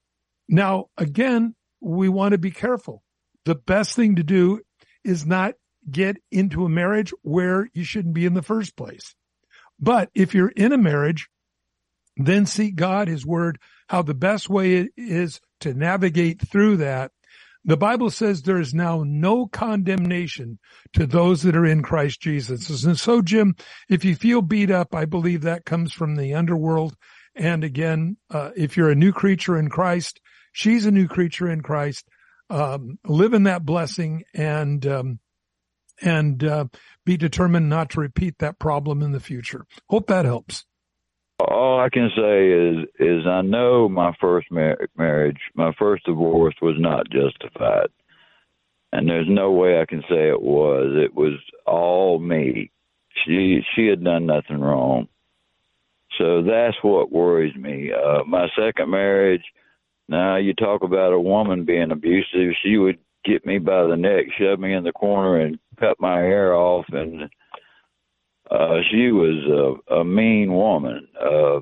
now 0.49 0.87
again, 0.97 1.55
we 1.81 2.09
want 2.09 2.33
to 2.33 2.39
be 2.39 2.51
careful. 2.51 3.04
The 3.45 3.55
best 3.55 3.95
thing 3.95 4.17
to 4.17 4.23
do 4.23 4.61
is 5.05 5.27
not 5.27 5.55
get 5.91 6.17
into 6.31 6.65
a 6.65 6.69
marriage 6.69 7.13
where 7.23 7.69
you 7.75 7.85
shouldn't 7.85 8.15
be 8.15 8.27
in 8.27 8.35
the 8.35 8.43
first 8.43 8.77
place. 8.77 9.15
But 9.79 10.11
if 10.15 10.35
you're 10.35 10.49
in 10.49 10.73
a 10.73 10.79
marriage, 10.79 11.29
then 12.17 12.47
seek 12.47 12.77
God, 12.77 13.09
His 13.09 13.27
Word, 13.27 13.59
how 13.89 14.03
the 14.03 14.15
best 14.15 14.49
way 14.49 14.89
is 14.97 15.41
to 15.61 15.75
navigate 15.75 16.41
through 16.49 16.79
that 16.79 17.11
the 17.67 17.77
Bible 17.79 18.11
says 18.11 18.43
there 18.43 18.61
is 18.61 18.75
now 18.75 19.05
no 19.07 19.47
condemnation 19.47 20.59
to 20.93 21.07
those 21.07 21.43
that 21.43 21.57
are 21.57 21.65
in 21.65 21.83
Christ 21.83 22.21
Jesus. 22.21 22.85
And 22.85 22.99
so, 22.99 23.23
Jim, 23.23 23.57
if 23.89 24.05
you 24.05 24.15
feel 24.17 24.43
beat 24.43 24.71
up, 24.71 24.95
I 24.95 25.07
believe 25.07 25.43
that 25.43 25.65
comes 25.65 25.93
from 25.93 26.17
the 26.17 26.35
underworld. 26.35 26.95
And 27.35 27.65
again, 27.65 28.19
uh, 28.31 28.51
if 28.55 28.77
you're 28.77 28.91
a 28.91 28.95
new 28.95 29.13
creature 29.13 29.57
in 29.59 29.71
Christ, 29.71 30.21
she's 30.53 30.85
a 30.85 30.91
new 30.91 31.09
creature 31.09 31.51
in 31.51 31.63
Christ. 31.63 32.07
Um, 32.51 32.99
live 33.07 33.33
in 33.35 33.45
that 33.45 33.65
blessing 33.65 34.25
and, 34.35 34.87
um, 34.87 35.19
and, 36.03 36.45
uh, 36.45 36.67
be 37.07 37.17
determined 37.17 37.69
not 37.69 37.91
to 37.91 38.01
repeat 38.01 38.39
that 38.39 38.59
problem 38.59 39.03
in 39.03 39.13
the 39.13 39.21
future. 39.21 39.67
Hope 39.89 40.07
that 40.09 40.25
helps 40.25 40.65
all 41.41 41.81
I 41.81 41.89
can 41.89 42.11
say 42.17 42.51
is 42.51 42.89
is 42.99 43.27
I 43.27 43.43
know 43.43 43.89
my 43.89 44.13
first 44.21 44.51
mar- 44.51 44.89
marriage, 44.97 45.41
my 45.55 45.73
first 45.79 46.05
divorce 46.05 46.55
was 46.63 46.77
not 46.79 47.11
justified, 47.11 47.89
and 48.93 49.09
there's 49.09 49.29
no 49.29 49.53
way 49.53 49.81
I 49.81 49.87
can 49.87 50.03
say 50.03 50.29
it 50.29 50.41
was. 50.41 50.93
It 50.97 51.15
was 51.15 51.35
all 51.67 52.19
me. 52.19 52.71
She 53.25 53.63
she 53.75 53.87
had 53.87 54.05
done 54.05 54.27
nothing 54.27 54.61
wrong, 54.61 55.09
so 56.19 56.43
that's 56.43 56.77
what 56.83 57.13
worries 57.13 57.57
me. 57.57 57.93
Uh, 57.93 58.25
my 58.25 58.49
second 58.57 58.91
marriage. 58.91 59.45
Now 60.09 60.37
you 60.37 60.55
talk 60.55 60.83
about 60.83 61.13
a 61.13 61.21
woman 61.21 61.65
being 61.65 61.91
abusive. 61.91 62.55
She 62.63 62.77
would 62.77 62.99
get 63.25 63.47
me 63.47 63.59
by 63.59 63.87
the 63.87 63.97
neck, 63.97 64.27
shove 64.39 64.61
me 64.61 64.75
in 64.75 64.85
the 64.85 64.93
corner, 64.93 65.41
and 65.41 65.59
cut 65.81 65.99
my 65.99 66.19
hair 66.19 66.55
off, 66.55 66.85
and 66.93 67.23
uh, 68.51 68.79
she 68.91 69.11
was 69.11 69.81
a, 69.91 69.95
a 69.95 70.05
mean 70.05 70.53
woman. 70.53 71.09
Uh, 71.19 71.61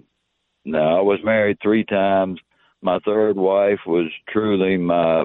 now, 0.64 0.98
I 0.98 1.02
was 1.02 1.18
married 1.24 1.58
three 1.62 1.84
times. 1.84 2.40
My 2.82 2.98
third 3.04 3.36
wife 3.36 3.78
was 3.86 4.10
truly 4.28 4.76
my 4.76 5.24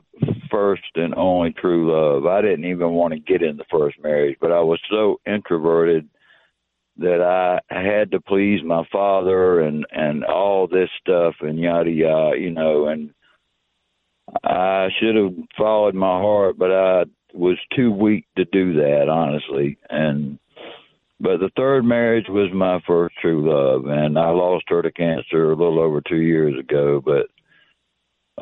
first 0.52 0.84
and 0.96 1.16
only 1.16 1.52
true 1.54 1.92
love. 1.92 2.26
I 2.28 2.42
didn't 2.42 2.66
even 2.66 2.92
want 2.92 3.14
to 3.14 3.20
get 3.20 3.42
in 3.42 3.58
the 3.58 3.66
first 3.72 3.98
marriage, 4.02 4.38
but 4.40 4.52
I 4.52 4.60
was 4.60 4.80
so 4.90 5.20
introverted 5.26 6.08
that 7.00 7.22
I 7.22 7.60
had 7.70 8.12
to 8.12 8.22
please 8.22 8.62
my 8.64 8.84
father 8.92 9.62
and 9.62 9.86
and 9.92 10.26
all 10.26 10.68
this 10.68 10.90
stuff 11.00 11.36
and 11.42 11.60
yada 11.60 11.92
yada, 11.92 12.40
you 12.40 12.52
know, 12.52 12.88
and 12.88 13.14
I 14.44 14.90
should 15.00 15.16
have 15.16 15.34
followed 15.58 15.96
my 15.96 16.20
heart, 16.20 16.58
but 16.58 16.72
I 16.72 17.06
was 17.34 17.58
too 17.76 17.92
weak 17.92 18.26
to 18.38 18.46
do 18.46 18.74
that, 18.74 19.10
honestly. 19.10 19.78
And 19.90 20.40
but 21.20 21.38
the 21.40 21.50
third 21.56 21.84
marriage 21.84 22.28
was 22.30 22.52
my 22.54 22.80
first 22.86 23.16
true 23.22 23.50
love, 23.50 23.86
and 23.86 24.18
I 24.18 24.30
lost 24.30 24.66
her 24.68 24.82
to 24.82 24.92
cancer 24.92 25.52
a 25.52 25.56
little 25.56 25.80
over 25.80 26.02
two 26.02 26.22
years 26.22 26.54
ago. 26.60 27.02
But 27.04 27.28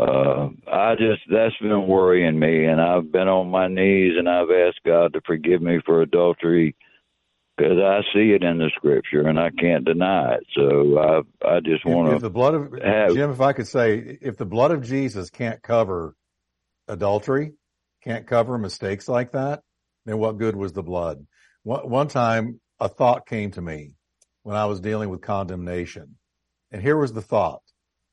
uh, 0.01 0.49
I 0.71 0.95
just 0.95 1.21
that's 1.31 1.55
been 1.61 1.87
worrying 1.87 2.39
me, 2.39 2.65
and 2.65 2.81
I've 2.81 3.11
been 3.11 3.27
on 3.27 3.49
my 3.49 3.67
knees 3.67 4.13
and 4.17 4.27
I've 4.29 4.51
asked 4.51 4.81
God 4.85 5.13
to 5.13 5.21
forgive 5.25 5.61
me 5.61 5.79
for 5.85 6.01
adultery 6.01 6.75
because 7.57 7.77
I 7.77 8.01
see 8.13 8.31
it 8.31 8.43
in 8.43 8.57
the 8.57 8.69
scripture 8.75 9.27
and 9.27 9.39
I 9.39 9.49
can't 9.49 9.85
deny 9.85 10.35
it. 10.35 10.45
So 10.55 10.97
I 10.99 11.47
I 11.47 11.59
just 11.59 11.85
want 11.85 12.09
to 12.09 12.15
If 12.15 12.21
the 12.21 12.29
blood 12.29 12.53
of 12.53 12.73
have 12.83 13.13
Jim, 13.13 13.31
if 13.31 13.41
I 13.41 13.53
could 13.53 13.67
say, 13.67 14.17
if 14.21 14.37
the 14.37 14.45
blood 14.45 14.71
of 14.71 14.83
Jesus 14.83 15.29
can't 15.29 15.61
cover 15.61 16.15
adultery, 16.87 17.53
can't 18.03 18.27
cover 18.27 18.57
mistakes 18.57 19.07
like 19.07 19.31
that, 19.31 19.61
then 20.05 20.17
what 20.17 20.37
good 20.37 20.55
was 20.55 20.73
the 20.73 20.83
blood? 20.83 21.25
One, 21.63 21.89
one 21.89 22.07
time, 22.07 22.59
a 22.79 22.89
thought 22.89 23.25
came 23.25 23.51
to 23.51 23.61
me 23.61 23.95
when 24.43 24.55
I 24.55 24.65
was 24.65 24.81
dealing 24.81 25.09
with 25.09 25.21
condemnation, 25.21 26.17
and 26.71 26.81
here 26.81 26.97
was 26.97 27.13
the 27.13 27.21
thought: 27.21 27.61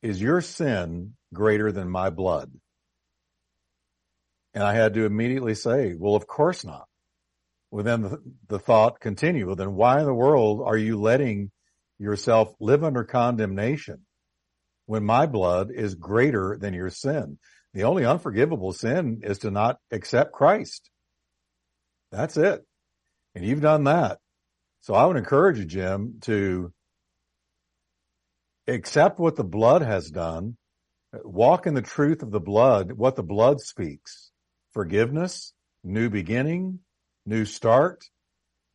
Is 0.03 0.23
your 0.23 0.41
sin 0.41 1.15
greater 1.35 1.73
than 1.73 1.91
my 1.91 2.11
blood? 2.11 2.51
And 4.55 4.63
I 4.63 4.75
had 4.75 4.95
to 4.95 5.07
immediately 5.07 5.55
say, 5.55 5.95
well, 5.99 6.15
of 6.15 6.27
course 6.27 6.65
not. 6.65 6.87
Well, 7.73 7.85
then 7.85 8.03
the, 8.03 8.23
the 8.49 8.59
thought 8.59 9.01
continue. 9.01 9.47
well, 9.47 9.57
then 9.57 9.75
why 9.75 9.99
in 10.01 10.05
the 10.05 10.13
world 10.13 10.61
are 10.63 10.77
you 10.77 11.01
letting 11.01 11.51
yourself 11.99 12.53
live 12.61 12.85
under 12.85 13.03
condemnation 13.03 14.05
when 14.85 15.05
my 15.05 15.25
blood 15.25 15.71
is 15.75 15.95
greater 15.95 16.59
than 16.61 16.75
your 16.75 16.91
sin? 16.91 17.39
The 17.73 17.85
only 17.85 18.05
unforgivable 18.05 18.75
sin 18.75 19.23
is 19.25 19.39
to 19.39 19.51
not 19.51 19.79
accept 19.91 20.33
Christ. 20.33 20.91
That's 22.11 22.37
it. 22.37 22.63
And 23.35 23.43
you've 23.43 23.63
done 23.63 23.85
that. 23.85 24.19
So 24.83 24.93
I 24.93 25.07
would 25.07 25.17
encourage 25.17 25.59
you, 25.59 25.65
Jim, 25.65 26.17
to 26.23 26.75
accept 28.69 29.19
what 29.19 29.37
the 29.37 29.45
blood 29.45 29.81
has 29.81 30.11
done, 30.11 30.59
walk 31.25 31.67
in 31.67 31.73
the 31.73 31.81
truth 31.81 32.23
of 32.23 32.33
the 32.33 32.41
blood, 32.41 32.93
what 32.93 33.17
the 33.17 33.23
blood 33.23 33.63
speaks, 33.63 34.31
forgiveness, 34.75 35.55
new 35.83 36.11
beginning, 36.11 36.81
new 37.27 37.45
start, 37.45 38.05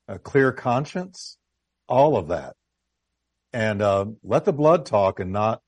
a 0.07 0.19
clear 0.19 0.51
conscience, 0.51 1.37
all 1.87 2.17
of 2.17 2.29
that. 2.29 2.55
And, 3.53 3.81
uh, 3.81 4.05
let 4.23 4.45
the 4.45 4.53
blood 4.53 4.85
talk 4.85 5.19
and 5.19 5.31
not, 5.31 5.61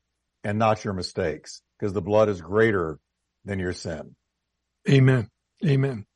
and 0.44 0.58
not 0.58 0.84
your 0.84 0.94
mistakes 0.94 1.62
because 1.78 1.92
the 1.92 2.02
blood 2.02 2.28
is 2.28 2.40
greater 2.40 2.98
than 3.44 3.58
your 3.58 3.72
sin. 3.72 4.14
Amen. 4.88 5.28
Amen. 5.64 6.06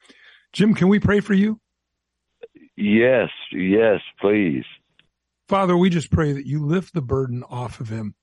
Jim, 0.53 0.75
can 0.75 0.89
we 0.89 0.99
pray 0.99 1.21
for 1.21 1.35
you? 1.35 1.61
yes, 2.77 3.31
yes, 3.53 4.01
please. 4.21 4.65
Father, 5.49 5.77
we 5.77 5.91
just 5.91 6.11
pray 6.11 6.33
that 6.33 6.47
you 6.47 6.65
lift 6.65 6.95
the 6.95 7.03
burden 7.03 7.43
off 7.45 7.81
of 7.81 7.89
him. 7.89 8.15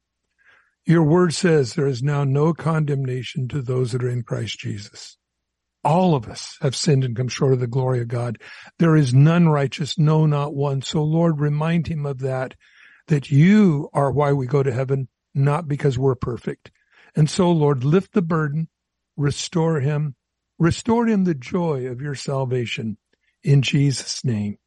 Your 0.85 1.03
word 1.03 1.33
says 1.33 1.73
there 1.73 1.87
is 1.87 2.01
now 2.01 2.23
no 2.23 2.53
condemnation 2.53 3.47
to 3.49 3.61
those 3.61 3.91
that 3.91 4.03
are 4.03 4.09
in 4.09 4.23
Christ 4.23 4.59
Jesus. 4.59 5.17
All 5.83 6.13
of 6.15 6.27
us 6.27 6.57
have 6.61 6.75
sinned 6.75 7.03
and 7.03 7.15
come 7.15 7.27
short 7.27 7.53
of 7.53 7.59
the 7.59 7.67
glory 7.67 8.01
of 8.01 8.07
God. 8.07 8.37
There 8.77 8.95
is 8.95 9.13
none 9.13 9.49
righteous, 9.49 9.97
no, 9.97 10.25
not 10.25 10.53
one. 10.53 10.81
So 10.81 11.03
Lord, 11.03 11.39
remind 11.39 11.87
him 11.87 12.05
of 12.05 12.19
that, 12.19 12.53
that 13.07 13.31
you 13.31 13.89
are 13.93 14.11
why 14.11 14.33
we 14.33 14.45
go 14.45 14.61
to 14.61 14.71
heaven, 14.71 15.07
not 15.33 15.67
because 15.67 15.97
we're 15.97 16.15
perfect. 16.15 16.71
And 17.15 17.29
so 17.29 17.51
Lord, 17.51 17.83
lift 17.83 18.13
the 18.13 18.21
burden, 18.21 18.69
restore 19.17 19.79
him, 19.79 20.15
restore 20.59 21.07
him 21.07 21.23
the 21.23 21.33
joy 21.35 21.87
of 21.87 22.01
your 22.01 22.15
salvation. 22.15 22.97
In 23.43 23.63
Jesus' 23.63 24.23
name, 24.23 24.59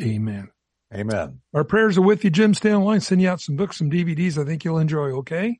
amen. 0.00 0.50
Amen. 0.94 1.40
Our 1.54 1.64
prayers 1.64 1.96
are 1.96 2.02
with 2.02 2.22
you, 2.22 2.30
Jim. 2.30 2.54
Stay 2.54 2.74
online. 2.74 3.00
Send 3.00 3.22
you 3.22 3.28
out 3.28 3.40
some 3.40 3.56
books, 3.56 3.78
some 3.78 3.90
DVDs. 3.90 4.40
I 4.40 4.44
think 4.44 4.64
you'll 4.64 4.78
enjoy. 4.78 5.10
Okay. 5.18 5.58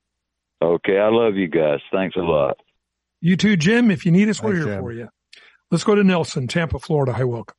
Okay, 0.62 0.98
I 0.98 1.08
love 1.08 1.36
you 1.36 1.48
guys. 1.48 1.80
Thanks 1.90 2.16
a 2.16 2.20
lot. 2.20 2.58
You 3.22 3.36
too, 3.36 3.56
Jim. 3.56 3.90
If 3.90 4.04
you 4.04 4.10
need 4.10 4.28
us, 4.28 4.42
we're 4.42 4.50
Thanks, 4.50 4.64
here 4.66 4.74
Jim. 4.74 4.82
for 4.82 4.92
you. 4.92 5.08
Let's 5.70 5.84
go 5.84 5.94
to 5.94 6.02
Nelson, 6.02 6.48
Tampa, 6.48 6.80
Florida. 6.80 7.12
Hi, 7.12 7.22
welcome. 7.22 7.54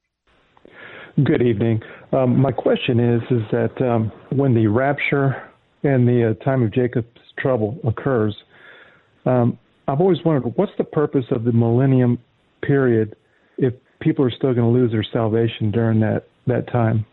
Good 1.24 1.42
evening. 1.42 1.82
Um, 2.12 2.40
my 2.40 2.52
question 2.52 3.00
is 3.00 3.22
is 3.32 3.42
that 3.52 3.82
um, 3.82 4.12
when 4.30 4.54
the 4.54 4.68
rapture 4.68 5.50
and 5.84 6.06
the 6.08 6.32
uh, 6.32 6.44
time 6.44 6.64
of 6.64 6.74
Jacob's 6.74 7.08
trouble 7.40 7.80
occurs, 7.88 8.36
um, 9.26 9.58
I've 9.88 10.02
always 10.02 10.18
wondered 10.26 10.52
what's 10.58 10.74
the 10.78 10.84
purpose 10.84 11.26
of 11.32 11.46
the 11.46 11.54
millennium 11.54 12.20
period 12.62 13.16
if 13.58 13.74
people 14.02 14.26
are 14.26 14.32
still 14.32 14.54
going 14.54 14.68
to 14.68 14.80
lose 14.80 14.92
their 14.92 15.06
salvation 15.14 15.72
during 15.72 16.02
that 16.02 16.28
that 16.46 16.68
time. 16.72 17.06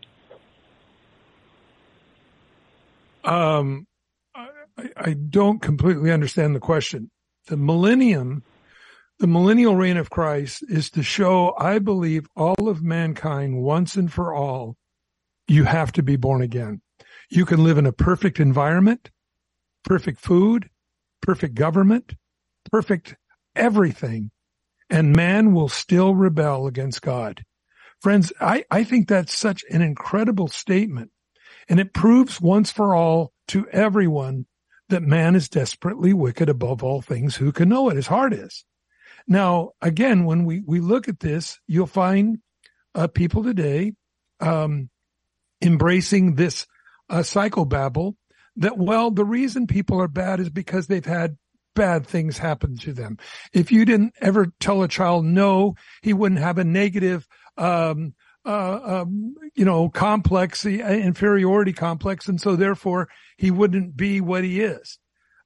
Um, 3.23 3.87
I, 4.35 4.89
I 4.97 5.13
don't 5.13 5.61
completely 5.61 6.11
understand 6.11 6.53
the 6.53 6.59
question. 6.59 7.11
The 7.47 7.57
millennium, 7.57 8.43
the 9.19 9.27
millennial 9.27 9.75
reign 9.75 9.97
of 9.97 10.09
Christ 10.09 10.63
is 10.69 10.89
to 10.91 11.03
show, 11.03 11.55
I 11.57 11.79
believe, 11.79 12.27
all 12.35 12.69
of 12.69 12.83
mankind 12.83 13.61
once 13.61 13.95
and 13.95 14.11
for 14.11 14.33
all, 14.33 14.77
you 15.47 15.63
have 15.63 15.91
to 15.93 16.03
be 16.03 16.15
born 16.15 16.41
again. 16.41 16.81
You 17.29 17.45
can 17.45 17.63
live 17.63 17.77
in 17.77 17.85
a 17.85 17.91
perfect 17.91 18.39
environment, 18.39 19.09
perfect 19.83 20.19
food, 20.21 20.69
perfect 21.21 21.55
government, 21.55 22.15
perfect 22.71 23.15
everything, 23.55 24.31
and 24.89 25.15
man 25.15 25.53
will 25.53 25.69
still 25.69 26.13
rebel 26.13 26.67
against 26.67 27.01
God. 27.01 27.43
Friends, 28.01 28.33
I, 28.39 28.65
I 28.71 28.83
think 28.83 29.07
that's 29.07 29.37
such 29.37 29.63
an 29.69 29.81
incredible 29.81 30.47
statement. 30.47 31.11
And 31.69 31.79
it 31.79 31.93
proves 31.93 32.41
once 32.41 32.71
for 32.71 32.95
all 32.95 33.31
to 33.49 33.67
everyone 33.69 34.45
that 34.91 35.03
man 35.03 35.35
is 35.35 35.49
desperately 35.49 36.13
wicked 36.13 36.47
above 36.47 36.83
all 36.83 37.01
things. 37.01 37.35
Who 37.35 37.51
can 37.51 37.69
know 37.69 37.89
it? 37.89 37.95
His 37.95 38.07
heart 38.07 38.33
is. 38.33 38.63
Now, 39.27 39.71
again, 39.81 40.25
when 40.25 40.45
we, 40.45 40.61
we 40.65 40.79
look 40.79 41.07
at 41.07 41.19
this, 41.19 41.59
you'll 41.67 41.87
find 41.87 42.39
uh, 42.95 43.07
people 43.07 43.43
today 43.43 43.93
um, 44.39 44.89
embracing 45.61 46.35
this 46.35 46.65
uh, 47.09 47.19
psychobabble 47.19 48.15
that, 48.57 48.77
well, 48.77 49.11
the 49.11 49.25
reason 49.25 49.67
people 49.67 50.01
are 50.01 50.07
bad 50.07 50.39
is 50.39 50.49
because 50.49 50.87
they've 50.87 51.05
had 51.05 51.37
bad 51.75 52.05
things 52.05 52.37
happen 52.37 52.75
to 52.77 52.93
them. 52.93 53.17
If 53.53 53.71
you 53.71 53.85
didn't 53.85 54.13
ever 54.19 54.47
tell 54.59 54.83
a 54.83 54.87
child 54.87 55.25
no, 55.25 55.75
he 56.01 56.13
wouldn't 56.13 56.41
have 56.41 56.57
a 56.57 56.63
negative 56.63 57.27
um, 57.57 58.13
uh, 58.45 58.79
um, 58.83 59.35
you 59.55 59.65
know, 59.65 59.89
complex, 59.89 60.63
the 60.63 60.81
inferiority 60.81 61.73
complex. 61.73 62.27
And 62.27 62.39
so 62.39 62.55
therefore 62.55 63.09
he 63.37 63.51
wouldn't 63.51 63.95
be 63.95 64.21
what 64.21 64.43
he 64.43 64.61
is. 64.61 64.99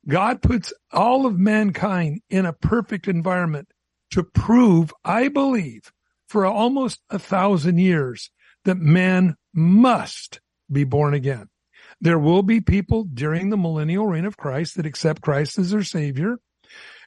God 0.08 0.42
puts 0.42 0.72
all 0.92 1.26
of 1.26 1.38
mankind 1.38 2.22
in 2.30 2.46
a 2.46 2.54
perfect 2.54 3.08
environment 3.08 3.70
to 4.12 4.24
prove, 4.24 4.94
I 5.04 5.30
believe, 5.30 5.92
for 6.28 6.46
almost 6.46 7.02
a 7.10 7.20
thousand 7.20 7.80
years 7.80 8.30
that 8.66 8.78
man 8.78 9.36
must 9.54 10.40
be 10.72 10.84
born 10.84 11.14
again. 11.14 11.50
There 12.02 12.20
will 12.20 12.44
be 12.44 12.62
people 12.62 13.04
during 13.04 13.50
the 13.50 13.58
millennial 13.58 14.08
reign 14.08 14.26
of 14.26 14.38
Christ 14.38 14.76
that 14.76 14.86
accept 14.86 15.22
Christ 15.22 15.58
as 15.58 15.72
their 15.72 15.84
savior. 15.84 16.38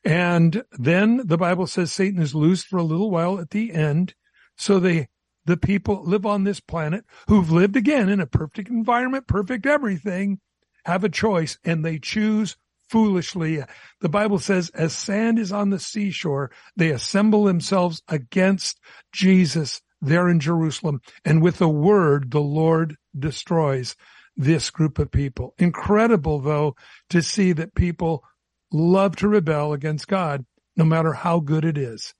And 0.04 0.62
then 0.72 1.26
the 1.26 1.36
Bible 1.36 1.66
says 1.66 1.92
Satan 1.92 2.22
is 2.22 2.34
loosed 2.34 2.66
for 2.66 2.78
a 2.78 2.84
little 2.84 3.10
while 3.10 3.38
at 3.38 3.50
the 3.50 3.72
end. 3.72 4.14
So 4.56 4.78
they 4.78 5.08
the 5.48 5.56
people 5.56 6.02
live 6.04 6.26
on 6.26 6.44
this 6.44 6.60
planet 6.60 7.06
who've 7.26 7.50
lived 7.50 7.74
again 7.74 8.10
in 8.10 8.20
a 8.20 8.26
perfect 8.26 8.68
environment, 8.68 9.26
perfect 9.26 9.64
everything, 9.64 10.38
have 10.84 11.04
a 11.04 11.08
choice 11.08 11.58
and 11.64 11.82
they 11.82 11.98
choose 11.98 12.54
foolishly. 12.90 13.64
The 14.02 14.10
Bible 14.10 14.40
says, 14.40 14.68
as 14.74 14.92
sand 14.92 15.38
is 15.38 15.50
on 15.50 15.70
the 15.70 15.78
seashore, 15.78 16.50
they 16.76 16.90
assemble 16.90 17.44
themselves 17.44 18.02
against 18.08 18.78
Jesus 19.10 19.80
there 20.02 20.28
in 20.28 20.38
Jerusalem. 20.38 21.00
And 21.24 21.40
with 21.42 21.62
a 21.62 21.68
word, 21.68 22.30
the 22.30 22.42
Lord 22.42 22.98
destroys 23.18 23.96
this 24.36 24.68
group 24.68 24.98
of 24.98 25.10
people. 25.10 25.54
Incredible 25.56 26.40
though 26.40 26.76
to 27.08 27.22
see 27.22 27.52
that 27.52 27.74
people 27.74 28.22
love 28.70 29.16
to 29.16 29.28
rebel 29.28 29.72
against 29.72 30.08
God, 30.08 30.44
no 30.76 30.84
matter 30.84 31.14
how 31.14 31.40
good 31.40 31.64
it 31.64 31.78
is. 31.78 32.12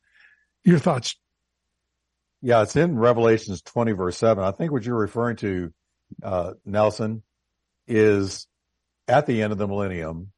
Your 0.65 0.79
thoughts, 0.79 1.15
Yeah, 2.41 2.63
it's 2.63 2.77
in 2.77 2.99
Revelations 2.99 3.63
20 3.63 3.93
verse 3.93 4.17
7. 4.17 4.43
I 4.43 4.53
think 4.53 4.71
what 4.71 4.85
you're 4.85 4.97
referring 4.97 5.37
to, 5.39 5.73
uh, 6.23 6.53
Nelson, 6.65 7.23
is 7.87 8.47
at 9.09 9.27
the 9.27 9.43
end 9.43 9.53
of 9.53 9.59
the 9.59 9.67
millennium. 9.67 10.33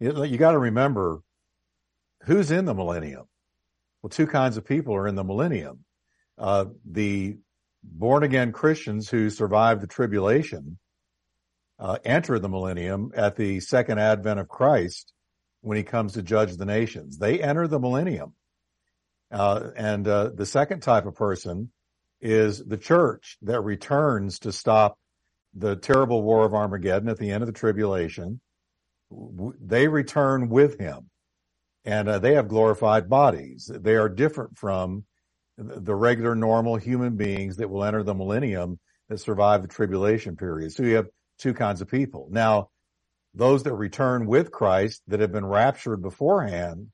You, 0.00 0.36
got 0.36 0.52
to 0.52 0.58
remember 0.58 1.20
who's 2.24 2.50
in 2.50 2.64
the 2.64 2.74
millennium. 2.74 3.24
Well, 4.02 4.10
two 4.10 4.26
kinds 4.26 4.56
of 4.56 4.64
people 4.64 4.94
are 4.94 5.06
in 5.06 5.14
the 5.14 5.24
millennium. 5.24 5.84
Uh, 6.38 6.66
the 6.90 7.36
born 7.84 8.22
again 8.22 8.52
Christians 8.52 9.08
who 9.08 9.30
survived 9.30 9.80
the 9.80 9.86
tribulation, 9.86 10.78
uh, 11.78 11.98
enter 12.04 12.38
the 12.38 12.48
millennium 12.48 13.10
at 13.14 13.36
the 13.36 13.60
second 13.60 13.98
advent 13.98 14.40
of 14.40 14.48
Christ 14.48 15.12
when 15.60 15.76
he 15.76 15.82
comes 15.82 16.14
to 16.14 16.22
judge 16.22 16.56
the 16.56 16.64
nations. 16.64 17.18
They 17.18 17.40
enter 17.40 17.66
the 17.68 17.80
millennium. 17.80 18.34
Uh, 19.32 19.70
and 19.76 20.06
uh, 20.06 20.30
the 20.34 20.46
second 20.46 20.80
type 20.80 21.06
of 21.06 21.14
person 21.16 21.70
is 22.20 22.62
the 22.64 22.76
church 22.78 23.38
that 23.42 23.62
returns 23.62 24.40
to 24.40 24.52
stop 24.52 24.98
the 25.54 25.76
terrible 25.76 26.22
war 26.22 26.44
of 26.44 26.54
Armageddon 26.54 27.08
at 27.08 27.18
the 27.18 27.30
end 27.30 27.42
of 27.42 27.46
the 27.46 27.52
tribulation. 27.52 28.40
They 29.60 29.88
return 29.88 30.48
with 30.48 30.78
him. 30.78 31.10
and 31.84 32.08
uh, 32.08 32.18
they 32.18 32.34
have 32.34 32.48
glorified 32.48 33.08
bodies. 33.08 33.70
They 33.72 33.96
are 33.96 34.08
different 34.08 34.56
from 34.58 35.04
the 35.58 35.94
regular 35.94 36.34
normal 36.34 36.76
human 36.76 37.16
beings 37.16 37.56
that 37.56 37.70
will 37.70 37.84
enter 37.84 38.02
the 38.02 38.14
millennium 38.14 38.78
that 39.08 39.18
survive 39.18 39.62
the 39.62 39.68
tribulation 39.68 40.36
period. 40.36 40.72
So 40.72 40.82
you 40.84 40.96
have 40.96 41.08
two 41.38 41.54
kinds 41.54 41.80
of 41.80 41.88
people. 41.88 42.28
Now, 42.30 42.68
those 43.34 43.64
that 43.64 43.74
return 43.74 44.26
with 44.26 44.52
Christ 44.52 45.02
that 45.08 45.20
have 45.20 45.32
been 45.32 45.46
raptured 45.46 46.02
beforehand 46.02 46.88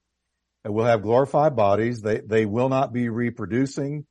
will 0.68 0.84
have 0.84 1.02
glorified 1.02 1.56
bodies. 1.56 2.00
They, 2.00 2.20
they 2.20 2.46
will 2.46 2.68
not 2.68 2.92
be 2.92 3.08
reproducing. 3.08 4.06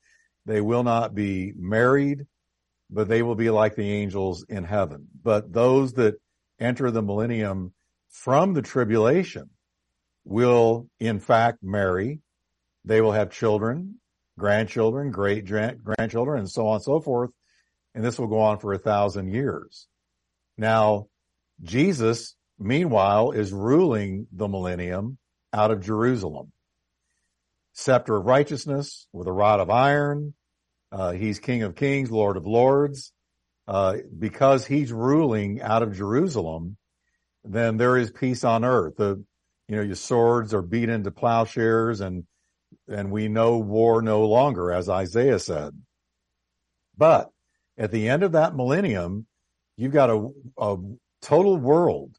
They 0.46 0.62
will 0.62 0.84
not 0.84 1.14
be 1.14 1.54
married, 1.58 2.26
but 2.90 3.08
they 3.08 3.22
will 3.22 3.36
be 3.36 3.50
like 3.50 3.76
the 3.76 3.92
angels 3.92 4.46
in 4.48 4.64
heaven. 4.64 5.08
But 5.22 5.52
those 5.52 5.94
that 5.94 6.16
enter 6.60 6.90
the 6.90 7.02
millennium 7.02 7.74
from 8.10 8.54
the 8.54 8.62
tribulation 8.62 9.50
will 10.24 10.88
in 11.00 11.20
fact 11.20 11.60
marry. 11.62 12.22
They 12.86 13.02
will 13.02 13.12
have 13.12 13.32
children, 13.32 14.00
grandchildren, 14.40 15.12
great 15.12 15.46
grandchildren, 15.46 16.40
and 16.40 16.50
so 16.50 16.68
on 16.68 16.76
and 16.76 16.84
so 16.84 17.02
forth. 17.02 17.32
And 17.94 18.04
this 18.04 18.18
will 18.18 18.28
go 18.28 18.40
on 18.40 18.60
for 18.60 18.74
a 18.74 18.78
thousand 18.78 19.34
years. 19.34 19.88
Now, 20.58 21.08
Jesus, 21.62 22.36
meanwhile, 22.58 23.32
is 23.32 23.52
ruling 23.52 24.28
the 24.32 24.48
millennium 24.48 25.18
out 25.54 25.72
of 25.72 25.84
Jerusalem. 25.84 26.52
Scepter 27.74 28.18
of 28.18 28.26
righteousness 28.26 29.08
with 29.14 29.28
a 29.28 29.32
rod 29.32 29.60
of 29.60 29.70
iron. 29.70 30.34
Uh, 30.92 31.12
he's 31.12 31.40
King 31.40 31.64
of 31.64 31.76
kings, 31.76 32.10
Lord 32.10 32.38
of 32.38 32.46
lords. 32.46 33.12
Uh, 33.68 33.98
because 34.18 34.66
he's 34.66 34.94
ruling 34.94 35.62
out 35.62 35.84
of 35.84 35.96
Jerusalem, 35.96 36.78
then 37.44 37.76
there 37.76 37.98
is 37.98 38.10
peace 38.10 38.46
on 38.46 38.64
earth. 38.64 38.96
The, 38.96 39.24
you 39.68 39.76
know, 39.76 39.82
your 39.82 39.96
swords 39.96 40.54
are 40.54 40.62
beat 40.62 40.88
into 40.88 41.12
plowshares 41.12 42.00
and, 42.00 42.24
and 42.88 43.12
we 43.12 43.28
know 43.28 43.58
war 43.58 44.02
no 44.02 44.26
longer, 44.26 44.72
as 44.72 44.88
Isaiah 44.88 45.40
said. 45.40 45.74
But 46.98 47.30
at 47.78 47.92
the 47.92 48.08
end 48.08 48.24
of 48.24 48.32
that 48.32 48.56
millennium, 48.56 49.28
you've 49.76 49.92
got 49.92 50.10
a, 50.10 50.30
a 50.58 50.78
total 51.22 51.58
world. 51.58 52.16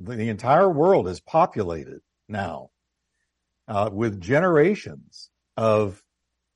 The 0.00 0.28
entire 0.28 0.68
world 0.68 1.08
is 1.08 1.20
populated 1.20 2.00
now 2.30 2.70
uh, 3.68 3.90
with 3.92 4.20
generations 4.20 5.30
of 5.56 6.02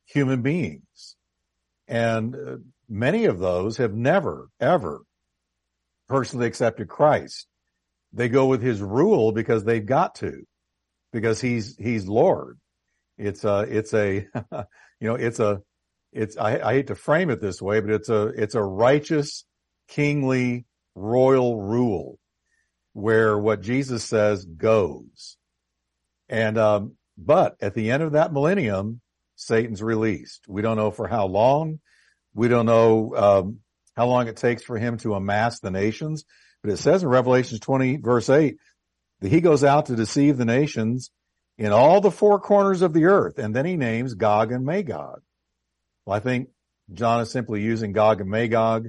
human 0.07 0.43
beings. 0.43 1.17
And 1.87 2.35
uh, 2.35 2.57
many 2.89 3.27
of 3.27 3.39
those 3.39 3.77
have 3.77 3.95
never, 3.95 4.49
ever 4.61 5.03
personally 6.09 6.47
accepted 6.47 6.89
Christ. 6.89 7.47
They 8.13 8.29
go 8.29 8.47
with 8.47 8.63
his 8.63 8.81
rule 8.81 9.33
because 9.33 9.65
they've 9.65 9.85
got 9.85 10.17
to, 10.17 10.45
because 11.13 11.41
he's, 11.41 11.77
he's 11.77 12.07
Lord. 12.07 12.59
It's 13.19 13.45
a, 13.45 13.61
it's 13.61 13.95
a, 13.95 14.27
you 15.01 15.09
know, 15.09 15.15
it's 15.15 15.41
a, 15.41 15.61
it's, 16.13 16.37
I, 16.37 16.59
I 16.61 16.75
hate 16.75 16.89
to 16.89 16.95
frame 16.95 17.31
it 17.31 17.41
this 17.41 17.61
way, 17.61 17.81
but 17.81 17.91
it's 17.91 18.09
a, 18.09 18.27
it's 18.29 18.55
a 18.55 18.63
righteous, 18.63 19.45
kingly, 19.89 20.65
royal 20.95 21.61
rule 21.61 22.19
where 22.93 23.37
what 23.37 23.61
Jesus 23.61 24.05
says 24.05 24.45
goes. 24.45 25.37
And, 26.29 26.59
um, 26.59 26.97
but 27.17 27.57
at 27.61 27.75
the 27.75 27.91
end 27.91 28.03
of 28.03 28.13
that 28.13 28.33
millennium, 28.33 29.01
Satan's 29.37 29.83
released. 29.83 30.45
We 30.49 30.63
don't 30.63 30.77
know 30.77 30.91
for 30.91 31.07
how 31.09 31.27
long. 31.27 31.81
We 32.35 32.49
don't 32.49 32.67
know, 32.67 33.15
um, 33.17 33.61
how 33.97 34.07
long 34.07 34.27
it 34.27 34.37
takes 34.37 34.63
for 34.63 34.79
him 34.79 34.99
to 34.99 35.15
amass 35.15 35.61
the 35.61 35.71
nations. 35.71 36.25
But 36.63 36.73
it 36.73 36.79
says 36.79 37.03
in 37.03 37.09
Revelation 37.09 37.59
20 37.59 37.99
verse 37.99 38.29
8 38.29 38.57
that 39.21 39.29
he 39.31 39.41
goes 39.41 39.63
out 39.63 39.87
to 39.87 39.97
deceive 39.97 40.37
the 40.37 40.45
nations 40.45 41.11
in 41.59 41.73
all 41.73 42.01
the 42.01 42.11
four 42.11 42.41
corners 42.41 42.83
of 42.83 42.93
the 42.93 43.05
earth. 43.05 43.39
And 43.39 43.55
then 43.55 43.67
he 43.67 43.77
names 43.77 44.15
Gog 44.15 44.51
and 44.51 44.65
Magog. 44.65 45.21
Well, 46.05 46.17
I 46.17 46.21
think 46.21 46.49
John 46.93 47.21
is 47.21 47.31
simply 47.31 47.63
using 47.63 47.93
Gog 47.93 48.21
and 48.21 48.31
Magog 48.31 48.89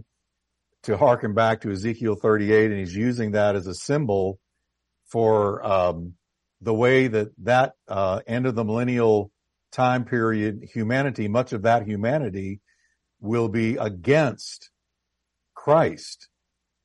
to 0.83 0.97
harken 0.97 1.33
back 1.33 1.61
to 1.61 1.71
Ezekiel 1.71 2.15
38, 2.15 2.71
and 2.71 2.79
he's 2.79 2.95
using 2.95 3.31
that 3.31 3.55
as 3.55 3.67
a 3.67 3.73
symbol 3.73 4.39
for 5.07 5.65
um, 5.65 6.13
the 6.65 6.73
way 6.73 7.07
that 7.07 7.29
that 7.43 7.73
uh, 7.87 8.21
end 8.27 8.47
of 8.47 8.55
the 8.55 8.65
millennial 8.65 9.31
time 9.71 10.03
period, 10.05 10.67
humanity, 10.73 11.27
much 11.27 11.53
of 11.53 11.61
that 11.61 11.85
humanity 11.87 12.59
will 13.21 13.47
be 13.47 13.77
against 13.77 14.71
Christ 15.53 16.27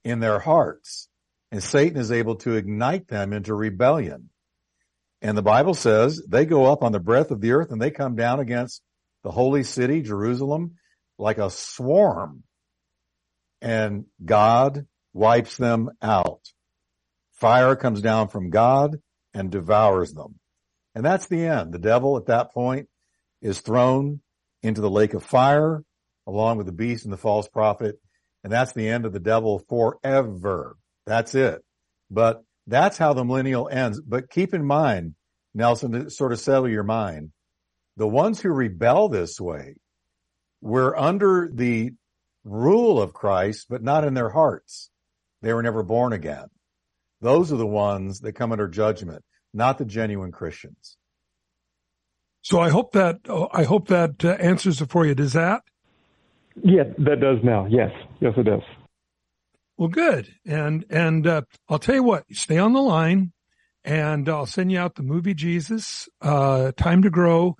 in 0.05 0.21
their 0.21 0.39
hearts. 0.39 1.09
And 1.51 1.63
Satan 1.63 1.99
is 1.99 2.13
able 2.13 2.37
to 2.37 2.55
ignite 2.55 3.09
them 3.09 3.33
into 3.33 3.55
rebellion. 3.55 4.31
And 5.23 5.37
the 5.37 5.43
Bible 5.43 5.75
says 5.75 6.23
they 6.29 6.45
go 6.45 6.67
up 6.67 6.83
on 6.83 6.93
the 6.93 7.01
breadth 7.01 7.31
of 7.31 7.41
the 7.41 7.53
earth 7.53 7.73
and 7.73 7.81
they 7.81 7.91
come 7.91 8.17
down 8.17 8.39
against 8.39 8.83
the 9.25 9.31
holy 9.31 9.65
city, 9.65 10.03
Jerusalem, 10.03 10.77
like 11.19 11.39
a 11.39 11.51
swarm 11.51 12.45
and 13.63 14.05
God 14.25 14.87
wipes 15.13 15.57
them 15.57 15.91
out. 16.03 16.41
Fire 17.33 17.77
comes 17.77 18.03
down 18.03 18.29
from 18.29 18.51
God 18.51 18.97
and 19.35 19.51
devours 19.51 20.13
them. 20.13 20.39
And 20.95 21.05
that's 21.05 21.27
the 21.27 21.45
end. 21.45 21.73
The 21.73 21.79
devil 21.79 22.17
at 22.17 22.27
that 22.27 22.53
point 22.53 22.89
is 23.43 23.61
thrown 23.61 24.21
into 24.63 24.81
the 24.81 24.91
lake 24.91 25.15
of 25.15 25.25
fire 25.25 25.83
along 26.27 26.59
with 26.59 26.67
the 26.67 26.73
beast 26.73 27.05
and 27.05 27.13
the 27.13 27.19
false 27.19 27.49
prophet. 27.49 27.97
And 28.43 28.53
that's 28.53 28.73
the 28.73 28.89
end 28.89 29.05
of 29.05 29.13
the 29.13 29.21
devil 29.21 29.63
forever. 29.69 30.77
That's 31.07 31.35
it. 31.35 31.63
But 32.11 32.43
that's 32.67 32.99
how 32.99 33.13
the 33.13 33.25
millennial 33.25 33.69
ends. 33.69 34.01
But 34.01 34.31
keep 34.31 34.55
in 34.55 34.65
mind, 34.65 35.15
Nelson, 35.55 35.93
to 35.93 36.11
sort 36.11 36.33
of 36.33 36.41
settle 36.41 36.69
your 36.69 36.83
mind, 36.85 37.33
the 37.97 38.09
ones 38.09 38.41
who 38.41 38.51
rebel 38.51 39.09
this 39.09 39.41
way 39.41 39.75
were 40.61 40.99
under 40.99 41.51
the 41.53 41.93
rule 42.45 43.01
of 43.01 43.13
Christ, 43.13 43.67
but 43.69 43.83
not 43.83 44.05
in 44.05 44.15
their 44.15 44.31
hearts. 44.31 44.91
They 45.43 45.53
were 45.53 45.63
never 45.63 45.83
born 45.83 46.13
again. 46.13 46.47
Those 47.21 47.53
are 47.53 47.57
the 47.57 47.67
ones 47.67 48.21
that 48.21 48.33
come 48.33 48.53
under 48.53 48.69
judgment, 48.69 49.23
not 49.53 49.79
the 49.79 49.85
genuine 49.85 50.33
Christians. 50.33 50.97
So 52.43 52.61
I 52.61 52.71
hope 52.71 52.93
that 52.93 53.19
I 53.53 53.65
hope 53.65 53.89
that 53.89 54.25
uh, 54.25 54.31
answers 54.31 54.81
it 54.81 54.91
for 54.91 55.05
you. 55.05 55.15
Does 55.15 55.35
that? 55.35 55.63
Yeah, 56.63 56.85
that 56.99 57.21
does 57.21 57.39
now. 57.45 57.67
Yes, 57.69 57.91
yes, 58.21 58.33
it 58.37 58.45
does. 58.45 58.63
Well, 59.77 59.89
good. 59.89 60.29
And 60.47 60.85
and 60.89 61.27
uh, 61.27 61.43
I'll 61.69 61.79
tell 61.79 61.95
you 61.95 62.03
what. 62.03 62.25
Stay 62.33 62.59
on 62.59 62.73
the 62.73 62.81
line, 62.81 63.33
and 63.85 64.29
I'll 64.29 64.47
send 64.47 64.73
you 64.73 64.79
out 64.79 64.95
the 64.95 65.03
movie 65.03 65.35
Jesus, 65.35 66.09
uh, 66.23 66.73
Time 66.73 67.03
to 67.03 67.11
Grow, 67.11 67.57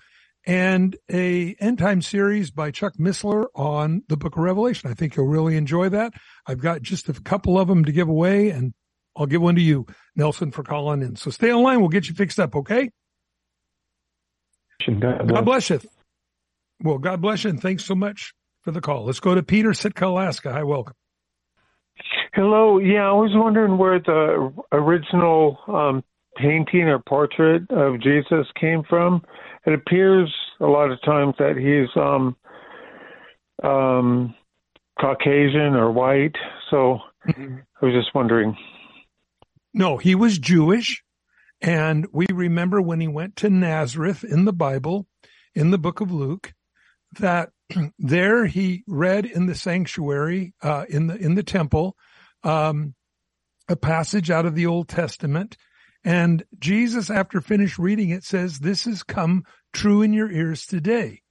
and 0.47 0.97
a 1.11 1.55
end 1.61 1.79
time 1.79 2.01
series 2.01 2.51
by 2.51 2.71
Chuck 2.71 2.95
Missler 2.99 3.47
on 3.55 4.03
the 4.09 4.17
book 4.17 4.37
of 4.37 4.43
Revelation. 4.43 4.91
I 4.91 4.95
think 4.95 5.17
you'll 5.17 5.27
really 5.27 5.57
enjoy 5.57 5.91
that. 5.91 6.15
I've 6.47 6.61
got 6.61 6.83
just 6.83 7.09
a 7.09 7.13
couple 7.13 7.59
of 7.59 7.69
them 7.69 7.85
to 7.85 7.93
give 7.93 8.09
away 8.09 8.51
and 8.51 8.73
I'll 9.17 9.27
give 9.27 9.43
one 9.43 9.57
to 9.57 9.61
you, 9.61 9.87
Nelson, 10.17 10.51
for 10.51 10.63
calling 10.63 11.03
in. 11.03 11.17
So 11.17 11.31
stay 11.31 11.53
online. 11.53 11.81
We'll 11.81 11.89
get 11.89 12.09
you 12.09 12.15
fixed 12.15 12.39
up. 12.39 12.55
Okay. 12.57 12.91
God 14.87 15.01
bless. 15.01 15.31
God 15.31 15.45
bless 15.45 15.71
you. 15.71 15.81
Well, 16.83 16.99
God 16.99 17.21
bless 17.21 17.45
you. 17.45 17.51
And 17.51 17.61
thanks 17.61 17.85
so 17.85 17.95
much 17.95 18.33
for 18.63 18.71
the 18.71 18.81
call. 18.81 19.05
Let's 19.05 19.21
go 19.21 19.35
to 19.35 19.43
Peter 19.43 19.75
Sitka, 19.75 20.07
Alaska. 20.07 20.53
Hi, 20.53 20.63
welcome. 20.63 20.95
Hello. 22.33 22.79
Yeah, 22.79 23.09
I 23.09 23.13
was 23.13 23.33
wondering 23.35 23.77
where 23.77 23.99
the 23.99 24.53
original 24.73 25.59
um, 25.67 26.03
painting 26.37 26.89
or 26.89 26.99
portrait 27.01 27.71
of 27.71 28.01
Jesus 28.01 28.47
came 28.59 28.83
from 28.89 29.23
it 29.67 29.75
appears 29.75 30.33
a 30.61 30.67
lot 30.67 30.91
of 30.91 31.01
times 31.03 31.35
that 31.39 31.57
he's 31.57 31.89
um, 32.01 32.37
um, 33.63 34.35
Caucasian 35.01 35.75
or 35.75 35.91
white. 35.91 36.37
So 36.71 36.99
mm-hmm. 37.29 37.57
I 37.81 37.85
was 37.85 37.95
just 37.95 38.15
wondering. 38.15 38.57
No, 39.73 39.97
he 39.97 40.15
was 40.15 40.39
Jewish. 40.39 41.03
And 41.61 42.07
we 42.13 42.27
remember 42.33 42.81
when 42.81 43.01
he 43.01 43.09
went 43.09 43.37
to 43.37 43.51
Nazareth 43.51 44.25
in 44.25 44.45
the 44.45 44.53
Bible, 44.53 45.07
in 45.55 45.71
the 45.71 45.79
book 45.79 46.01
of 46.01 46.11
Luke, 46.11 46.55
that 47.19 47.51
there 47.99 48.47
he 48.47 48.83
read 48.87 49.27
in 49.27 49.47
the 49.47 49.55
sanctuary, 49.55 50.55
uh, 50.63 50.87
in 50.89 51.07
the, 51.07 51.17
in 51.17 51.35
the 51.35 51.43
temple, 51.43 51.97
um, 52.43 52.95
a 53.69 53.77
passage 53.77 54.31
out 54.31 54.47
of 54.47 54.55
the 54.55 54.67
Old 54.67 54.89
Testament 54.89 55.57
and 56.05 56.45
Jesus, 56.59 57.11
after 57.11 57.41
finished 57.41 57.79
reading 57.79 58.11
it, 58.11 58.25
says, 58.25 58.59
this 58.59 58.85
has 58.85 59.03
come 59.03 59.45
true 59.73 60.03
in 60.03 60.13
your 60.13 60.31
ears 60.31 60.67
today. 60.67 61.23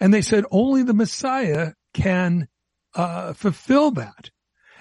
And 0.00 0.12
they 0.12 0.22
said, 0.22 0.44
only 0.50 0.82
the 0.82 0.94
Messiah 0.94 1.72
can 1.94 2.48
uh, 2.94 3.32
fulfill 3.32 3.92
that. 3.92 4.30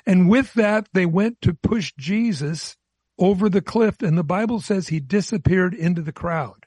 And 0.05 0.30
with 0.30 0.53
that, 0.53 0.88
they 0.93 1.05
went 1.05 1.41
to 1.41 1.53
push 1.53 1.93
Jesus 1.97 2.78
over 3.18 3.49
the 3.49 3.61
cliff. 3.61 4.01
And 4.01 4.18
the 4.18 4.24
Bible 4.24 4.59
says 4.59 4.88
he 4.88 4.99
disappeared 4.99 5.74
into 5.74 6.01
the 6.01 6.11
crowd. 6.11 6.65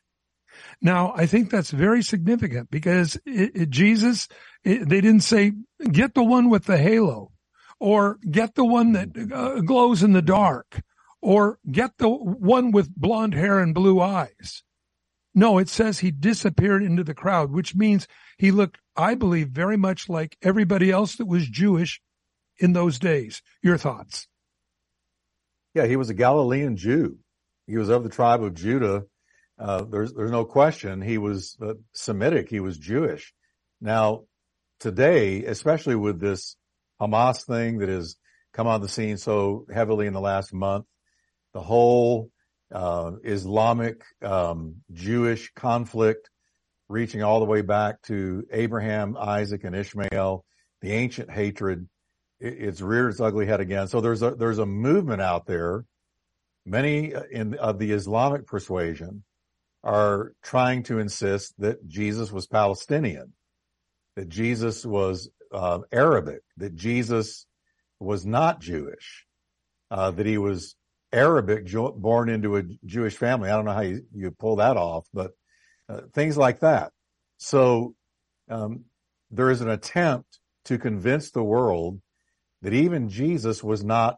Now, 0.82 1.12
I 1.14 1.26
think 1.26 1.50
that's 1.50 1.70
very 1.70 2.02
significant 2.02 2.70
because 2.70 3.16
it, 3.26 3.52
it, 3.54 3.70
Jesus, 3.70 4.28
it, 4.64 4.88
they 4.88 5.00
didn't 5.00 5.22
say, 5.22 5.52
get 5.90 6.14
the 6.14 6.24
one 6.24 6.50
with 6.50 6.64
the 6.64 6.78
halo 6.78 7.32
or 7.78 8.18
get 8.30 8.54
the 8.54 8.64
one 8.64 8.92
that 8.92 9.32
uh, 9.32 9.60
glows 9.60 10.02
in 10.02 10.12
the 10.12 10.22
dark 10.22 10.82
or 11.22 11.58
get 11.70 11.98
the 11.98 12.08
one 12.08 12.72
with 12.72 12.94
blonde 12.94 13.34
hair 13.34 13.58
and 13.58 13.74
blue 13.74 14.00
eyes. 14.00 14.62
No, 15.34 15.58
it 15.58 15.68
says 15.68 16.00
he 16.00 16.10
disappeared 16.10 16.82
into 16.82 17.04
the 17.04 17.14
crowd, 17.14 17.52
which 17.52 17.74
means 17.74 18.08
he 18.36 18.50
looked, 18.50 18.78
I 18.96 19.14
believe, 19.14 19.48
very 19.48 19.76
much 19.76 20.08
like 20.08 20.36
everybody 20.42 20.90
else 20.90 21.16
that 21.16 21.26
was 21.26 21.48
Jewish 21.48 22.00
in 22.58 22.72
those 22.72 22.98
days. 22.98 23.42
Your 23.62 23.78
thoughts? 23.78 24.26
Yeah, 25.74 25.86
he 25.86 25.96
was 25.96 26.10
a 26.10 26.14
Galilean 26.14 26.76
Jew. 26.76 27.18
He 27.66 27.76
was 27.76 27.88
of 27.88 28.02
the 28.02 28.08
tribe 28.08 28.42
of 28.42 28.54
Judah. 28.54 29.04
Uh, 29.58 29.84
there's 29.84 30.12
there's 30.12 30.30
no 30.30 30.44
question 30.44 31.00
he 31.00 31.18
was 31.18 31.56
uh, 31.62 31.74
Semitic. 31.92 32.48
He 32.48 32.60
was 32.60 32.78
Jewish. 32.78 33.32
Now, 33.80 34.24
today, 34.80 35.44
especially 35.44 35.96
with 35.96 36.20
this 36.20 36.56
Hamas 37.00 37.46
thing 37.46 37.78
that 37.78 37.88
has 37.88 38.16
come 38.52 38.66
on 38.66 38.80
the 38.80 38.88
scene 38.88 39.16
so 39.16 39.66
heavily 39.72 40.06
in 40.06 40.12
the 40.12 40.20
last 40.20 40.52
month, 40.52 40.86
the 41.52 41.60
whole 41.60 42.30
uh, 42.72 43.12
Islamic 43.24 44.02
um, 44.22 44.76
Jewish 44.92 45.52
conflict 45.54 46.28
reaching 46.88 47.22
all 47.22 47.38
the 47.38 47.46
way 47.46 47.62
back 47.62 48.02
to 48.02 48.44
Abraham, 48.50 49.16
Isaac, 49.16 49.64
and 49.64 49.76
Ishmael, 49.76 50.44
the 50.80 50.92
ancient 50.92 51.30
hatred. 51.30 51.88
It, 52.40 52.54
it's 52.58 52.80
reared 52.80 53.10
its 53.10 53.20
ugly 53.20 53.46
head 53.46 53.60
again. 53.60 53.88
So 53.88 54.00
there's 54.00 54.22
a 54.22 54.32
there's 54.32 54.58
a 54.58 54.66
movement 54.66 55.22
out 55.22 55.46
there. 55.46 55.84
Many 56.66 57.12
in 57.30 57.54
of 57.54 57.78
the 57.78 57.92
Islamic 57.92 58.46
persuasion 58.46 59.24
are 59.82 60.32
trying 60.42 60.82
to 60.84 60.98
insist 60.98 61.54
that 61.58 61.86
Jesus 61.86 62.30
was 62.30 62.46
Palestinian, 62.46 63.32
that 64.16 64.28
Jesus 64.28 64.84
was 64.84 65.30
uh, 65.52 65.80
Arabic, 65.90 66.40
that 66.58 66.74
Jesus 66.74 67.46
was 67.98 68.26
not 68.26 68.60
Jewish, 68.60 69.26
uh, 69.90 70.10
that 70.10 70.26
he 70.26 70.38
was 70.38 70.76
Arabic, 71.12 71.66
born 71.96 72.28
into 72.28 72.56
a 72.56 72.62
Jewish 72.84 73.16
family. 73.16 73.50
I 73.50 73.56
don't 73.56 73.64
know 73.64 73.72
how 73.72 73.80
you, 73.80 74.02
you 74.14 74.30
pull 74.30 74.56
that 74.56 74.76
off, 74.76 75.06
but 75.12 75.32
uh, 75.88 76.02
things 76.12 76.36
like 76.36 76.60
that. 76.60 76.92
So 77.38 77.94
um, 78.48 78.84
there 79.30 79.50
is 79.50 79.60
an 79.60 79.70
attempt 79.70 80.38
to 80.66 80.78
convince 80.78 81.30
the 81.30 81.42
world 81.42 82.00
that 82.62 82.72
even 82.72 83.08
Jesus 83.08 83.62
was 83.62 83.84
not 83.84 84.16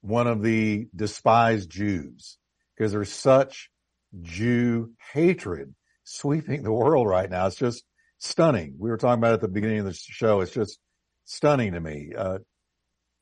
one 0.00 0.26
of 0.26 0.42
the 0.42 0.88
despised 0.94 1.70
Jews 1.70 2.38
because 2.76 2.92
there's 2.92 3.12
such 3.12 3.70
Jew 4.20 4.92
hatred 5.12 5.74
sweeping 6.04 6.62
the 6.62 6.72
world 6.72 7.06
right 7.06 7.30
now. 7.30 7.46
It's 7.46 7.56
just 7.56 7.84
stunning. 8.18 8.74
We 8.78 8.90
were 8.90 8.96
talking 8.96 9.20
about 9.20 9.34
at 9.34 9.40
the 9.40 9.48
beginning 9.48 9.80
of 9.80 9.84
the 9.86 9.94
show. 9.94 10.40
It's 10.40 10.52
just 10.52 10.78
stunning 11.24 11.72
to 11.72 11.80
me. 11.80 12.10
Uh, 12.16 12.38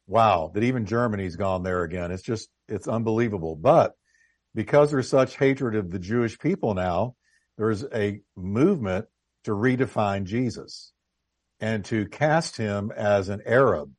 wow, 0.07 0.51
that 0.55 0.65
even 0.65 0.87
Germany's 0.87 1.37
gone 1.37 1.63
there 1.63 1.83
again. 1.83 2.11
It's 2.11 2.23
just, 2.23 2.49
it's 2.69 2.89
unbelievable. 2.89 3.57
But 3.57 3.93
because 4.55 4.91
there's 4.91 5.09
such 5.09 5.37
hatred 5.37 5.77
of 5.77 5.91
the 5.91 5.99
Jewish 5.99 6.39
people 6.39 6.75
now, 6.75 7.15
there's 7.57 7.85
a 7.85 8.21
movement 8.37 9.07
to 9.45 9.53
redefine 9.53 10.25
Jesus 10.25 10.93
and 11.61 11.85
to 11.87 12.07
cast 12.07 12.57
him 12.57 12.91
as 12.95 13.29
an 13.29 13.43
Arab 13.45 13.93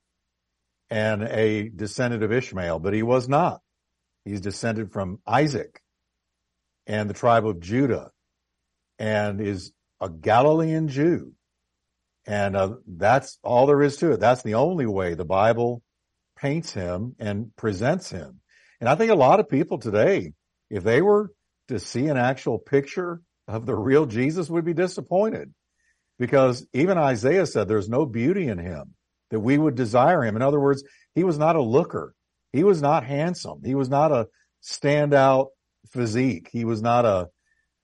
and 0.92 1.24
a 1.24 1.70
descendant 1.70 2.22
of 2.22 2.34
Ishmael, 2.34 2.80
but 2.80 2.94
he 2.94 3.02
was 3.02 3.30
not. 3.30 3.62
He's 4.26 4.42
descended 4.42 4.92
from 4.92 5.20
Isaac 5.26 5.82
and 6.86 7.10
the 7.10 7.14
tribe 7.14 7.48
of 7.48 7.62
Judah 7.62 8.12
and 9.00 9.40
is 9.40 9.72
a 10.02 10.10
Galilean 10.10 10.90
Jew. 10.90 11.34
And 12.28 12.56
uh, 12.56 12.76
that's 12.86 13.40
all 13.42 13.66
there 13.66 13.82
is 13.82 13.98
to 13.98 14.12
it. 14.12 14.20
That's 14.20 14.44
the 14.44 14.56
only 14.56 14.86
way 14.86 15.14
the 15.14 15.26
Bible 15.26 15.82
paints 16.38 16.74
him 16.74 17.16
and 17.18 17.56
presents 17.56 18.10
him. 18.10 18.42
And 18.82 18.90
I 18.90 18.96
think 18.96 19.12
a 19.12 19.16
lot 19.16 19.40
of 19.40 19.50
people 19.50 19.80
today, 19.80 20.34
if 20.70 20.84
they 20.84 21.02
were 21.02 21.32
to 21.70 21.80
see 21.80 22.08
an 22.08 22.18
actual 22.18 22.60
picture 22.60 23.22
of 23.48 23.66
the 23.66 23.76
real 23.76 24.06
Jesus, 24.06 24.50
would 24.50 24.66
be 24.66 24.74
disappointed 24.74 25.54
because 26.20 26.68
even 26.74 26.98
Isaiah 26.98 27.46
said 27.46 27.68
there's 27.68 27.90
no 27.90 28.06
beauty 28.06 28.48
in 28.48 28.60
him 28.60 28.94
that 29.32 29.40
we 29.40 29.58
would 29.58 29.76
desire 29.76 30.24
him. 30.24 30.36
In 30.36 30.42
other 30.42 30.60
words, 30.60 30.84
he 31.16 31.24
was 31.24 31.38
not 31.38 31.56
a 31.56 31.62
looker. 31.62 32.14
He 32.54 32.64
was 32.64 32.82
not 32.82 33.04
handsome. 33.04 33.62
He 33.66 33.76
was 33.76 33.90
not 33.90 34.12
a 34.12 34.28
standout 34.62 35.48
physique. 35.92 36.50
He 36.52 36.66
was 36.66 36.82
not 36.82 37.06
a, 37.06 37.28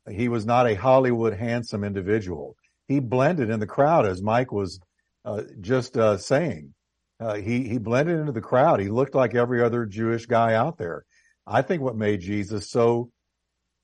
he 0.09 0.29
was 0.29 0.45
not 0.45 0.69
a 0.69 0.75
Hollywood 0.75 1.33
handsome 1.33 1.83
individual. 1.83 2.55
He 2.87 2.99
blended 2.99 3.49
in 3.49 3.59
the 3.59 3.67
crowd 3.67 4.05
as 4.05 4.21
Mike 4.21 4.51
was 4.51 4.79
uh, 5.25 5.43
just 5.59 5.97
uh, 5.97 6.17
saying. 6.17 6.73
Uh, 7.19 7.35
he 7.35 7.67
he 7.67 7.79
blended 7.79 8.19
into 8.19 8.31
the 8.31 8.41
crowd. 8.41 8.79
He 8.79 8.89
looked 8.89 9.15
like 9.15 9.33
every 9.33 9.61
other 9.63 9.85
Jewish 9.85 10.27
guy 10.27 10.53
out 10.53 10.77
there. 10.77 11.03
I 11.47 11.61
think 11.63 11.81
what 11.81 11.95
made 11.95 12.21
Jesus 12.21 12.69
so 12.69 13.09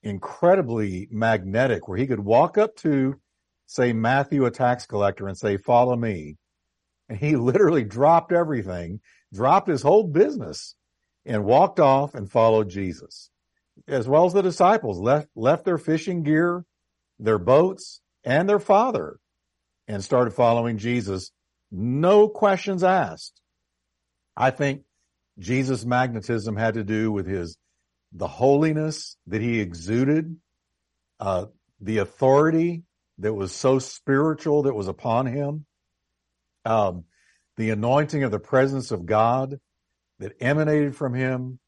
incredibly 0.03 1.07
magnetic, 1.09 1.87
where 1.87 1.97
he 1.97 2.07
could 2.07 2.19
walk 2.19 2.57
up 2.57 2.75
to, 2.75 3.15
say, 3.65 3.93
Matthew, 3.93 4.45
a 4.45 4.51
tax 4.51 4.85
collector, 4.85 5.27
and 5.27 5.37
say, 5.37 5.57
"Follow 5.57 5.95
me," 5.95 6.37
and 7.09 7.17
he 7.17 7.35
literally 7.35 7.83
dropped 7.83 8.31
everything, 8.31 8.99
dropped 9.33 9.67
his 9.67 9.81
whole 9.81 10.07
business, 10.07 10.75
and 11.25 11.45
walked 11.45 11.79
off 11.79 12.15
and 12.15 12.31
followed 12.31 12.69
Jesus, 12.69 13.29
as 13.87 14.07
well 14.07 14.25
as 14.25 14.33
the 14.33 14.41
disciples 14.41 14.99
left 14.99 15.27
left 15.35 15.65
their 15.65 15.77
fishing 15.77 16.23
gear, 16.23 16.65
their 17.19 17.39
boats, 17.39 18.01
and 18.23 18.47
their 18.47 18.59
father, 18.59 19.19
and 19.87 20.03
started 20.03 20.31
following 20.31 20.77
Jesus 20.77 21.31
no 21.71 22.27
questions 22.29 22.83
asked. 22.83 23.41
I 24.37 24.51
think 24.51 24.83
Jesus' 25.39 25.85
magnetism 25.85 26.55
had 26.55 26.75
to 26.75 26.83
do 26.83 27.11
with 27.11 27.25
his, 27.25 27.57
the 28.11 28.27
holiness 28.27 29.17
that 29.27 29.41
he 29.41 29.59
exuded, 29.59 30.35
uh, 31.19 31.47
the 31.81 31.97
authority 31.97 32.83
that 33.17 33.33
was 33.33 33.51
so 33.51 33.79
spiritual 33.79 34.63
that 34.63 34.75
was 34.75 34.87
upon 34.87 35.25
him, 35.25 35.65
um, 36.65 37.05
the 37.57 37.69
anointing 37.69 38.23
of 38.23 38.31
the 38.31 38.39
presence 38.39 38.91
of 38.91 39.05
God 39.05 39.59
that 40.19 40.33
emanated 40.39 40.95
from 40.95 41.13
him, 41.13 41.59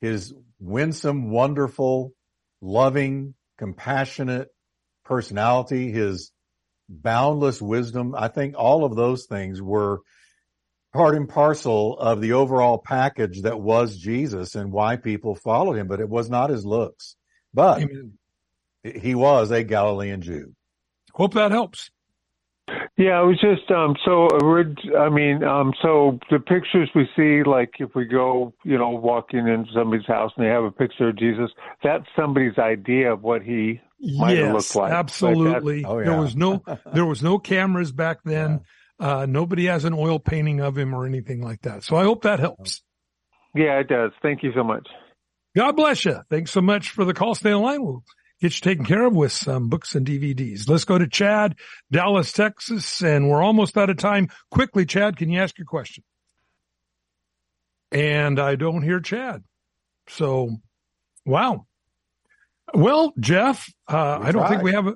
his 0.00 0.32
winsome, 0.58 1.30
wonderful, 1.30 2.12
loving, 2.60 3.34
compassionate 3.58 4.48
personality, 5.04 5.90
his 5.90 6.32
boundless 6.88 7.60
wisdom. 7.60 8.14
I 8.16 8.28
think 8.28 8.54
all 8.56 8.84
of 8.84 8.96
those 8.96 9.26
things 9.26 9.60
were 9.60 10.00
part 10.92 11.14
and 11.14 11.28
parcel 11.28 11.98
of 11.98 12.20
the 12.20 12.32
overall 12.32 12.78
package 12.78 13.42
that 13.42 13.60
was 13.60 13.96
Jesus 13.96 14.54
and 14.54 14.72
why 14.72 14.96
people 14.96 15.34
followed 15.34 15.74
him, 15.74 15.86
but 15.86 16.00
it 16.00 16.08
was 16.08 16.30
not 16.30 16.50
his 16.50 16.64
looks. 16.64 17.16
But 17.52 17.82
Amen. 17.82 18.18
he 18.82 19.14
was 19.14 19.50
a 19.50 19.62
Galilean 19.64 20.22
Jew. 20.22 20.54
Hope 21.12 21.34
that 21.34 21.50
helps. 21.50 21.90
Yeah, 22.96 23.22
it 23.22 23.26
was 23.26 23.40
just 23.40 23.70
um 23.70 23.94
so 24.04 24.28
I 24.98 25.08
mean 25.08 25.44
um 25.44 25.72
so 25.82 26.18
the 26.30 26.38
pictures 26.38 26.90
we 26.94 27.08
see 27.16 27.42
like 27.48 27.70
if 27.78 27.94
we 27.94 28.04
go, 28.04 28.52
you 28.64 28.78
know, 28.78 28.90
walking 28.90 29.46
into 29.46 29.70
somebody's 29.74 30.06
house 30.06 30.32
and 30.36 30.44
they 30.44 30.50
have 30.50 30.64
a 30.64 30.70
picture 30.70 31.08
of 31.08 31.18
Jesus, 31.18 31.50
that's 31.82 32.04
somebody's 32.16 32.58
idea 32.58 33.12
of 33.12 33.22
what 33.22 33.42
he 33.42 33.80
might 34.00 34.36
yes, 34.36 34.46
have 34.46 34.54
looked 34.54 34.76
like. 34.76 34.92
Absolutely. 34.92 35.82
Like 35.82 35.90
oh, 35.90 35.98
yeah. 35.98 36.04
There 36.06 36.20
was 36.20 36.36
no 36.36 36.62
there 36.92 37.06
was 37.06 37.22
no 37.22 37.38
cameras 37.38 37.92
back 37.92 38.18
then. 38.24 38.60
Yeah. 39.00 39.20
Uh 39.20 39.26
nobody 39.26 39.66
has 39.66 39.84
an 39.84 39.94
oil 39.94 40.18
painting 40.18 40.60
of 40.60 40.76
him 40.76 40.94
or 40.94 41.06
anything 41.06 41.42
like 41.42 41.62
that. 41.62 41.84
So 41.84 41.96
I 41.96 42.04
hope 42.04 42.22
that 42.22 42.40
helps. 42.40 42.82
Yeah, 43.54 43.80
it 43.80 43.88
does. 43.88 44.12
Thank 44.22 44.42
you 44.42 44.52
so 44.54 44.62
much. 44.62 44.86
God 45.56 45.72
bless 45.76 46.04
you. 46.04 46.20
Thanks 46.30 46.50
so 46.50 46.60
much 46.60 46.90
for 46.90 47.04
the 47.04 47.14
call. 47.14 47.34
Stay 47.34 47.52
online. 47.52 47.82
We'll 47.82 48.04
get 48.40 48.54
you 48.54 48.60
taken 48.60 48.84
care 48.84 49.04
of 49.06 49.14
with 49.14 49.32
some 49.32 49.68
books 49.68 49.94
and 49.94 50.06
DVDs. 50.06 50.68
Let's 50.68 50.84
go 50.84 50.98
to 50.98 51.06
Chad, 51.08 51.56
Dallas, 51.90 52.32
Texas, 52.32 53.02
and 53.02 53.28
we're 53.28 53.42
almost 53.42 53.76
out 53.76 53.90
of 53.90 53.96
time. 53.96 54.28
Quickly, 54.50 54.86
Chad, 54.86 55.16
can 55.16 55.30
you 55.30 55.40
ask 55.40 55.58
your 55.58 55.66
question? 55.66 56.04
And 57.90 58.38
I 58.38 58.56
don't 58.56 58.82
hear 58.82 59.00
Chad. 59.00 59.42
So, 60.08 60.50
wow. 61.24 61.66
Well, 62.74 63.12
Jeff, 63.18 63.66
uh, 63.90 64.18
I 64.22 64.30
don't 64.32 64.48
think 64.48 64.62
we 64.62 64.72
have 64.72 64.86
a, 64.88 64.94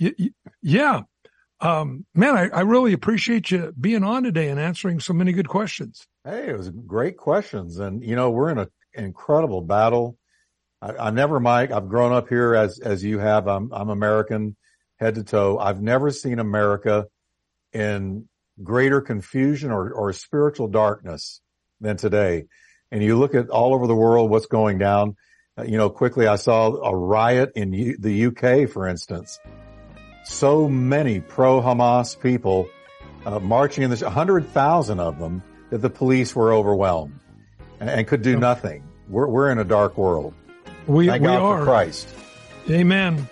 y- 0.00 0.14
y- 0.18 0.30
yeah. 0.62 1.00
Um, 1.60 2.06
man, 2.14 2.36
I, 2.36 2.48
I 2.48 2.60
really 2.62 2.92
appreciate 2.92 3.50
you 3.50 3.72
being 3.78 4.02
on 4.02 4.24
today 4.24 4.48
and 4.48 4.58
answering 4.58 4.98
so 4.98 5.12
many 5.12 5.32
good 5.32 5.48
questions. 5.48 6.06
Hey, 6.24 6.48
it 6.48 6.56
was 6.56 6.70
great 6.70 7.16
questions. 7.16 7.78
And, 7.78 8.02
you 8.02 8.16
know, 8.16 8.30
we're 8.30 8.50
in 8.50 8.58
an 8.58 8.68
incredible 8.94 9.60
battle 9.60 10.16
I, 10.82 11.10
never 11.10 11.38
Mike. 11.38 11.70
I've 11.70 11.88
grown 11.88 12.12
up 12.12 12.28
here 12.28 12.56
as 12.56 12.80
as 12.80 13.04
you 13.04 13.20
have. 13.20 13.46
I'm 13.46 13.72
I'm 13.72 13.88
American 13.88 14.56
head 14.98 15.14
to 15.14 15.22
toe. 15.22 15.58
I've 15.58 15.80
never 15.80 16.10
seen 16.10 16.40
America 16.40 17.06
in 17.72 18.28
greater 18.62 19.00
confusion 19.00 19.70
or, 19.70 19.92
or 19.92 20.12
spiritual 20.12 20.68
darkness 20.68 21.40
than 21.80 21.96
today. 21.96 22.44
And 22.90 23.02
you 23.02 23.18
look 23.18 23.34
at 23.34 23.48
all 23.48 23.74
over 23.74 23.86
the 23.86 23.94
world 23.94 24.30
what's 24.30 24.46
going 24.46 24.78
down. 24.78 25.16
Uh, 25.56 25.62
you 25.62 25.76
know, 25.76 25.90
quickly 25.90 26.26
I 26.26 26.36
saw 26.36 26.74
a 26.82 26.96
riot 26.96 27.52
in 27.54 27.72
U- 27.72 27.96
the 27.98 28.26
UK, 28.26 28.68
for 28.68 28.86
instance. 28.86 29.38
So 30.24 30.68
many 30.68 31.20
pro 31.20 31.60
Hamas 31.60 32.18
people 32.18 32.68
uh, 33.24 33.38
marching 33.38 33.84
in 33.84 33.90
this, 33.90 34.02
100,000 34.02 35.00
of 35.00 35.18
them, 35.18 35.42
that 35.70 35.78
the 35.78 35.90
police 35.90 36.34
were 36.34 36.52
overwhelmed 36.52 37.18
and, 37.80 37.88
and 37.88 38.06
could 38.06 38.22
do 38.22 38.36
nothing. 38.36 38.84
We're, 39.08 39.26
we're 39.26 39.50
in 39.50 39.58
a 39.58 39.64
dark 39.64 39.96
world. 39.96 40.34
We, 40.86 41.06
Thank 41.06 41.22
we 41.22 41.28
God 41.28 41.42
are. 41.42 41.64
Christ. 41.64 42.08
Amen. 42.70 43.28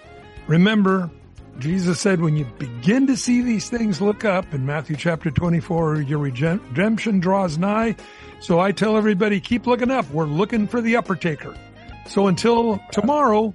Remember, 0.46 1.11
Jesus 1.59 2.01
said, 2.01 2.20
when 2.20 2.36
you 2.36 2.44
begin 2.59 3.07
to 3.07 3.16
see 3.16 3.42
these 3.42 3.68
things, 3.68 4.01
look 4.01 4.24
up 4.24 4.53
in 4.55 4.66
Matthew 4.66 4.96
chapter 4.96 5.30
24, 5.30 6.03
your 6.03 6.18
redemption 6.18 7.20
draws 7.20 7.59
nigh. 7.59 7.96
So 8.40 8.59
I 8.59 8.72
tell 8.72 8.96
everybody, 8.96 9.40
keep 9.40 9.66
looking 9.66 9.90
up. 9.90 10.11
We're 10.11 10.24
looking 10.24 10.66
for 10.66 10.80
the 10.80 10.96
upper 10.96 11.14
taker. 11.14 11.55
So 12.07 12.26
until 12.26 12.80
tomorrow, 12.90 13.55